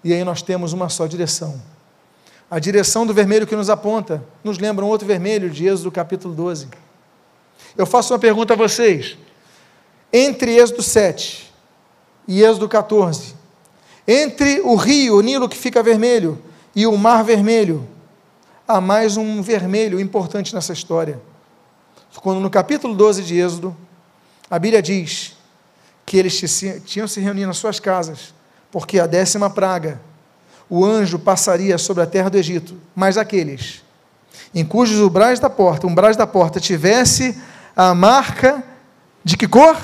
E 0.04 0.12
aí 0.12 0.22
nós 0.22 0.40
temos 0.40 0.72
uma 0.72 0.88
só 0.88 1.08
direção. 1.08 1.60
A 2.50 2.58
direção 2.58 3.06
do 3.06 3.14
vermelho 3.14 3.46
que 3.46 3.54
nos 3.54 3.70
aponta 3.70 4.24
nos 4.42 4.58
lembra 4.58 4.84
um 4.84 4.88
outro 4.88 5.06
vermelho 5.06 5.48
de 5.48 5.68
Êxodo 5.68 5.92
capítulo 5.92 6.34
12. 6.34 6.68
Eu 7.76 7.86
faço 7.86 8.12
uma 8.12 8.18
pergunta 8.18 8.54
a 8.54 8.56
vocês. 8.56 9.16
Entre 10.12 10.56
Êxodo 10.56 10.82
7 10.82 11.52
e 12.26 12.42
Êxodo 12.42 12.68
14, 12.68 13.34
entre 14.06 14.60
o 14.62 14.74
rio, 14.74 15.18
o 15.18 15.20
Nilo 15.20 15.48
que 15.48 15.56
fica 15.56 15.80
vermelho, 15.80 16.42
e 16.74 16.86
o 16.86 16.96
mar 16.96 17.22
vermelho, 17.22 17.88
há 18.66 18.80
mais 18.80 19.16
um 19.16 19.40
vermelho 19.40 20.00
importante 20.00 20.52
nessa 20.52 20.72
história. 20.72 21.20
Quando 22.16 22.40
no 22.40 22.50
capítulo 22.50 22.94
12 22.96 23.22
de 23.22 23.38
Êxodo, 23.38 23.76
a 24.50 24.58
Bíblia 24.58 24.82
diz 24.82 25.36
que 26.04 26.16
eles 26.16 26.36
tinham 26.84 27.06
se 27.06 27.20
reunido 27.20 27.46
nas 27.46 27.58
suas 27.58 27.78
casas, 27.78 28.34
porque 28.72 28.98
a 28.98 29.06
décima 29.06 29.48
praga 29.48 30.00
o 30.70 30.84
anjo 30.84 31.18
passaria 31.18 31.76
sobre 31.76 32.02
a 32.02 32.06
terra 32.06 32.30
do 32.30 32.38
Egito, 32.38 32.74
mas 32.94 33.18
aqueles 33.18 33.82
em 34.54 34.64
cujos 34.64 34.98
umbrais 35.00 35.38
da 35.38 35.48
porta, 35.48 35.86
umbrais 35.86 36.16
da 36.16 36.26
porta 36.26 36.58
tivesse 36.58 37.38
a 37.76 37.94
marca 37.94 38.62
de 39.24 39.36
que 39.36 39.46
cor? 39.46 39.76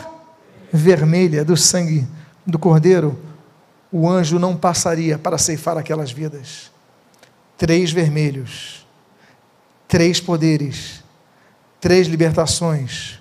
Vermelha 0.72 1.45
do 1.45 1.57
sangue 1.57 2.07
do 2.45 2.59
cordeiro, 2.59 3.18
o 3.91 4.09
anjo 4.09 4.39
não 4.39 4.57
passaria 4.57 5.16
para 5.16 5.39
ceifar 5.39 5.78
aquelas 5.78 6.11
vidas. 6.11 6.70
Três 7.57 7.93
vermelhos, 7.93 8.87
três 9.89 10.20
poderes, 10.20 11.03
três 11.80 12.07
libertações, 12.09 13.20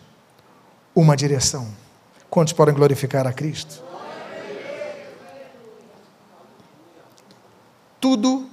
uma 0.94 1.16
direção. 1.16 1.68
Quantos 2.30 2.54
podem 2.54 2.74
glorificar 2.74 3.26
a 3.28 3.32
Cristo? 3.32 3.85
Tudo 8.06 8.46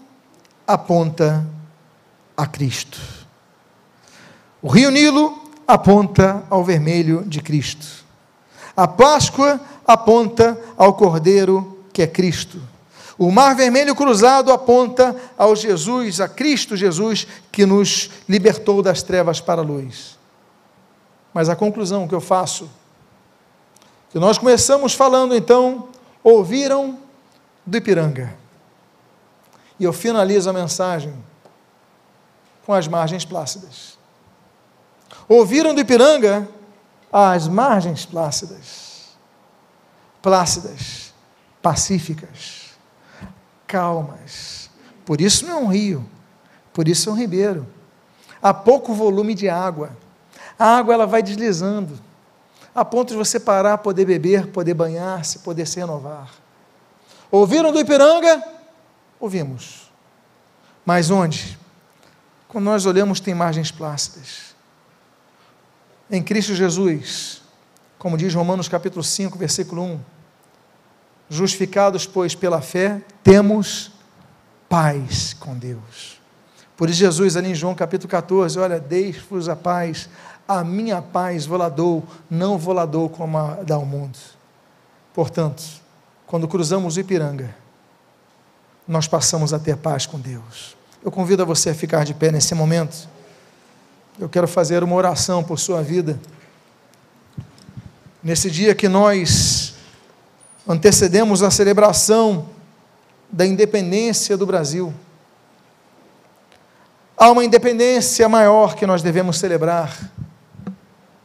aponta 0.67 1.47
a 2.35 2.47
Cristo. 2.47 2.99
O 4.63 4.69
rio 4.69 4.91
Nilo 4.91 5.47
aponta 5.69 6.43
ao 6.49 6.65
vermelho 6.65 7.23
de 7.27 7.43
Cristo. 7.43 7.87
A 8.75 8.89
Páscoa 8.89 9.61
aponta 9.87 10.59
ao 10.75 10.95
Cordeiro 10.95 11.85
que 11.93 12.01
é 12.01 12.07
Cristo. 12.07 12.63
O 13.19 13.31
mar 13.31 13.55
vermelho 13.55 13.95
cruzado 13.95 14.51
aponta 14.51 15.15
ao 15.37 15.55
Jesus, 15.55 16.19
a 16.19 16.31
Cristo 16.31 16.75
Jesus, 16.75 17.27
que 17.53 17.67
nos 17.67 18.09
libertou 18.27 18.81
das 18.81 19.03
trevas 19.03 19.39
para 19.39 19.61
a 19.61 19.65
luz. 19.65 20.19
Mas 21.35 21.51
a 21.51 21.55
conclusão 21.55 22.09
que 22.09 22.15
eu 22.15 22.23
faço, 22.23 22.71
que 24.09 24.19
nós 24.19 24.39
começamos 24.39 24.95
falando 24.95 25.37
então, 25.37 25.91
ouviram 26.25 26.99
do 27.67 27.77
Ipiranga. 27.77 28.41
E 29.83 29.85
eu 29.85 29.93
finalizo 29.93 30.49
a 30.49 30.53
mensagem 30.53 31.13
com 32.65 32.73
as 32.73 32.87
margens 32.87 33.25
plácidas. 33.25 33.99
Ouviram 35.29 35.75
do 35.75 35.81
Ipiranga 35.81 36.49
as 37.13 37.49
margens 37.49 38.07
plácidas, 38.07 39.09
plácidas, 40.23 41.13
pacíficas, 41.61 42.77
calmas. 43.67 44.71
Por 45.05 45.21
isso 45.21 45.45
não 45.47 45.53
é 45.53 45.57
um 45.57 45.67
rio, 45.67 46.09
por 46.73 46.87
isso 46.87 47.11
é 47.11 47.13
um 47.13 47.17
ribeiro. 47.17 47.67
Há 48.41 48.55
pouco 48.55 48.95
volume 48.95 49.35
de 49.35 49.49
água. 49.49 49.91
A 50.57 50.77
água 50.77 50.95
ela 50.95 51.09
vai 51.09 51.25
deslizando, 51.25 51.99
a 52.73 52.85
ponto 52.85 53.09
de 53.09 53.17
você 53.17 53.41
parar, 53.41 53.79
poder 53.79 54.05
beber, 54.05 54.47
poder 54.47 54.75
banhar-se, 54.75 55.41
poder 55.41 55.67
se 55.67 55.81
renovar. 55.81 56.31
Ouviram 57.33 57.73
do 57.73 57.81
Ipiranga? 57.81 58.62
Ouvimos. 59.23 59.89
Mas 60.85 61.09
onde? 61.09 61.57
Quando 62.49 62.65
nós 62.65 62.87
olhamos, 62.87 63.21
tem 63.21 63.33
margens 63.33 63.71
plácidas. 63.71 64.53
Em 66.11 66.21
Cristo 66.21 66.57
Jesus, 66.57 67.41
como 68.01 68.19
diz 68.19 68.35
Romanos 68.35 68.67
capítulo 68.67 69.05
5, 69.05 69.39
versículo 69.39 69.81
1, 69.81 70.01
justificados, 71.31 72.05
pois, 72.05 72.35
pela 72.35 72.61
fé, 72.61 73.01
temos 73.23 73.93
paz 74.69 75.35
com 75.35 75.57
Deus. 75.57 76.21
Por 76.77 76.91
isso, 76.91 76.99
Jesus, 76.99 77.37
ali 77.37 77.53
em 77.53 77.55
João 77.55 77.77
capítulo 77.77 78.11
14, 78.11 78.59
olha, 78.59 78.81
deixe-vos 78.81 79.49
a 79.49 79.55
paz, 79.55 80.11
a 80.49 80.65
minha 80.65 81.01
paz 81.01 81.47
voladou, 81.47 82.03
não 82.29 82.59
voladou 82.59 83.09
como 83.09 83.39
a 83.39 83.63
dá 83.63 83.79
o 83.79 83.87
mundo. 83.87 84.19
Portanto, 85.15 85.63
quando 86.27 86.49
cruzamos 86.49 86.97
o 86.97 87.01
Ipiranga, 87.01 87.62
nós 88.87 89.07
passamos 89.07 89.53
a 89.53 89.59
ter 89.59 89.77
paz 89.77 90.07
com 90.07 90.19
Deus. 90.19 90.77
Eu 91.05 91.11
convido 91.11 91.43
a 91.43 91.47
você 91.47 91.71
a 91.71 91.75
ficar 91.75 92.05
de 92.05 92.15
pé 92.15 92.31
nesse 92.31 92.55
momento. 92.55 93.09
Eu 94.19 94.29
quero 94.29 94.47
fazer 94.47 94.83
uma 94.85 94.95
oração 94.95 95.43
por 95.43 95.59
sua 95.59 95.83
vida. 95.83 96.19
Nesse 98.23 98.51
dia 98.51 98.75
que 98.75 98.89
nós 98.89 99.75
antecedemos 100.67 101.43
a 101.43 101.51
celebração 101.51 102.49
da 103.31 103.47
independência 103.47 104.37
do 104.37 104.47
Brasil. 104.47 104.93
Há 107.17 107.31
uma 107.31 107.45
independência 107.45 108.29
maior 108.29 108.75
que 108.75 108.87
nós 108.87 109.03
devemos 109.03 109.39
celebrar. 109.39 109.99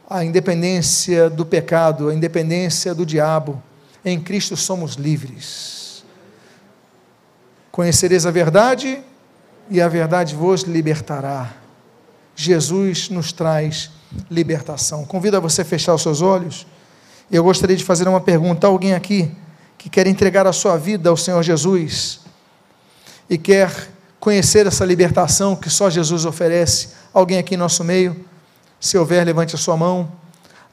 A 0.08 0.24
independência 0.24 1.28
do 1.28 1.44
pecado, 1.44 2.08
a 2.08 2.14
independência 2.14 2.94
do 2.94 3.04
diabo. 3.04 3.62
Em 4.04 4.18
Cristo 4.18 4.56
somos 4.56 4.94
livres. 4.94 5.77
Conhecereis 7.78 8.26
a 8.26 8.32
verdade 8.32 8.98
e 9.70 9.80
a 9.80 9.86
verdade 9.86 10.34
vos 10.34 10.62
libertará. 10.62 11.52
Jesus 12.34 13.08
nos 13.08 13.30
traz 13.30 13.92
libertação. 14.28 15.04
Convido 15.04 15.36
a 15.36 15.40
você 15.40 15.62
a 15.62 15.64
fechar 15.64 15.94
os 15.94 16.02
seus 16.02 16.20
olhos. 16.20 16.66
Eu 17.30 17.44
gostaria 17.44 17.76
de 17.76 17.84
fazer 17.84 18.08
uma 18.08 18.20
pergunta. 18.20 18.66
alguém 18.66 18.94
aqui 18.94 19.30
que 19.78 19.88
quer 19.88 20.08
entregar 20.08 20.44
a 20.44 20.52
sua 20.52 20.76
vida 20.76 21.08
ao 21.08 21.16
Senhor 21.16 21.40
Jesus 21.40 22.18
e 23.30 23.38
quer 23.38 23.70
conhecer 24.18 24.66
essa 24.66 24.84
libertação 24.84 25.54
que 25.54 25.70
só 25.70 25.88
Jesus 25.88 26.24
oferece? 26.24 26.88
Alguém 27.14 27.38
aqui 27.38 27.54
em 27.54 27.58
nosso 27.58 27.84
meio? 27.84 28.24
Se 28.80 28.98
houver, 28.98 29.24
levante 29.24 29.54
a 29.54 29.58
sua 29.58 29.76
mão. 29.76 30.10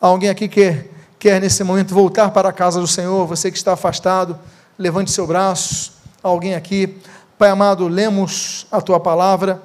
Alguém 0.01 0.32
aqui 0.32 0.47
que 0.47 0.86
quer 1.20 1.39
nesse 1.39 1.64
momento 1.64 1.93
voltar 1.93 2.32
para 2.32 2.49
a 2.49 2.51
casa 2.51 2.82
do 2.82 2.88
Senhor? 2.88 3.28
Você 3.28 3.51
que 3.51 3.58
está 3.58 3.74
afastado, 3.74 4.39
levante 4.76 5.12
seu 5.12 5.28
braço 5.28 5.93
alguém 6.30 6.56
aqui. 6.56 6.98
Pai 7.38 7.50
amado, 7.50 7.88
lemos 7.88 8.68
a 8.72 8.82
tua 8.82 9.00
palavra 9.00 9.62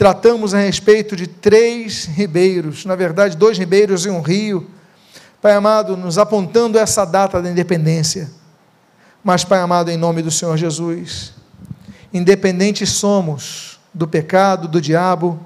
tratamos 0.00 0.54
a 0.54 0.58
respeito 0.58 1.14
de 1.14 1.26
três 1.26 2.06
ribeiros, 2.06 2.86
na 2.86 2.96
verdade, 2.96 3.36
dois 3.36 3.58
ribeiros 3.58 4.06
e 4.06 4.08
um 4.08 4.22
rio. 4.22 4.66
Pai 5.42 5.52
amado, 5.52 5.94
nos 5.94 6.16
apontando 6.16 6.78
essa 6.78 7.04
data 7.04 7.42
da 7.42 7.50
independência. 7.50 8.30
Mas, 9.22 9.44
Pai 9.44 9.60
amado, 9.60 9.90
em 9.90 9.98
nome 9.98 10.22
do 10.22 10.30
Senhor 10.30 10.56
Jesus, 10.56 11.34
independentes 12.14 12.88
somos 12.88 13.78
do 13.92 14.08
pecado, 14.08 14.66
do 14.68 14.80
diabo, 14.80 15.38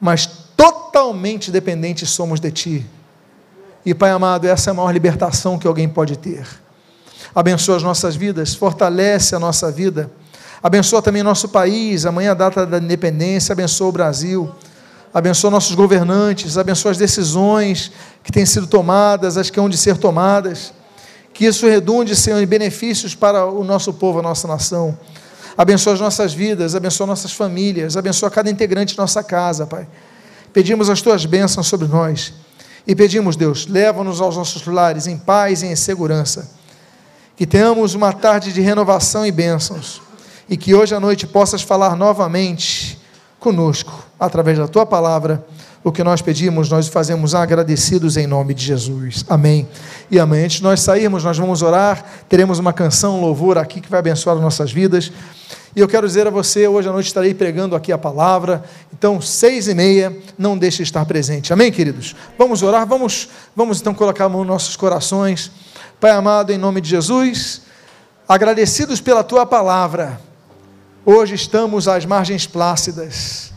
mas 0.00 0.26
totalmente 0.56 1.52
dependentes 1.52 2.10
somos 2.10 2.40
de 2.40 2.50
Ti. 2.50 2.86
E, 3.86 3.94
Pai 3.94 4.10
amado, 4.10 4.48
essa 4.48 4.70
é 4.70 4.72
a 4.72 4.74
maior 4.74 4.90
libertação 4.90 5.56
que 5.56 5.68
alguém 5.68 5.88
pode 5.88 6.18
ter. 6.18 6.44
Abençoa 7.32 7.76
as 7.76 7.82
nossas 7.82 8.16
vidas, 8.16 8.54
fortalece 8.54 9.34
a 9.34 9.38
nossa 9.38 9.70
vida, 9.70 10.10
abençoa 10.60 11.00
também 11.00 11.22
nosso 11.22 11.48
país, 11.48 12.06
amanhã 12.06 12.32
a 12.32 12.34
data 12.34 12.66
da 12.66 12.78
independência, 12.78 13.52
abençoa 13.52 13.88
o 13.88 13.92
Brasil, 13.92 14.50
abençoa 15.12 15.50
nossos 15.50 15.76
governantes, 15.76 16.58
abençoa 16.58 16.90
as 16.90 16.98
decisões 16.98 17.92
que 18.22 18.32
têm 18.32 18.44
sido 18.44 18.66
tomadas, 18.66 19.36
as 19.36 19.50
que 19.50 19.60
hão 19.60 19.68
de 19.68 19.76
ser 19.76 19.96
tomadas 19.96 20.72
que 21.34 21.44
isso 21.44 21.66
redunde, 21.66 22.14
Senhor, 22.14 22.40
em 22.40 22.46
benefícios 22.46 23.14
para 23.14 23.44
o 23.44 23.64
nosso 23.64 23.92
povo, 23.92 24.20
a 24.20 24.22
nossa 24.22 24.46
nação. 24.46 24.96
Abençoa 25.58 25.94
as 25.94 26.00
nossas 26.00 26.32
vidas, 26.32 26.76
abençoa 26.76 27.08
nossas 27.08 27.32
famílias, 27.32 27.96
abençoa 27.96 28.30
cada 28.30 28.48
integrante 28.48 28.92
de 28.92 28.98
nossa 28.98 29.22
casa, 29.22 29.66
Pai. 29.66 29.86
Pedimos 30.52 30.88
as 30.88 31.02
tuas 31.02 31.26
bênçãos 31.26 31.66
sobre 31.66 31.88
nós. 31.88 32.32
E 32.86 32.94
pedimos, 32.94 33.34
Deus, 33.34 33.66
leva-nos 33.66 34.20
aos 34.20 34.36
nossos 34.36 34.64
lares 34.66 35.08
em 35.08 35.18
paz 35.18 35.62
e 35.62 35.66
em 35.66 35.74
segurança. 35.74 36.48
Que 37.36 37.46
tenhamos 37.46 37.94
uma 37.94 38.12
tarde 38.12 38.52
de 38.52 38.60
renovação 38.60 39.26
e 39.26 39.32
bênçãos. 39.32 40.00
E 40.48 40.56
que 40.56 40.74
hoje 40.74 40.94
à 40.94 41.00
noite 41.00 41.26
possas 41.26 41.62
falar 41.62 41.96
novamente 41.96 42.98
conosco, 43.40 44.04
através 44.18 44.58
da 44.58 44.68
tua 44.68 44.86
palavra 44.86 45.44
o 45.84 45.92
que 45.92 46.02
nós 46.02 46.22
pedimos, 46.22 46.70
nós 46.70 46.88
fazemos 46.88 47.34
agradecidos 47.34 48.16
em 48.16 48.26
nome 48.26 48.54
de 48.54 48.64
Jesus. 48.64 49.22
Amém. 49.28 49.68
E 50.10 50.18
amém. 50.18 50.44
Antes 50.44 50.56
de 50.56 50.62
nós 50.62 50.80
sairmos, 50.80 51.22
nós 51.22 51.36
vamos 51.36 51.60
orar, 51.60 52.02
teremos 52.26 52.58
uma 52.58 52.72
canção, 52.72 53.18
um 53.18 53.20
louvor 53.20 53.58
aqui 53.58 53.82
que 53.82 53.90
vai 53.90 54.00
abençoar 54.00 54.36
as 54.36 54.42
nossas 54.42 54.72
vidas. 54.72 55.12
E 55.76 55.80
eu 55.80 55.86
quero 55.86 56.06
dizer 56.06 56.26
a 56.26 56.30
você, 56.30 56.66
hoje 56.66 56.88
à 56.88 56.92
noite 56.92 57.08
estarei 57.08 57.34
pregando 57.34 57.76
aqui 57.76 57.92
a 57.92 57.98
palavra. 57.98 58.64
Então, 58.96 59.20
seis 59.20 59.68
e 59.68 59.74
meia, 59.74 60.16
não 60.38 60.56
deixe 60.56 60.78
de 60.78 60.84
estar 60.84 61.04
presente. 61.04 61.52
Amém, 61.52 61.70
queridos? 61.70 62.16
Vamos 62.38 62.62
orar, 62.62 62.86
vamos, 62.86 63.28
vamos 63.54 63.78
então 63.78 63.92
colocar 63.92 64.24
a 64.24 64.28
mão 64.28 64.40
nos 64.40 64.48
nossos 64.48 64.76
corações. 64.76 65.50
Pai 66.00 66.10
amado, 66.10 66.52
em 66.52 66.58
nome 66.58 66.80
de 66.80 66.90
Jesus, 66.90 67.62
agradecidos 68.28 69.00
pela 69.00 69.24
tua 69.24 69.46
palavra. 69.46 70.20
Hoje 71.04 71.34
estamos 71.34 71.88
às 71.88 72.04
margens 72.04 72.46
plácidas 72.46 73.52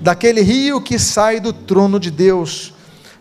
daquele 0.00 0.40
rio 0.40 0.80
que 0.80 0.98
sai 0.98 1.38
do 1.38 1.52
trono 1.52 2.00
de 2.00 2.10
Deus, 2.10 2.74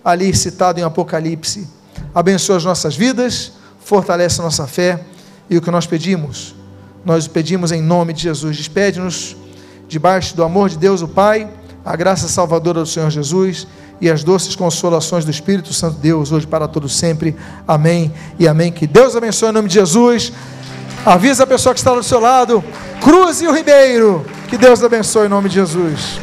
ali 0.04 0.34
citado 0.34 0.80
em 0.80 0.84
Apocalipse. 0.84 1.68
Abençoa 2.14 2.58
as 2.58 2.66
nossas 2.66 2.96
vidas, 2.96 3.52
fortalece 3.84 4.40
a 4.40 4.44
nossa 4.44 4.66
fé 4.66 5.04
e 5.50 5.58
o 5.58 5.62
que 5.62 5.70
nós 5.70 5.86
pedimos, 5.86 6.56
nós 7.06 7.28
pedimos 7.28 7.72
em 7.72 7.82
nome 7.82 8.14
de 8.14 8.24
Jesus. 8.24 8.58
Despede-nos 8.58 9.36
debaixo 9.88 10.36
do 10.36 10.44
amor 10.44 10.70
de 10.70 10.78
Deus, 10.78 11.02
o 11.02 11.08
Pai, 11.08 11.48
a 11.84 11.96
graça 11.96 12.28
salvadora 12.28 12.82
do 12.82 12.86
Senhor 12.86 13.10
Jesus 13.10 13.68
e 14.00 14.10
as 14.10 14.24
doces 14.24 14.56
consolações 14.56 15.26
do 15.26 15.32
Espírito 15.32 15.74
Santo 15.74 15.98
Deus, 15.98 16.32
hoje 16.32 16.48
para 16.48 16.68
todos 16.68 16.96
sempre. 16.96 17.36
Amém 17.68 18.12
e 18.40 18.48
amém. 18.48 18.72
Que 18.72 18.88
Deus 18.88 19.16
abençoe 19.16 19.50
em 19.50 19.54
nome 19.54 19.68
de 19.68 19.76
Jesus. 19.76 20.32
Avisa 21.06 21.44
a 21.44 21.48
pessoa 21.48 21.74
que 21.74 21.80
está 21.80 21.94
do 21.94 22.04
seu 22.04 22.20
lado, 22.20 22.64
cruze 23.02 23.48
o 23.48 23.54
ribeiro. 23.54 24.26
Que 24.48 24.58
Deus 24.58 24.84
abençoe 24.84 25.26
em 25.26 25.30
nome 25.30 25.50
de 25.50 25.56
Jesus. 25.56 26.20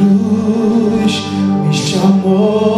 cruz 0.00 1.24
me 1.66 1.74
chamou. 1.74 2.70